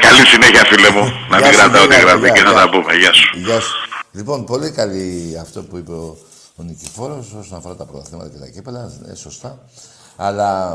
Καλή 0.06 0.26
συνέχεια 0.28 0.64
φίλε 0.70 0.90
μου. 0.90 1.26
Να 1.30 1.36
μην 1.38 1.46
Γεια 1.46 1.54
σου, 1.54 1.60
κρατάω 1.60 1.88
τη 1.88 1.96
γεια, 1.96 2.04
γραμμή 2.04 2.22
γεια, 2.28 2.32
και 2.32 2.42
θα 2.42 2.52
γεια. 2.52 2.60
τα 2.60 2.70
πούμε. 2.70 2.94
Γεια 2.94 3.14
σου. 3.14 3.30
Γεια 3.34 3.60
σου. 3.60 3.76
Λοιπόν, 4.14 4.46
πολύ 4.46 4.72
καλή 4.72 5.38
αυτό 5.40 5.64
που 5.64 5.78
είπε 5.78 5.92
ο, 5.92 6.18
ο 6.56 6.64
Νικηφόρος 6.64 7.34
όσον 7.34 7.58
αφορά 7.58 7.76
τα 7.76 7.86
πρωταθλήματα 7.86 8.30
και 8.30 8.38
τα 8.38 8.48
κύπελα. 8.48 8.92
Είναι 9.04 9.16
σωστά. 9.16 9.60
Αλλά 10.16 10.74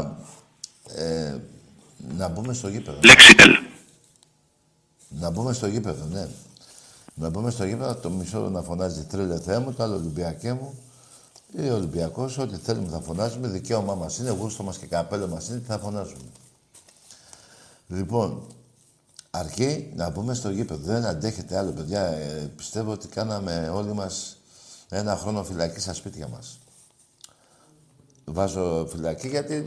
ε, 0.94 1.36
να 2.16 2.28
μπούμε 2.28 2.54
στο 2.54 2.68
γήπεδο. 2.68 2.98
Λέξιτελ. 3.04 3.50
Να 5.08 5.30
μπούμε 5.30 5.52
στο 5.52 5.66
γήπεδο, 5.66 6.04
ναι. 6.04 6.28
Να 7.14 7.28
μπούμε 7.28 7.50
στο 7.50 7.64
γήπεδο, 7.64 7.94
το 7.94 8.10
μισό 8.10 8.38
να 8.38 8.62
φωνάζει 8.62 9.04
τρίλε 9.04 9.40
Θεέ 9.40 9.58
μου, 9.58 9.72
το 9.72 9.82
άλλο 9.82 9.94
Ολυμπιακέ 9.94 10.52
μου. 10.52 10.78
Ή 11.52 11.70
Ολυμπιακός, 11.70 12.38
ό,τι 12.38 12.56
θέλουμε 12.56 12.88
θα 12.88 13.00
φωνάζουμε. 13.00 13.48
Δικαίωμά 13.48 13.94
μας 13.94 14.18
είναι, 14.18 14.30
γούστο 14.30 14.62
μας 14.62 14.78
και 14.78 14.86
καπέλο 14.86 15.26
μας 15.26 15.48
είναι, 15.48 15.58
τι 15.58 15.66
θα 15.66 15.78
φωνάζουμε. 15.78 16.30
Λοιπόν, 17.88 18.46
αρκεί 19.30 19.92
να 19.94 20.10
μπούμε 20.10 20.34
στο 20.34 20.50
γήπεδο. 20.50 20.92
Δεν 20.92 21.04
αντέχετε 21.04 21.58
άλλο, 21.58 21.70
παιδιά. 21.70 22.06
Ε, 22.06 22.50
πιστεύω 22.56 22.92
ότι 22.92 23.08
κάναμε 23.08 23.70
όλοι 23.74 23.92
μας 23.92 24.36
ένα 24.88 25.16
χρόνο 25.16 25.44
φυλακή 25.44 25.80
στα 25.80 25.94
σπίτια 25.94 26.28
μας. 26.28 26.58
Βάζω 28.24 28.88
φυλακή 28.90 29.28
γιατί, 29.28 29.64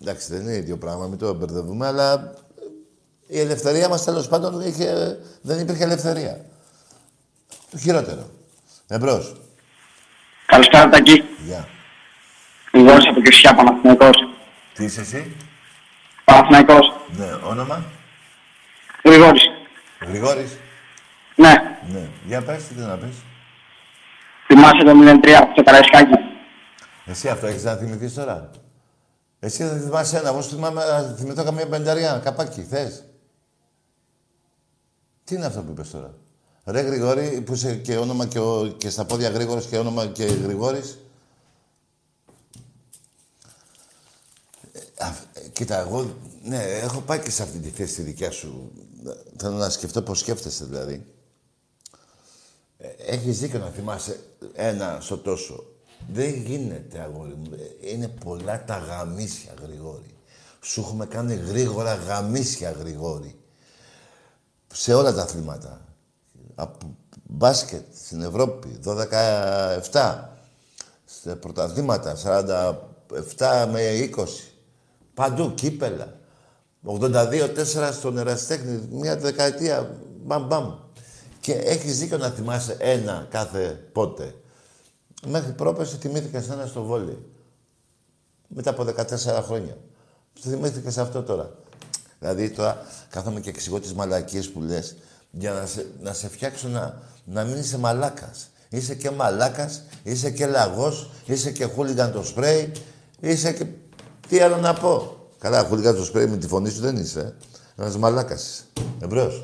εντάξει, 0.00 0.32
δεν 0.32 0.40
είναι 0.40 0.54
ίδιο 0.54 0.78
πράγμα, 0.78 1.06
μην 1.06 1.18
το 1.18 1.34
μπερδεύουμε, 1.34 1.86
αλλά 1.86 2.34
η 3.26 3.38
ελευθερία 3.40 3.88
μας 3.88 4.04
τέλος 4.04 4.28
πάντων 4.28 4.60
είχε, 4.60 5.18
δεν 5.40 5.58
υπήρχε 5.58 5.84
ελευθερία. 5.84 6.44
Το 7.70 7.78
χειρότερο. 7.78 8.30
Εμπρός. 8.86 9.36
Καλησπέρα, 10.46 10.88
Τακί. 10.88 11.22
Γεια. 11.46 11.68
Γρηγόρης 12.72 13.06
από 13.06 13.20
Κυρσιά, 13.20 13.54
Παναθηναϊκός. 13.54 14.16
Τι 14.74 14.84
είσαι 14.84 15.00
εσύ; 15.00 15.36
Παναθηναϊκός. 16.24 16.86
Ναι, 17.16 17.32
όνομα; 17.48 17.84
Γρηγόρης. 19.06 19.42
Γρηγόρης. 20.06 20.56
Ναι. 21.36 21.52
Ναι. 21.92 22.08
Για 22.26 22.42
πες, 22.42 22.64
τι 22.66 22.74
θες 22.74 22.84
να 22.86 22.96
πεις. 22.98 23.16
Θυμάσαι 24.46 24.84
το 24.84 24.92
03 25.22 25.48
στο 25.52 25.62
Καραϊσκάκι. 25.62 26.14
Εσύ 27.06 27.28
αυτό 27.28 27.46
έχεις 27.46 27.62
να 27.64 27.74
θυμηθείς 27.76 28.14
τώρα. 28.14 28.50
Εσύ 29.40 29.62
θα 29.62 29.76
θυμάσαι 29.76 30.18
ένα, 30.18 30.28
εγώ 30.28 30.42
σου 30.42 30.50
θυμάμαι 30.50 30.84
να 30.84 31.02
θυμηθώ 31.02 31.44
καμία 31.44 31.68
πενταριά, 31.68 32.20
καπάκι, 32.24 32.62
θες. 32.62 33.04
Τι 35.24 35.34
είναι 35.34 35.46
αυτό 35.46 35.60
που 35.62 35.70
είπες 35.70 35.90
τώρα. 35.90 36.14
Ρε 36.64 36.80
Γρηγόρη, 36.80 37.40
που 37.46 37.52
είσαι 37.52 37.74
και 37.76 37.96
όνομα 37.96 38.26
και, 38.26 38.38
ο, 38.38 38.66
και 38.78 38.90
στα 38.90 39.04
πόδια 39.04 39.28
Γρήγορος 39.28 39.66
και 39.66 39.78
όνομα 39.78 40.06
και 40.06 40.24
Γρηγόρης. 40.24 40.98
Ε, 44.72 44.80
αυ- 44.98 45.36
ε, 45.36 45.48
κοίτα, 45.52 45.78
εγώ, 45.78 46.14
ναι, 46.42 46.62
έχω 46.62 47.00
πάει 47.00 47.18
και 47.18 47.30
σε 47.30 47.42
αυτή 47.42 47.58
τη 47.58 47.68
θέση 47.68 47.94
τη 47.94 48.02
δικιά 48.02 48.30
σου. 48.30 48.72
Θέλω 49.36 49.56
να 49.56 49.70
σκεφτώ 49.70 50.02
πώς 50.02 50.18
σκέφτεσαι, 50.18 50.64
δηλαδή. 50.64 51.06
Ε, 52.78 52.88
Έχεις 52.88 53.38
δίκιο 53.38 53.58
να 53.58 53.66
θυμάσαι 53.70 54.20
ένα 54.52 54.98
στο 55.00 55.18
τόσο. 55.18 55.64
Δεν 56.12 56.34
γίνεται, 56.34 57.00
αγόρι 57.00 57.34
μου. 57.34 57.50
Ε, 57.82 57.90
Είναι 57.92 58.08
πολλά 58.08 58.64
τα 58.64 58.78
γαμίσια, 58.78 59.54
Γρηγόρη. 59.62 60.14
Σου 60.60 60.80
έχουμε 60.80 61.06
κάνει 61.06 61.34
γρήγορα 61.34 61.94
γαμίσια, 61.94 62.70
Γρηγόρη. 62.70 63.38
Σε 64.74 64.94
όλα 64.94 65.14
τα 65.14 65.22
αθλήματα. 65.22 65.80
Από 66.54 66.96
μπάσκετ 67.28 67.84
στην 68.04 68.22
Ευρώπη, 68.22 68.78
12-7. 68.84 70.28
Σε 71.04 71.36
πρωταθλήματα, 71.36 72.16
47 73.36 73.68
με 73.72 74.10
20. 74.16 74.24
Παντού, 75.14 75.54
κύπελα. 75.54 76.15
82-4 76.86 77.90
στον 77.92 78.18
Εραστέχνη, 78.18 78.88
μια 78.90 79.16
δεκαετία, 79.16 79.96
μπαμ 80.24 80.46
μπαμ. 80.46 80.74
Και 81.40 81.52
έχεις 81.52 81.98
δίκιο 81.98 82.18
να 82.18 82.30
θυμάσαι 82.30 82.76
ένα 82.78 83.26
κάθε 83.30 83.88
πότε. 83.92 84.34
Μέχρι 85.26 85.52
πρόπερση 85.52 85.96
θυμήθηκα 85.96 86.42
σε 86.42 86.52
ένα 86.52 86.66
στο 86.66 86.82
βόλι. 86.82 87.18
Μετά 88.48 88.70
από 88.70 88.84
14 88.96 89.42
χρόνια. 89.42 89.76
Θυμήθηκα 90.40 90.90
σε 90.90 91.00
αυτό 91.00 91.22
τώρα. 91.22 91.50
Δηλαδή 92.18 92.50
τώρα 92.50 92.86
κάθομαι 93.10 93.40
και 93.40 93.48
εξηγώ 93.48 93.80
τις 93.80 93.92
μαλακίες 93.92 94.50
που 94.50 94.60
λες 94.60 94.96
για 95.30 95.52
να 95.52 95.66
σε, 95.66 95.86
να 96.00 96.12
σε 96.12 96.28
φτιάξω 96.28 96.68
να, 96.68 97.02
να 97.24 97.44
μην 97.44 97.56
είσαι 97.56 97.78
μαλάκας. 97.78 98.50
Είσαι 98.68 98.94
και 98.94 99.10
μαλάκας, 99.10 99.82
είσαι 100.02 100.30
και 100.30 100.46
λαγός, 100.46 101.10
είσαι 101.26 101.50
και 101.50 101.64
χούλιγκαν 101.64 102.12
το 102.12 102.22
σπρέι, 102.22 102.72
είσαι 103.20 103.52
και... 103.52 103.66
Τι 104.28 104.40
άλλο 104.40 104.56
να 104.56 104.74
πω. 104.74 105.15
Καλά, 105.46 105.64
χούλιγκαν 105.64 105.96
το 105.96 106.04
σπρέι 106.04 106.26
με 106.26 106.36
τη 106.36 106.48
φωνή 106.48 106.70
σου 106.70 106.80
δεν 106.80 106.96
είσαι. 106.96 107.20
Ε. 107.76 107.82
Ένας 107.82 107.96
μαλάκας 107.96 108.42
είσαι. 108.42 108.64
Εμπρός. 109.02 109.42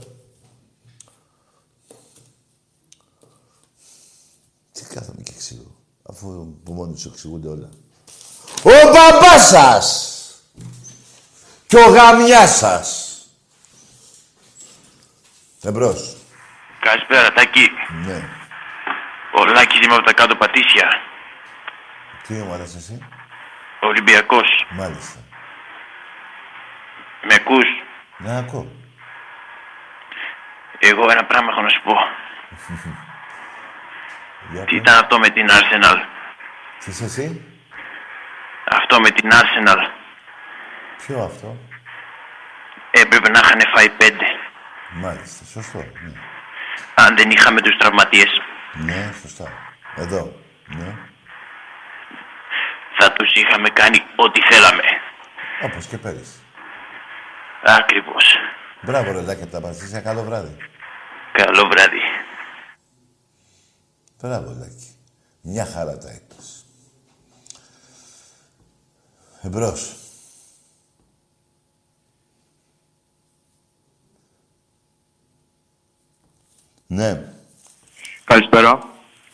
Τι 4.72 4.84
κάθομαι 4.94 5.22
και 5.22 5.32
εξηγώ. 5.34 5.76
Αφού 6.02 6.56
που 6.64 6.72
μόνοι 6.72 6.98
σου 6.98 7.08
εξηγούνται 7.12 7.48
όλα. 7.48 7.68
Ο 8.62 8.70
μπαμπάς 8.92 9.48
σας! 9.48 10.16
Και 11.66 11.76
ο 11.76 11.88
γαμιάς 11.88 12.56
σας! 12.56 13.18
Εμπρός. 15.62 16.16
Καλησπέρα, 16.80 17.32
Τάκη. 17.32 17.68
Ναι. 18.06 18.28
Ο 19.40 19.44
Λάκης 19.44 19.80
είμαι 19.84 19.94
από 19.94 20.04
τα 20.04 20.12
κάτω 20.12 20.36
Πατήσια. 20.36 20.88
Τι 22.26 22.40
ομάδα 22.40 22.64
είσαι 22.64 22.78
εσύ; 22.78 22.98
Ολυμπιακός. 23.80 24.66
Μάλιστα. 24.70 25.21
Με 27.22 27.34
ακούς; 27.34 27.68
Να 28.16 28.38
ακούω. 28.38 28.70
Εγώ 30.78 31.02
ένα 31.10 31.24
πράγμα 31.24 31.48
έχω 31.52 31.62
να 31.62 31.68
σου 31.68 31.82
πω. 31.82 31.92
Για 34.52 34.64
Τι 34.64 34.70
πες. 34.70 34.80
ήταν 34.80 34.94
αυτό 34.98 35.18
με 35.18 35.28
την 35.28 35.46
Arsenal; 35.50 35.96
Τι 36.84 36.90
είσαι 36.90 37.04
εσύ; 37.04 37.46
Αυτό 38.64 39.00
με 39.00 39.10
την 39.10 39.30
Arsenal. 39.32 39.90
Ποιο 41.06 41.22
αυτό; 41.22 41.56
Έπρεπε 42.90 43.28
να 43.30 43.38
είχαν 43.38 43.60
φάει 43.74 43.90
πέντε. 43.90 44.24
Μάλιστα. 44.90 45.44
Σωστό. 45.44 45.78
Ναι. 45.78 46.12
Αν 46.94 47.16
δεν 47.16 47.30
είχαμε 47.30 47.60
τους 47.60 47.76
τραυματίες. 47.76 48.40
ναι, 48.72 49.12
σωστά. 49.22 49.52
Εδώ. 49.96 50.32
Ναι. 50.66 50.94
Θα 52.98 53.12
τους 53.12 53.32
είχαμε 53.34 53.68
κάνει 53.68 54.02
ό,τι 54.16 54.40
θέλαμε. 54.42 54.82
Όπως 55.62 55.86
και 55.86 55.98
πέρυσι. 55.98 56.41
Ακριβώς. 57.62 58.24
Μπράβο, 58.82 59.12
ρε 59.12 59.20
Λάκη, 59.20 59.42
από 59.42 59.52
τα 59.52 59.60
Παστήσια. 59.60 60.00
Καλό 60.00 60.22
βράδυ. 60.22 60.56
Καλό 61.32 61.68
βράδυ. 61.68 62.00
Μπράβο, 64.20 64.56
Λάκη. 64.58 64.96
Μια 65.42 65.66
χαρά 65.66 65.98
τα 65.98 66.10
είπες. 66.12 66.64
Εμπρός. 69.42 69.96
Ναι. 76.86 77.32
Καλησπέρα. 78.24 78.88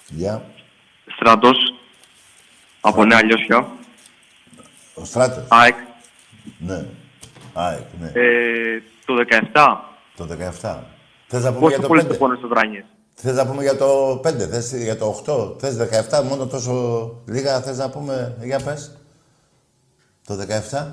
Γεια. 0.09 0.51
Στράτος. 1.17 1.57
Από 2.81 3.05
Νέα 3.05 3.25
Λιώσια. 3.25 3.71
Ο 4.95 5.05
Στράτος. 5.05 5.47
ΑΕΚ. 5.49 5.77
Ναι. 6.59 6.87
ΑΕΚ, 7.59 7.87
ναι. 8.01 8.11
Ε, 8.15 8.83
το 9.05 9.15
17. 9.53 9.77
Το 10.17 10.27
17. 10.63 10.77
Θες 11.27 11.43
να 11.45 11.53
πούμε 11.53 11.61
Πόσο 11.61 11.73
για 11.75 11.81
το 11.81 11.89
πολύ 11.89 12.03
5. 12.03 12.07
το 12.09 12.15
πόνο 12.15 12.37
στο 12.37 12.49
Βράνιες. 12.49 12.85
Θες 13.15 13.37
να 13.37 13.47
πούμε 13.47 13.63
για 13.63 13.77
το 13.77 14.21
5, 14.25 14.49
θες 14.51 14.73
για 14.73 14.97
το 14.97 15.23
8, 15.27 15.61
θες 15.61 15.77
17, 16.11 16.23
μόνο 16.29 16.47
τόσο 16.47 16.73
λίγα 17.27 17.61
θες 17.61 17.79
να 17.79 17.91
πούμε, 17.91 18.37
για 18.43 18.61
πες. 18.61 18.99
Το 20.27 20.35
17. 20.35 20.87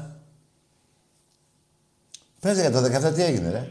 Πες 2.42 2.60
για 2.60 2.72
το 2.72 2.80
17 2.80 3.14
τι 3.14 3.24
έγινε, 3.24 3.50
ρε; 3.52 3.68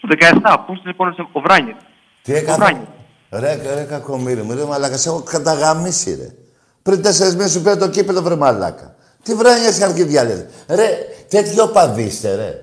Το 0.00 0.08
17. 0.08 0.56
Πώς 0.66 0.82
είναι 0.84 0.92
πόνο 0.92 1.12
στο 1.12 1.40
Βράνιες. 1.40 1.76
Τι 2.22 2.32
Το 2.32 2.38
έκανα. 2.38 2.56
Βράνιες. 2.56 2.86
Ρε, 3.30 3.74
ρε 3.74 3.84
κακομύρι 3.84 4.42
μου, 4.42 4.54
ρε 4.54 4.64
μαλάκα, 4.64 4.96
σε 4.96 5.08
έχω 5.08 5.22
καταγαμίσει, 5.22 6.14
ρε. 6.14 6.34
Πριν 6.82 7.02
τέσσερις 7.02 7.36
μήνες 7.36 7.52
σου 7.52 7.62
πήρε 7.62 7.76
το 7.76 7.88
κύπελο, 7.88 8.22
βρε 8.22 8.36
μαλάκα. 8.36 8.95
Τι 9.26 9.34
βράνια 9.34 9.72
και 9.72 9.84
αρχιδιά 9.84 10.24
λες. 10.24 10.44
Ρε, 10.68 10.98
τέτοιο 11.28 11.66
παδίστε, 11.66 12.34
ρε. 12.34 12.60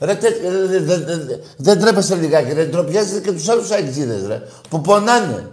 Ρε, 0.00 0.14
τέ, 0.14 0.28
ρε, 0.28 0.66
δε- 0.66 0.78
δε- 0.78 0.96
δε- 0.96 1.16
δε- 1.16 1.36
δεν 1.56 1.80
τρέπεστε 1.80 2.14
λιγάκι, 2.14 2.52
ρε. 2.52 2.64
Ντροπιάζετε 2.64 3.20
και 3.20 3.32
τους 3.32 3.48
άλλους 3.48 3.70
αεξίδες, 3.70 4.26
ρε. 4.26 4.42
Που 4.68 4.80
πονάνε. 4.80 5.50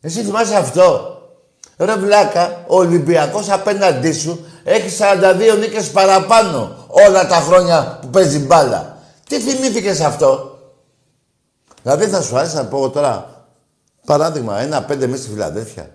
Εσύ 0.00 0.22
θυμάσαι 0.22 0.56
αυτό; 0.56 1.08
Ρε 1.76 1.96
βλάκα, 1.96 2.64
ο 2.66 2.76
Ολυμπιακός 2.76 3.50
απέναντί 3.50 4.12
σου 4.12 4.44
έχει 4.64 4.96
42 4.98 5.56
νίκες 5.58 5.90
παραπάνω 5.90 6.86
όλα 6.88 7.26
τα 7.26 7.36
χρόνια 7.36 7.98
που 8.00 8.08
παίζει 8.08 8.38
μπάλα. 8.38 8.98
Τι 9.28 9.40
θυμήθηκες 9.40 10.00
αυτό; 10.00 10.58
Δηλαδή 11.82 12.06
θα 12.06 12.22
σου 12.22 12.38
άρεσε 12.38 12.56
να 12.56 12.64
πω 12.64 12.76
εγώ 12.76 12.88
τώρα, 12.90 13.44
παράδειγμα, 14.06 14.60
ένα 14.60 14.82
πέντε 14.82 15.06
μέσα 15.06 15.22
στη 15.22 15.32
Φιλαδέλφια. 15.32 15.90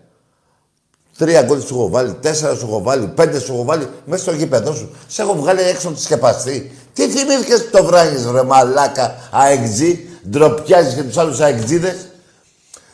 Τρία 1.20 1.42
γκολ 1.42 1.62
σου 1.62 1.76
έχω 1.76 1.90
βάλει, 1.90 2.14
τέσσερα 2.22 2.56
σου 2.56 2.66
έχω 2.66 2.82
βάλει, 2.82 3.08
πέντε 3.08 3.40
σου 3.40 3.54
έχω 3.54 3.64
βάλει 3.64 3.90
μέσα 4.06 4.24
στο 4.24 4.32
γήπεδο 4.32 4.74
σου. 4.74 4.96
Σε 5.08 5.22
έχω 5.22 5.36
βγάλει 5.36 5.62
έξω 5.62 5.90
τη 5.90 6.02
σκεπαστή. 6.02 6.72
Τι 6.94 7.08
θυμήθηκες 7.10 7.70
το 7.72 7.84
βράγει, 7.84 8.26
ρε 8.32 8.44
μαλάκα, 8.44 9.16
αεξή, 9.32 10.10
ντροπιάζεις 10.30 10.94
και 10.94 11.04
τους 11.04 11.18
άλλους 11.18 11.40
αεξίδε. 11.40 11.98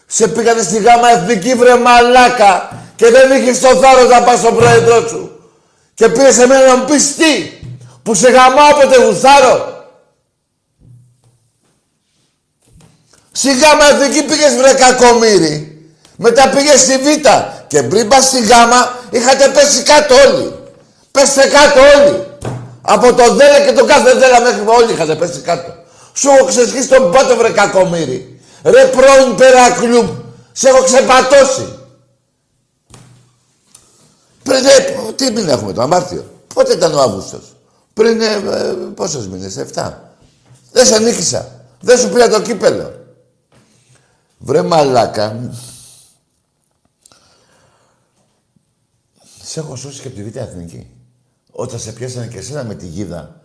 Σε 0.06 0.28
πήγανε 0.28 0.62
στη 0.62 0.78
γάμα 0.78 1.10
εθνική, 1.10 1.54
βρε 1.54 1.76
μαλάκα, 1.78 2.84
και 2.96 3.10
δεν 3.10 3.42
είχες 3.42 3.60
το 3.60 3.68
θάρρος 3.68 4.10
να 4.10 4.24
πας 4.24 4.40
στον 4.40 4.56
πρόεδρό 4.56 5.08
σου. 5.08 5.40
Και 5.94 6.10
πήρες 6.10 6.36
σε 6.36 6.48
μένα 6.48 6.68
να 6.68 6.76
μου 6.76 6.86
πεις 6.86 7.16
τι, 7.16 7.52
που 8.04 8.14
σε 8.14 8.30
γαμάω 8.30 8.70
όποτε 8.76 9.06
γουστάρω. 9.06 9.74
Στη 13.32 13.50
γάμα 13.58 13.86
εθνική 13.86 14.24
πήγες 14.24 14.56
βρε 14.56 14.74
κακομύρι. 14.74 15.70
Μετά 16.16 16.50
πήγες 16.50 16.82
στη 16.82 16.98
Β. 16.98 17.06
Και 17.68 17.84
πριν 17.84 18.08
πας 18.08 18.26
στη 18.26 18.46
γάμα 18.46 19.00
είχατε 19.10 19.48
πέσει 19.50 19.84
κάτω 19.84 20.16
όλοι. 20.16 20.54
Πέστε 21.12 21.48
κάτω 21.48 21.80
όλοι. 21.98 22.28
Από 22.82 23.14
το 23.14 23.34
δέλα 23.34 23.60
και 23.66 23.72
το 23.72 23.86
κάθε 23.86 24.14
δέλα 24.14 24.42
μέχρι 24.42 24.64
όλοι 24.66 24.94
είχατε 24.94 25.16
πέσει 25.16 25.40
κάτω. 25.40 25.74
Σου 26.14 26.30
έχω 26.30 26.46
ξεσχίσει 26.46 26.88
τον 26.88 27.12
πάτο 27.12 27.36
βρε 27.36 27.50
κακομύρι. 27.50 28.40
Ρε 28.64 28.86
πρώην 28.86 29.36
περακλούμ. 29.36 30.08
Σε 30.52 30.70
έχω 30.70 30.84
ξεπατώσει. 30.84 31.80
Πριν, 34.44 34.66
ε, 34.66 35.12
τι 35.16 35.32
μήνα 35.32 35.52
έχουμε 35.52 35.74
το 35.74 35.82
Αμάρτιο; 35.82 36.26
Πότε 36.54 36.74
ήταν 36.74 36.94
ο 36.94 37.02
Αύγουστος; 37.02 37.56
Πριν 37.94 38.22
ε, 38.22 38.26
ε, 38.26 38.76
πόσους 38.96 39.28
μήνες, 39.28 39.58
7. 39.76 39.92
Δεν 40.72 40.86
σε 40.86 41.00
νίκησα. 41.00 41.48
Δεν 41.80 41.98
σου 41.98 42.10
πήρα 42.10 42.30
το 42.30 42.42
κύπελο. 42.42 42.94
Βρε 44.38 44.62
μαλάκα. 44.62 45.52
Σε 49.56 49.62
έχω 49.62 49.76
σώσει 49.76 50.02
και 50.02 50.08
από 50.08 50.16
τη 50.16 50.24
Β' 50.24 50.36
Εθνική. 50.36 50.88
Όταν 51.52 51.80
σε 51.80 51.92
πιάσανε 51.92 52.26
και 52.26 52.38
εσένα 52.38 52.64
με 52.64 52.74
τη 52.74 52.86
γίδα, 52.86 53.36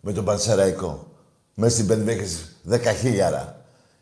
με 0.00 0.12
τον 0.12 0.24
Πανσεραϊκό. 0.24 1.06
Μέσα 1.54 1.74
στην 1.74 1.86
πέντε 1.86 2.12
έχεις 2.12 2.56
δέκα 2.62 2.92
χίλιαρα. 2.92 3.56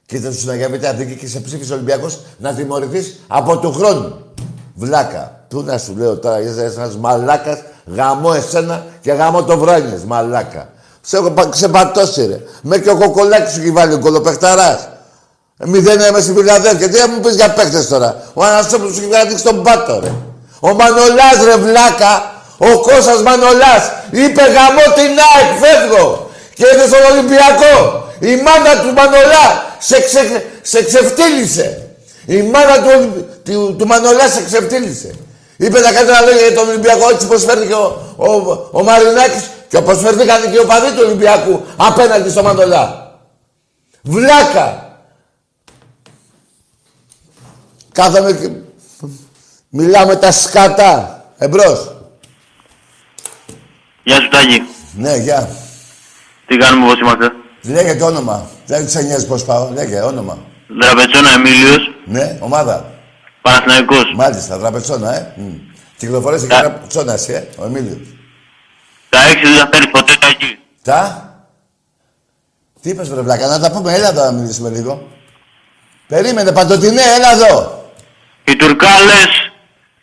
Και 0.06 0.16
ήταν 0.16 0.32
σου 0.32 0.52
για 0.52 0.68
Β' 0.68 0.84
Εθνική 0.84 1.16
και 1.16 1.26
σε 1.26 1.40
ψήφισε 1.40 1.72
ο 1.72 1.74
Ολυμπιακός 1.74 2.20
να 2.38 2.54
τιμωρηθείς 2.54 3.20
από 3.26 3.58
του 3.58 3.72
χρόνου. 3.72 4.16
Βλάκα. 4.74 5.44
Πού 5.48 5.62
να 5.62 5.78
σου 5.78 5.96
λέω 5.96 6.18
τώρα, 6.18 6.40
είσαι 6.40 6.64
ένας 6.76 6.96
μαλάκας, 6.96 7.58
γαμώ 7.86 8.32
εσένα 8.36 8.86
και 9.00 9.12
γαμώ 9.12 9.44
το 9.44 9.58
βράνιες, 9.58 10.04
μαλάκα. 10.04 10.68
Σε 11.00 11.16
έχω 11.16 11.30
πα- 11.30 11.48
ξεπατώσει 11.48 12.26
ρε. 12.26 12.40
Με 12.62 12.78
και 12.78 12.90
ο 12.90 12.96
κοκολάκης 12.96 13.52
σου 13.52 13.60
έχει 13.60 13.70
βάλει 13.70 13.92
ο 13.92 13.98
κολοπεχταράς. 13.98 14.88
Μηδέν 15.66 16.00
είμαι 16.00 16.20
στη 16.20 16.32
Φιλαδέλφια. 16.32 16.88
Τι 16.88 16.96
θα 16.96 17.08
μου 17.08 17.20
πεις 17.20 17.34
για 17.34 17.52
παίχτες 17.52 17.88
τώρα; 17.88 18.30
Ο 18.34 18.44
Αναστόπουλος 18.44 18.94
σου 18.94 19.00
έχει 19.00 19.08
βγάλει 19.08 19.38
στον 19.38 19.62
πάτο 19.62 20.00
ρε. 20.00 20.12
Ο 20.68 20.74
Μανολάς 20.74 21.36
ρε 21.44 21.56
βλάκα. 21.56 22.32
Ο 22.58 22.80
Κώστας 22.80 23.22
Μανολάς 23.22 23.84
είπε 24.10 24.42
γαμώ 24.42 24.84
την 24.98 25.12
ΑΕΚ, 25.28 25.50
φεύγω. 25.62 26.30
Και 26.54 26.64
ήρθε 26.72 26.86
στον 26.86 27.12
Ολυμπιακό. 27.12 27.74
Η 28.20 28.36
μάνα 28.36 28.80
του 28.82 28.92
Μανολά 28.92 29.46
σε, 29.78 30.00
ξε, 30.00 30.44
σε 30.62 30.84
ξεφτύλισε. 30.84 31.88
Η 32.26 32.42
μάνα 32.42 32.76
του, 32.82 32.90
Ολυμπ- 32.96 33.44
του, 33.44 33.74
του 33.78 33.86
Μανολά 33.86 34.28
σε 34.28 34.44
ξεφτύλισε. 34.44 35.14
Είπε 35.56 35.80
να 35.80 35.92
κάνει 35.92 36.08
ένα 36.08 36.20
λόγια 36.20 36.46
για 36.46 36.54
τον 36.56 36.68
Ολυμπιακό 36.68 37.08
έτσι 37.10 37.26
πως 37.26 37.44
φέρθηκε 37.44 37.72
ο, 37.74 38.14
ο, 38.16 38.30
ο 38.72 38.82
Μαρινάκης 38.82 39.44
και 39.68 39.76
όπως 39.76 39.98
φέρθηκαν 40.00 40.42
και 40.42 40.56
οι 40.56 40.58
οπαδοί 40.58 40.90
του 40.90 41.02
Ολυμπιακού 41.04 41.64
απέναντι 41.76 42.30
στο 42.30 42.42
Μανολά. 42.42 43.12
Βλάκα. 44.02 44.96
Κάθαμε 47.92 48.32
και 48.32 48.48
μιλάμε 49.74 50.16
τα 50.16 50.32
σκάτα. 50.32 51.24
Εμπρός. 51.38 51.94
Γεια 54.02 54.20
σου 54.20 54.28
Τάκη. 54.28 54.62
Ναι, 54.94 55.16
γεια. 55.16 55.48
Τι 56.46 56.56
κάνουμε, 56.56 56.86
πώς 56.86 57.00
είμαστε; 57.00 57.32
Λέγε 57.62 57.94
το 57.94 58.06
όνομα. 58.06 58.46
Δεν 58.66 58.88
σε 58.88 59.02
νοιάζει 59.02 59.26
πώς 59.26 59.44
πάω. 59.44 59.70
Λέγε 59.72 60.00
όνομα. 60.00 60.38
Δραπετσόνα 60.80 61.30
Εμίλιος, 61.30 61.90
Ναι, 62.04 62.38
ομάδα. 62.40 62.92
Παναθηναϊκός. 63.42 64.12
Μάλιστα, 64.14 64.58
τραπετσόνα, 64.58 65.14
ε. 65.14 65.32
Μμ. 65.36 65.52
Κυκλοφορέσαι 65.96 66.46
και 66.46 66.54
τραπετσόνα, 66.54 67.12
εσύ, 67.12 67.32
ε. 67.32 67.48
Ο 67.56 67.64
Εμίλιος. 67.64 68.08
Τα 69.08 69.18
έξι 69.22 69.42
δεν 69.42 69.58
θα 69.58 69.68
φέρεις 69.72 69.90
ποτέ 69.90 70.12
Τάκη. 70.20 70.58
Τα; 70.82 71.28
Τι 72.80 72.90
είπες, 72.90 73.08
βρε 73.08 73.20
βλάκα, 73.20 73.46
να 73.46 73.60
τα 73.60 73.70
πούμε. 73.70 73.94
Έλα 73.94 74.08
εδώ 74.08 74.24
να 74.24 74.32
μιλήσουμε 74.32 74.68
λίγο. 74.68 75.08
Περίμενε, 76.08 76.52
παντοτινέ, 76.52 77.02
έλα 77.16 77.32
εδώ. 77.32 77.84
Οι 78.44 78.56
Τουρκάλες, 78.56 79.43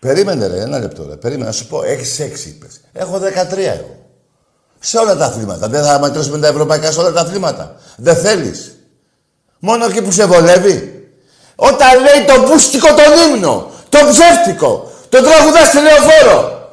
Περίμενε, 0.02 0.48
ρε, 0.48 0.60
ένα 0.60 0.80
λεπτό, 0.80 1.06
ρε. 1.10 1.15
Περίμενε, 1.15 1.45
να 1.45 1.52
σου 1.52 1.68
πω. 1.68 1.84
Έχεις 1.84 2.19
έξι, 2.19 2.49
είπες. 2.49 2.82
Έχω 2.94 3.18
13 3.18 3.57
εγώ. 3.57 3.95
Σε 4.80 4.98
όλα 4.98 5.15
τα 5.15 5.26
αθλήματα. 5.26 5.68
Δεν 5.68 5.84
θα 5.84 5.99
μετρήσουμε 5.99 6.40
τα 6.40 6.48
ευρωπαϊκά 6.48 6.91
σε 6.91 6.99
όλα 6.99 7.11
τα 7.11 7.22
αθλήματα. 7.22 7.76
Δεν 7.98 8.15
θέλεις. 8.15 8.76
Μόνο 9.60 9.86
εκεί 9.86 10.02
που 10.02 10.11
σε 10.11 10.26
βολεύει. 10.26 11.10
Όταν 11.56 11.90
λέει 11.99 12.26
το 12.26 12.44
πούστικο 12.44 12.88
τον 12.88 13.34
ύμνο, 13.34 13.72
το 13.90 13.99
ψεύτικο, 14.10 14.91
το 15.10 15.22
τραγουδάς 15.22 15.68
στη 15.68 15.78
λεωφόρο. 15.78 16.72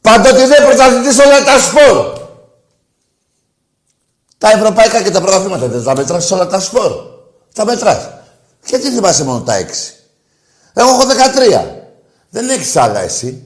Παντοτινέ 0.00 0.56
πρωταθλητής 0.66 1.14
σε 1.14 1.22
όλα 1.22 1.44
τα 1.44 1.58
σπορ. 1.58 2.18
Τα 4.38 4.50
ευρωπαϊκά 4.50 5.02
και 5.02 5.10
τα 5.10 5.20
πρωταθλήματα 5.20 5.66
δεν 5.66 5.84
τα 5.84 5.96
μετράς 5.96 6.26
σε 6.26 6.34
όλα 6.34 6.46
τα 6.46 6.60
σπορ. 6.60 6.92
Τα 7.54 7.64
μετράς. 7.64 8.08
Γιατί 8.66 8.90
θυμάσαι 8.90 9.24
μόνο 9.24 9.40
τα 9.40 9.54
έξι. 9.54 9.92
Εγώ 10.72 10.88
έχω 10.88 11.04
13. 11.06 11.79
Δεν 12.30 12.48
έχεις 12.48 12.76
άλλα 12.76 13.00
εσύ. 13.00 13.42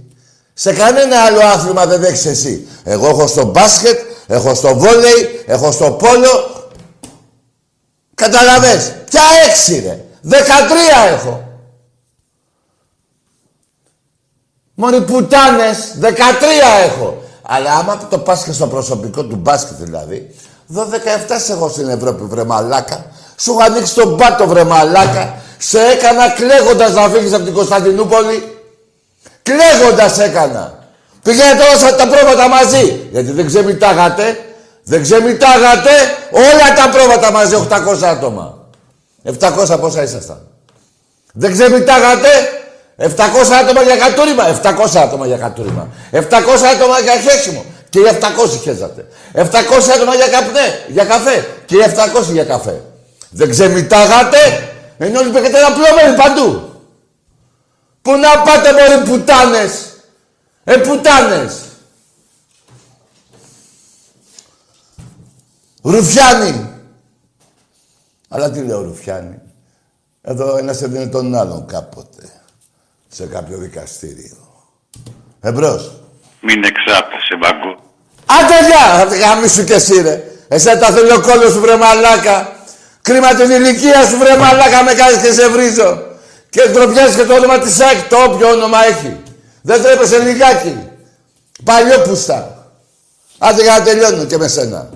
Σε 0.54 0.72
κανένα 0.72 1.20
άλλο 1.20 1.40
άθλημα 1.40 1.86
δεν 1.86 2.04
έχεις 2.04 2.26
εσύ. 2.26 2.68
Εγώ 2.84 3.06
έχω 3.08 3.26
στο 3.26 3.44
μπάσκετ, 3.44 3.98
έχω 4.26 4.54
στο 4.54 4.74
βόλεϊ, 4.74 5.44
έχω 5.46 5.72
στο 5.72 5.90
πόλο. 5.90 6.52
Καταλαβες. 8.14 8.94
Ποια 9.10 9.22
έξι 9.48 9.80
ρε. 9.80 10.04
13 10.28 11.12
έχω. 11.12 11.48
Μόνοι 14.74 15.00
πουτάνες, 15.00 15.94
13 16.00 16.10
έχω. 16.84 17.22
Αλλά 17.42 17.74
άμα 17.74 18.06
το 18.10 18.18
πας 18.18 18.44
και 18.44 18.52
στο 18.52 18.66
προσωπικό 18.66 19.24
του 19.24 19.36
μπάσκετ 19.36 19.76
δηλαδή, 19.76 20.34
12-17 20.74 21.40
σε 21.44 21.52
έχω 21.52 21.68
στην 21.68 21.88
Ευρώπη 21.88 22.24
βρε 22.24 22.44
μαλάκα. 22.44 23.06
Σου 23.36 23.50
έχω 23.50 23.62
ανοίξει 23.62 23.94
τον 23.94 24.16
πάτο 24.16 24.46
βρε 24.46 24.64
μαλάκα. 24.64 25.34
Σε 25.58 25.78
έκανα 25.80 26.30
κλαίγοντας 26.30 26.92
να 26.92 27.08
φύγεις 27.08 27.32
από 27.32 27.44
την 27.44 27.54
Κωνσταντινούπολη. 27.54 28.53
Κλαίγοντας 29.48 30.18
έκανα. 30.18 30.74
Πήγαινε 31.22 31.54
τώρα 31.60 31.74
στα- 31.76 31.94
τα 31.94 32.06
πρόβατα 32.08 32.48
μαζί. 32.48 33.00
Γιατί 33.12 33.30
δεν 33.32 33.46
ξεμητάγατε. 33.46 34.38
Δεν 34.84 35.02
ξεμητάγατε 35.02 35.90
όλα 36.30 36.74
τα 36.76 36.88
πρόβατα 36.88 37.32
μαζί, 37.32 37.54
800 37.54 38.06
άτομα. 38.06 38.58
700 39.22 39.78
πόσα 39.78 40.02
ήσασταν. 40.02 40.40
Δεν 41.32 41.52
ξεμητάγατε 41.52 42.28
700 42.96 43.54
άτομα 43.54 43.82
για 43.82 43.96
κατούριμα. 43.96 44.44
700 44.46 44.98
άτομα 44.98 45.26
για 45.26 45.36
κατούριμα. 45.36 45.88
700 46.10 46.66
άτομα 46.74 46.98
για 46.98 47.12
χέσιμο. 47.16 47.64
Και 47.90 47.98
οι 47.98 48.04
700 48.04 48.58
χέζατε. 48.62 49.06
700 49.32 49.90
άτομα 49.94 50.14
για 50.14 50.28
καπνέ, 50.28 50.78
για 50.88 51.04
καφέ. 51.04 51.46
Και 51.66 51.76
οι 51.76 51.80
700 51.80 52.32
για 52.32 52.44
καφέ. 52.44 52.80
Δεν 53.30 53.50
ξεμητάγατε, 53.50 54.38
ενώ 54.98 55.20
όλοι 55.20 55.30
πήγατε 55.30 55.58
ένα 55.58 55.72
πλώμερι 55.72 56.16
παντού. 56.22 56.73
Πού 58.04 58.16
να 58.16 58.42
πάτε 58.42 58.72
μωροί 58.72 59.08
πουτάνες. 59.08 59.96
Ε, 60.64 60.76
πουτάνες. 60.76 61.60
Ρουφιάνι. 65.82 66.70
Αλλά 68.28 68.50
τι 68.50 68.60
λέω 68.60 68.82
Ρουφιάνι. 68.82 69.40
Εδώ 70.22 70.56
ένας 70.56 70.82
έδινε 70.82 71.06
τον 71.06 71.34
άλλον 71.34 71.66
κάποτε. 71.66 72.42
Σε 73.08 73.26
κάποιο 73.26 73.58
δικαστήριο. 73.58 74.36
Εμπρός. 75.40 76.00
Μην 76.40 76.64
εξάπτεσαι, 76.64 77.36
μπαγκού. 77.38 77.80
Άντε 78.26 78.66
γεια! 78.66 78.98
Θα 78.98 79.06
τη 79.06 79.18
γαμίσου 79.18 79.64
κι 79.64 79.72
εσύ 79.72 80.02
ρε. 80.02 80.24
Εσένα 80.48 80.80
τα 80.80 80.86
θέλει 80.86 81.12
ο 81.12 81.20
κόλλος 81.20 81.52
σου 81.52 81.60
βρε 81.60 81.76
μαλάκα. 81.76 82.56
Κρίμα 83.02 83.34
την 83.34 83.50
ηλικία 83.50 84.06
σου 84.06 84.16
βρε 84.16 84.36
μαλάκα 84.36 84.82
με 84.82 84.94
κάνεις 84.94 85.22
και 85.22 85.32
σε 85.32 85.48
βρίζω. 85.48 86.12
Και 86.54 86.68
ντροπιάζεις 86.68 87.16
και 87.16 87.24
το 87.24 87.34
όνομα 87.34 87.58
της 87.58 87.80
ΑΕΚ, 87.80 88.08
το 88.08 88.16
όποιο 88.24 88.48
όνομα 88.50 88.84
έχει. 88.84 89.20
Δεν 89.62 89.82
τρέπεσαι 89.82 90.18
λιγάκι. 90.18 90.78
Παλιόπουστα. 91.64 92.68
Άντε 93.38 93.62
για 93.62 93.78
να 93.78 93.84
τελειώνω 93.84 94.24
και 94.24 94.36
με 94.38 94.48
σένα. 94.48 94.90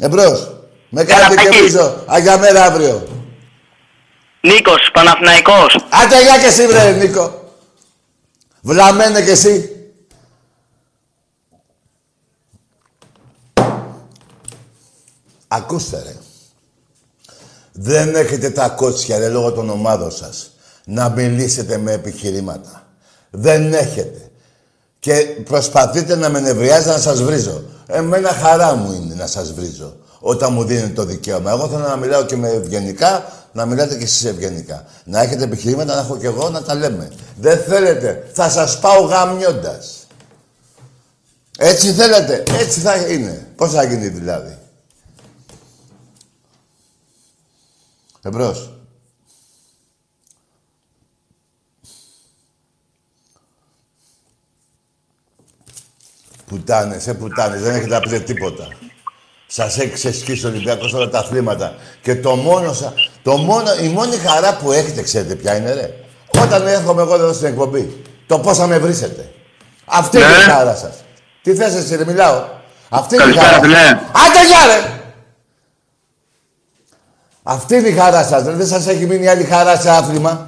Εμπρός. 0.00 0.50
Με 0.88 1.04
κάνετε 1.04 1.34
και 1.34 1.44
Τάκη. 1.44 1.58
βρίζω. 1.58 2.04
Αγιά 2.06 2.38
μέρα 2.38 2.64
αύριο. 2.64 3.08
Νίκος, 4.40 4.90
Παναθηναϊκός. 4.92 5.86
Άντε 5.88 6.22
γεια 6.22 6.38
και 6.38 6.46
εσύ 6.46 6.66
βρε 6.66 6.90
Νίκο. 6.90 7.52
Βλαμμένε 8.60 9.22
κι 9.22 9.30
εσύ. 9.30 9.70
Ακούστε 15.48 16.02
ρε. 16.06 16.21
Δεν 17.72 18.14
έχετε 18.14 18.50
τα 18.50 18.68
κότσια 18.68 19.18
ρε 19.18 19.28
λόγω 19.28 19.52
των 19.52 19.70
ομάδων 19.70 20.10
σας 20.10 20.50
να 20.84 21.08
μιλήσετε 21.08 21.76
με 21.76 21.92
επιχειρήματα. 21.92 22.86
Δεν 23.30 23.74
έχετε. 23.74 24.30
Και 24.98 25.14
προσπαθείτε 25.44 26.16
να 26.16 26.28
με 26.28 26.40
νευριάζετε 26.40 26.90
να 26.90 26.98
σας 26.98 27.22
βρίζω. 27.22 27.62
Εμένα 27.86 28.28
χαρά 28.28 28.74
μου 28.74 28.92
είναι 28.92 29.14
να 29.14 29.26
σας 29.26 29.52
βρίζω 29.52 29.96
όταν 30.20 30.52
μου 30.52 30.64
δίνετε 30.64 30.88
το 30.88 31.04
δικαίωμα. 31.04 31.50
Εγώ 31.50 31.68
θέλω 31.68 31.86
να 31.88 31.96
μιλάω 31.96 32.24
και 32.24 32.36
με 32.36 32.48
ευγενικά, 32.48 33.32
να 33.52 33.66
μιλάτε 33.66 33.96
και 33.96 34.04
εσείς 34.04 34.24
ευγενικά. 34.24 34.84
Να 35.04 35.20
έχετε 35.20 35.44
επιχειρήματα, 35.44 35.94
να 35.94 36.00
έχω 36.00 36.16
και 36.16 36.26
εγώ 36.26 36.48
να 36.48 36.62
τα 36.62 36.74
λέμε. 36.74 37.10
Δεν 37.40 37.58
θέλετε. 37.58 38.28
Θα 38.32 38.50
σας 38.50 38.78
πάω 38.78 39.00
γαμιώντας. 39.00 40.06
Έτσι 41.58 41.92
θέλετε. 41.92 42.42
Έτσι 42.60 42.80
θα 42.80 42.96
είναι. 42.96 43.46
Πώς 43.56 43.72
θα 43.72 43.84
γίνει 43.84 44.08
δηλαδή. 44.08 44.58
Εμπρός. 48.24 48.70
Πουτάνες, 56.46 57.06
ε, 57.06 57.14
πουτάνες. 57.14 57.60
Δεν 57.60 57.74
έχετε 57.74 57.88
να 57.88 58.00
πείτε 58.00 58.18
τίποτα. 58.18 58.68
Σας 59.46 59.78
έχει 59.78 59.90
ξεσκίσει 59.90 60.46
ο 60.46 60.48
Ολυμπιακός 60.48 60.92
όλα 60.92 61.08
τα 61.08 61.18
αθλήματα. 61.18 61.74
Και 62.02 62.16
το 62.16 62.34
μόνο, 62.36 62.72
σα... 62.72 62.92
το 63.22 63.36
μόνο, 63.36 63.70
η 63.82 63.88
μόνη 63.88 64.16
χαρά 64.16 64.56
που 64.56 64.72
έχετε, 64.72 65.02
ξέρετε 65.02 65.34
ποια 65.34 65.56
είναι, 65.56 65.72
ρε. 65.74 65.90
Όταν 66.42 66.66
έρχομαι 66.66 67.02
εγώ 67.02 67.14
εδώ 67.14 67.32
στην 67.32 67.46
εκπομπή, 67.46 68.02
το 68.26 68.38
πώς 68.38 68.58
θα 68.58 68.66
με 68.66 68.78
βρίσετε. 68.78 69.32
Αυτή 69.84 70.16
είναι 70.16 70.26
η 70.26 70.28
Ναι. 70.46 70.52
χαρά 70.52 70.74
σας. 70.76 70.94
Τι 71.42 71.54
θες 71.54 71.74
εσύ, 71.74 71.96
ρε, 71.96 72.04
μιλάω. 72.04 72.44
Αυτή 72.88 73.14
είναι 73.14 73.22
η 73.24 73.26
Καλησπέρα, 73.26 73.52
χαρά. 73.52 73.62
φιλέ. 73.62 73.88
Άντε, 73.98 74.46
γεια, 74.46 74.66
ρε! 74.66 75.01
Αυτή 77.42 77.74
είναι 77.76 77.88
η 77.88 77.92
χαρά 77.92 78.22
σας, 78.24 78.44
ρε. 78.44 78.52
Δεν 78.52 78.66
σας 78.66 78.86
έχει 78.86 79.06
μείνει 79.06 79.28
άλλη 79.28 79.44
χαρά 79.44 79.76
σε 79.76 79.90
άθλημα. 79.90 80.46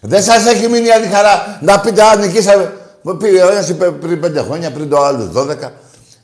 Δεν 0.00 0.22
σας 0.22 0.46
έχει 0.46 0.68
μείνει 0.68 0.90
άλλη 0.90 1.06
χαρά 1.06 1.58
να 1.62 1.80
πείτε 1.80 2.02
αν 2.02 2.20
νικήσαμε. 2.20 2.72
Μου 3.02 3.16
Πήγε 3.16 3.42
ο 3.42 3.50
ένας 3.50 3.68
είπε 3.68 3.90
πριν 3.90 4.20
πέντε 4.20 4.42
χρόνια, 4.42 4.72
πριν 4.72 4.88
το 4.88 4.98
άλλο 4.98 5.26
δώδεκα. 5.26 5.72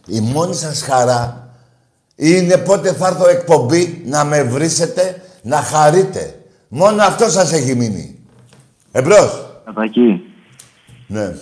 Η 0.07 0.21
μόνη 0.21 0.55
σας 0.55 0.83
χαρά 0.83 1.49
είναι 2.17 2.57
πότε 2.57 2.93
θα 2.93 3.07
έρθω 3.07 3.29
εκπομπή 3.29 4.03
να 4.07 4.25
με 4.25 4.43
βρίσετε, 4.43 5.23
να 5.43 5.57
χαρείτε. 5.57 6.41
Μόνο 6.69 7.03
αυτό 7.03 7.31
σας 7.31 7.53
έχει 7.53 7.75
μείνει. 7.75 8.19
Εμπρός. 8.93 9.47
Κατακή, 9.65 10.23
Ναι. 11.07 11.35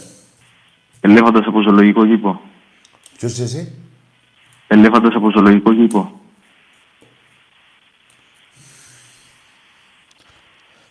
ελέφαντας 1.01 1.47
από 1.47 1.61
ζωολογικό 1.63 2.07
κήπο. 2.07 2.41
Ποιος 3.17 3.33
είσαι 3.33 3.43
εσύ; 3.43 3.73
Ελέφαντας 4.69 5.15
από 5.15 5.31
ζωολογικό 5.31 5.75
κήπο. 5.75 6.18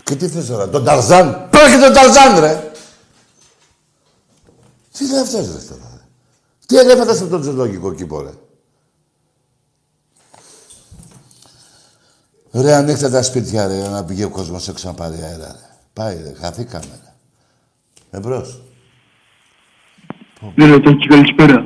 Και 0.08 0.16
τι 0.16 0.28
θες 0.28 0.46
τώρα, 0.46 0.70
τον 0.70 0.84
Ταρζάν. 0.86 1.48
Πάρε 1.50 1.72
και 1.72 1.78
τον 1.84 1.94
Ταρζάν, 1.94 2.40
ρε. 2.40 2.72
Τι 4.98 5.08
λέει 5.08 5.20
αυτός, 5.20 5.46
ρε, 5.48 5.62
τώρα. 5.62 5.90
ρε. 5.94 6.02
Τι 6.66 6.78
ελέφαντας 6.78 7.22
από 7.22 7.30
τον 7.30 7.44
ζωολογικό 7.44 7.94
κήπο, 7.94 8.22
ρε. 8.22 8.32
Ρε, 12.52 12.74
ανοίξτε 12.74 13.10
τα 13.10 13.22
σπίτια, 13.24 13.68
ρε, 13.68 13.88
να 13.88 14.04
πηγαίνει 14.06 14.26
ο 14.26 14.30
κόσμος 14.30 14.68
έξω 14.68 14.88
να 14.88 14.94
πάρει 14.94 15.22
αέρα, 15.22 15.52
ρε. 15.52 15.78
Πάει, 15.94 16.22
ρε, 16.22 16.34
χαθήκαμε, 16.34 17.00
ρε. 17.04 17.14
Εμπρός. 18.18 18.62
Ναι, 20.56 20.66
Ρωτάκη, 20.66 21.08
καλησπέρα. 21.08 21.64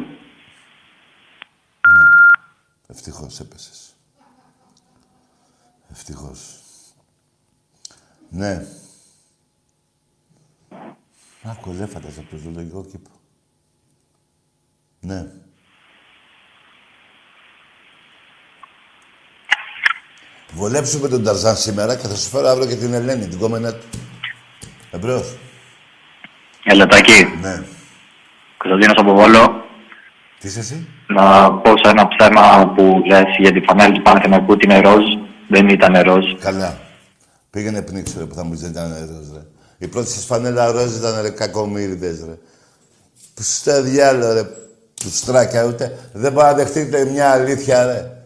Ευτυχώς 2.87 3.39
έπεσες. 3.39 3.95
Ευτυχώς. 5.91 6.60
Ναι. 8.33 8.65
Άκου, 11.43 11.71
ελέφαντας 11.71 12.17
από 12.17 12.29
το 12.29 12.37
ζωολογικό 12.37 12.85
κήπο. 12.91 13.09
Ναι. 14.99 15.25
Βολέψουμε 20.53 21.07
τον 21.07 21.23
Ταρζάν 21.23 21.55
σήμερα 21.55 21.95
και 21.95 22.07
θα 22.07 22.15
σου 22.15 22.29
φέρω 22.29 22.47
αύριο 22.47 22.67
και 22.67 22.75
την 22.75 22.93
Ελένη, 22.93 23.27
την 23.27 23.39
κόμενα 23.39 23.73
του. 23.73 23.85
Εμπρός. 24.91 25.37
Ελατακή. 26.63 27.23
Ναι. 27.41 27.63
Κωνσταντίνος 28.57 28.97
από 28.97 29.13
Βόλο. 29.13 29.65
Τι 30.39 30.47
είσαι 30.47 30.59
εσύ; 30.59 30.87
Να 31.07 31.51
πω 31.53 31.77
σε 31.77 31.89
ένα 31.89 32.07
ψέμα 32.07 32.73
που 32.75 33.01
λες 33.05 33.23
για 33.37 33.51
τη 33.51 33.59
φανέλη 33.59 33.93
του 33.93 34.01
Παναθηναϊκού 34.01 34.51
ότι 34.51 34.65
είναι 34.65 34.79
ροζ. 34.79 35.03
Δεν 35.47 35.69
ήταν 35.69 36.01
ροζ. 36.01 36.25
Καλά. 36.39 36.89
Πήγαινε 37.51 37.81
πνίξου, 37.81 38.19
ρε, 38.19 38.25
που 38.25 38.35
θα 38.35 38.43
μου 38.43 38.53
ζητάνε 38.53 38.95
ήταν 38.95 39.15
ροζ, 39.15 39.31
ρες. 39.31 39.45
Η 39.77 39.87
πρώτη 39.87 40.09
σας 40.09 40.25
φανέλα 40.25 40.71
ροζ 40.71 40.95
ήταν, 40.95 41.21
ρε, 41.21 41.29
κακομύριδες, 41.29 42.19
ρε. 42.19 42.37
Που 43.33 43.43
στο 43.43 43.81
διάλο, 43.81 44.33
ρε, 44.33 44.43
που 44.43 45.09
στράκια 45.11 45.63
ούτε. 45.63 46.09
Δεν 46.13 46.31
μπορεί 46.31 46.45
να 46.45 46.53
δεχτείτε 46.53 47.05
μια 47.05 47.31
αλήθεια, 47.31 47.85
ρε. 47.85 48.23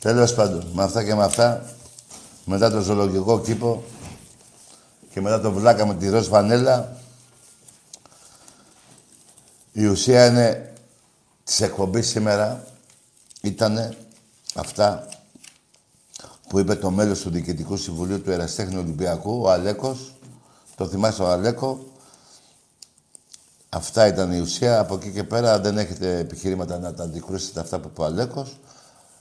Τέλος 0.00 0.34
πάντων, 0.34 0.70
με 0.72 0.82
αυτά 0.82 1.04
και 1.04 1.14
με 1.14 1.24
αυτά, 1.24 1.64
μετά 2.44 2.70
το 2.70 2.80
ζωολογικό 2.80 3.40
κήπο 3.40 3.84
και 5.10 5.20
μετά 5.20 5.40
το 5.40 5.52
βλάκα 5.52 5.86
με 5.86 5.94
τη 5.94 6.08
ροζ 6.08 6.26
φανέλα, 6.28 6.96
η 9.72 9.86
ουσία 9.86 10.26
είναι 10.26 10.72
της 11.44 11.60
εκπομπής 11.60 12.08
σήμερα 12.08 12.64
ήταν 13.40 13.94
αυτά 14.54 15.08
που 16.48 16.58
είπε 16.58 16.74
το 16.74 16.90
μέλος 16.90 17.20
του 17.20 17.30
Διοικητικού 17.30 17.76
Συμβουλίου 17.76 18.22
του 18.22 18.30
Εραστέχνη 18.30 18.76
Ολυμπιακού, 18.76 19.40
ο 19.42 19.50
Αλέκος. 19.50 20.14
Το 20.74 20.86
θυμάσαι 20.86 21.22
ο 21.22 21.28
Αλέκο. 21.28 21.78
Αυτά 23.68 24.06
ήταν 24.06 24.32
η 24.32 24.40
ουσία. 24.40 24.80
Από 24.80 24.94
εκεί 24.94 25.12
και 25.12 25.24
πέρα 25.24 25.60
δεν 25.60 25.78
έχετε 25.78 26.18
επιχειρήματα 26.18 26.78
να 26.78 26.94
τα 26.94 27.02
αντικρούσετε 27.02 27.60
αυτά 27.60 27.78
που 27.78 27.88
είπε 27.92 28.00
ο 28.00 28.04
Αλέκος. 28.04 28.56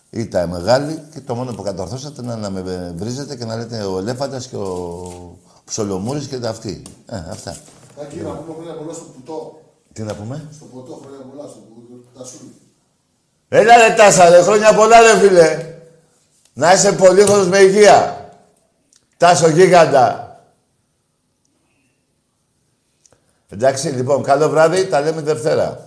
Ή 0.10 0.28
τα 0.28 0.48
μεγάλη 0.48 1.04
και 1.14 1.22
το 1.22 1.36
μόνο 1.36 1.54
που 1.54 1.62
κατορθώσατε 1.62 2.22
είναι 2.22 2.36
να 2.36 2.50
με 2.50 2.94
βρίζετε 2.96 3.36
και 3.36 3.46
να 3.46 3.56
λέτε 3.56 3.84
ο 3.84 3.98
Ελέφαντας 3.98 4.48
και 4.48 4.56
ο 4.56 5.40
Ψολομούρης 5.66 6.28
και 6.28 6.40
τα 6.40 6.50
αυτοί. 6.50 6.82
Ε, 7.06 7.18
αυτά. 7.30 7.56
Τάκη, 7.98 8.16
να 8.16 8.30
πούμε 8.30 8.54
χρόνια 8.54 8.74
πολλά 8.74 8.94
στο 8.94 9.04
πουτό. 9.04 9.62
Τι 9.94 10.02
να 10.02 10.16
πούμε; 10.16 10.50
Στο 10.56 10.66
ποτό 10.66 11.00
χρόνια 11.04 11.26
πολλά, 11.32 11.50
στο 11.50 11.60
πουτό. 11.60 12.20
Τασούλη. 12.20 12.54
Έλα 13.50 13.88
ρε 13.88 13.94
Τάσα, 13.96 14.30
ρε, 14.30 14.42
χρόνια 14.42 14.76
πολλά 14.76 15.00
ρε 15.00 15.20
φίλε. 15.20 15.73
Να 16.54 16.74
είσαι 16.74 16.94
πολύχρονος 16.94 17.48
με 17.48 17.58
υγεία. 17.58 18.30
Τάσο 19.18 19.50
γίγαντα. 19.50 20.38
Εντάξει, 23.50 23.90
λοιπόν, 23.90 24.24
καλό 24.24 24.50
βράδυ, 24.50 24.86
τα 24.86 25.02
λέμε 25.02 25.22
Δευτέρα. 25.22 25.84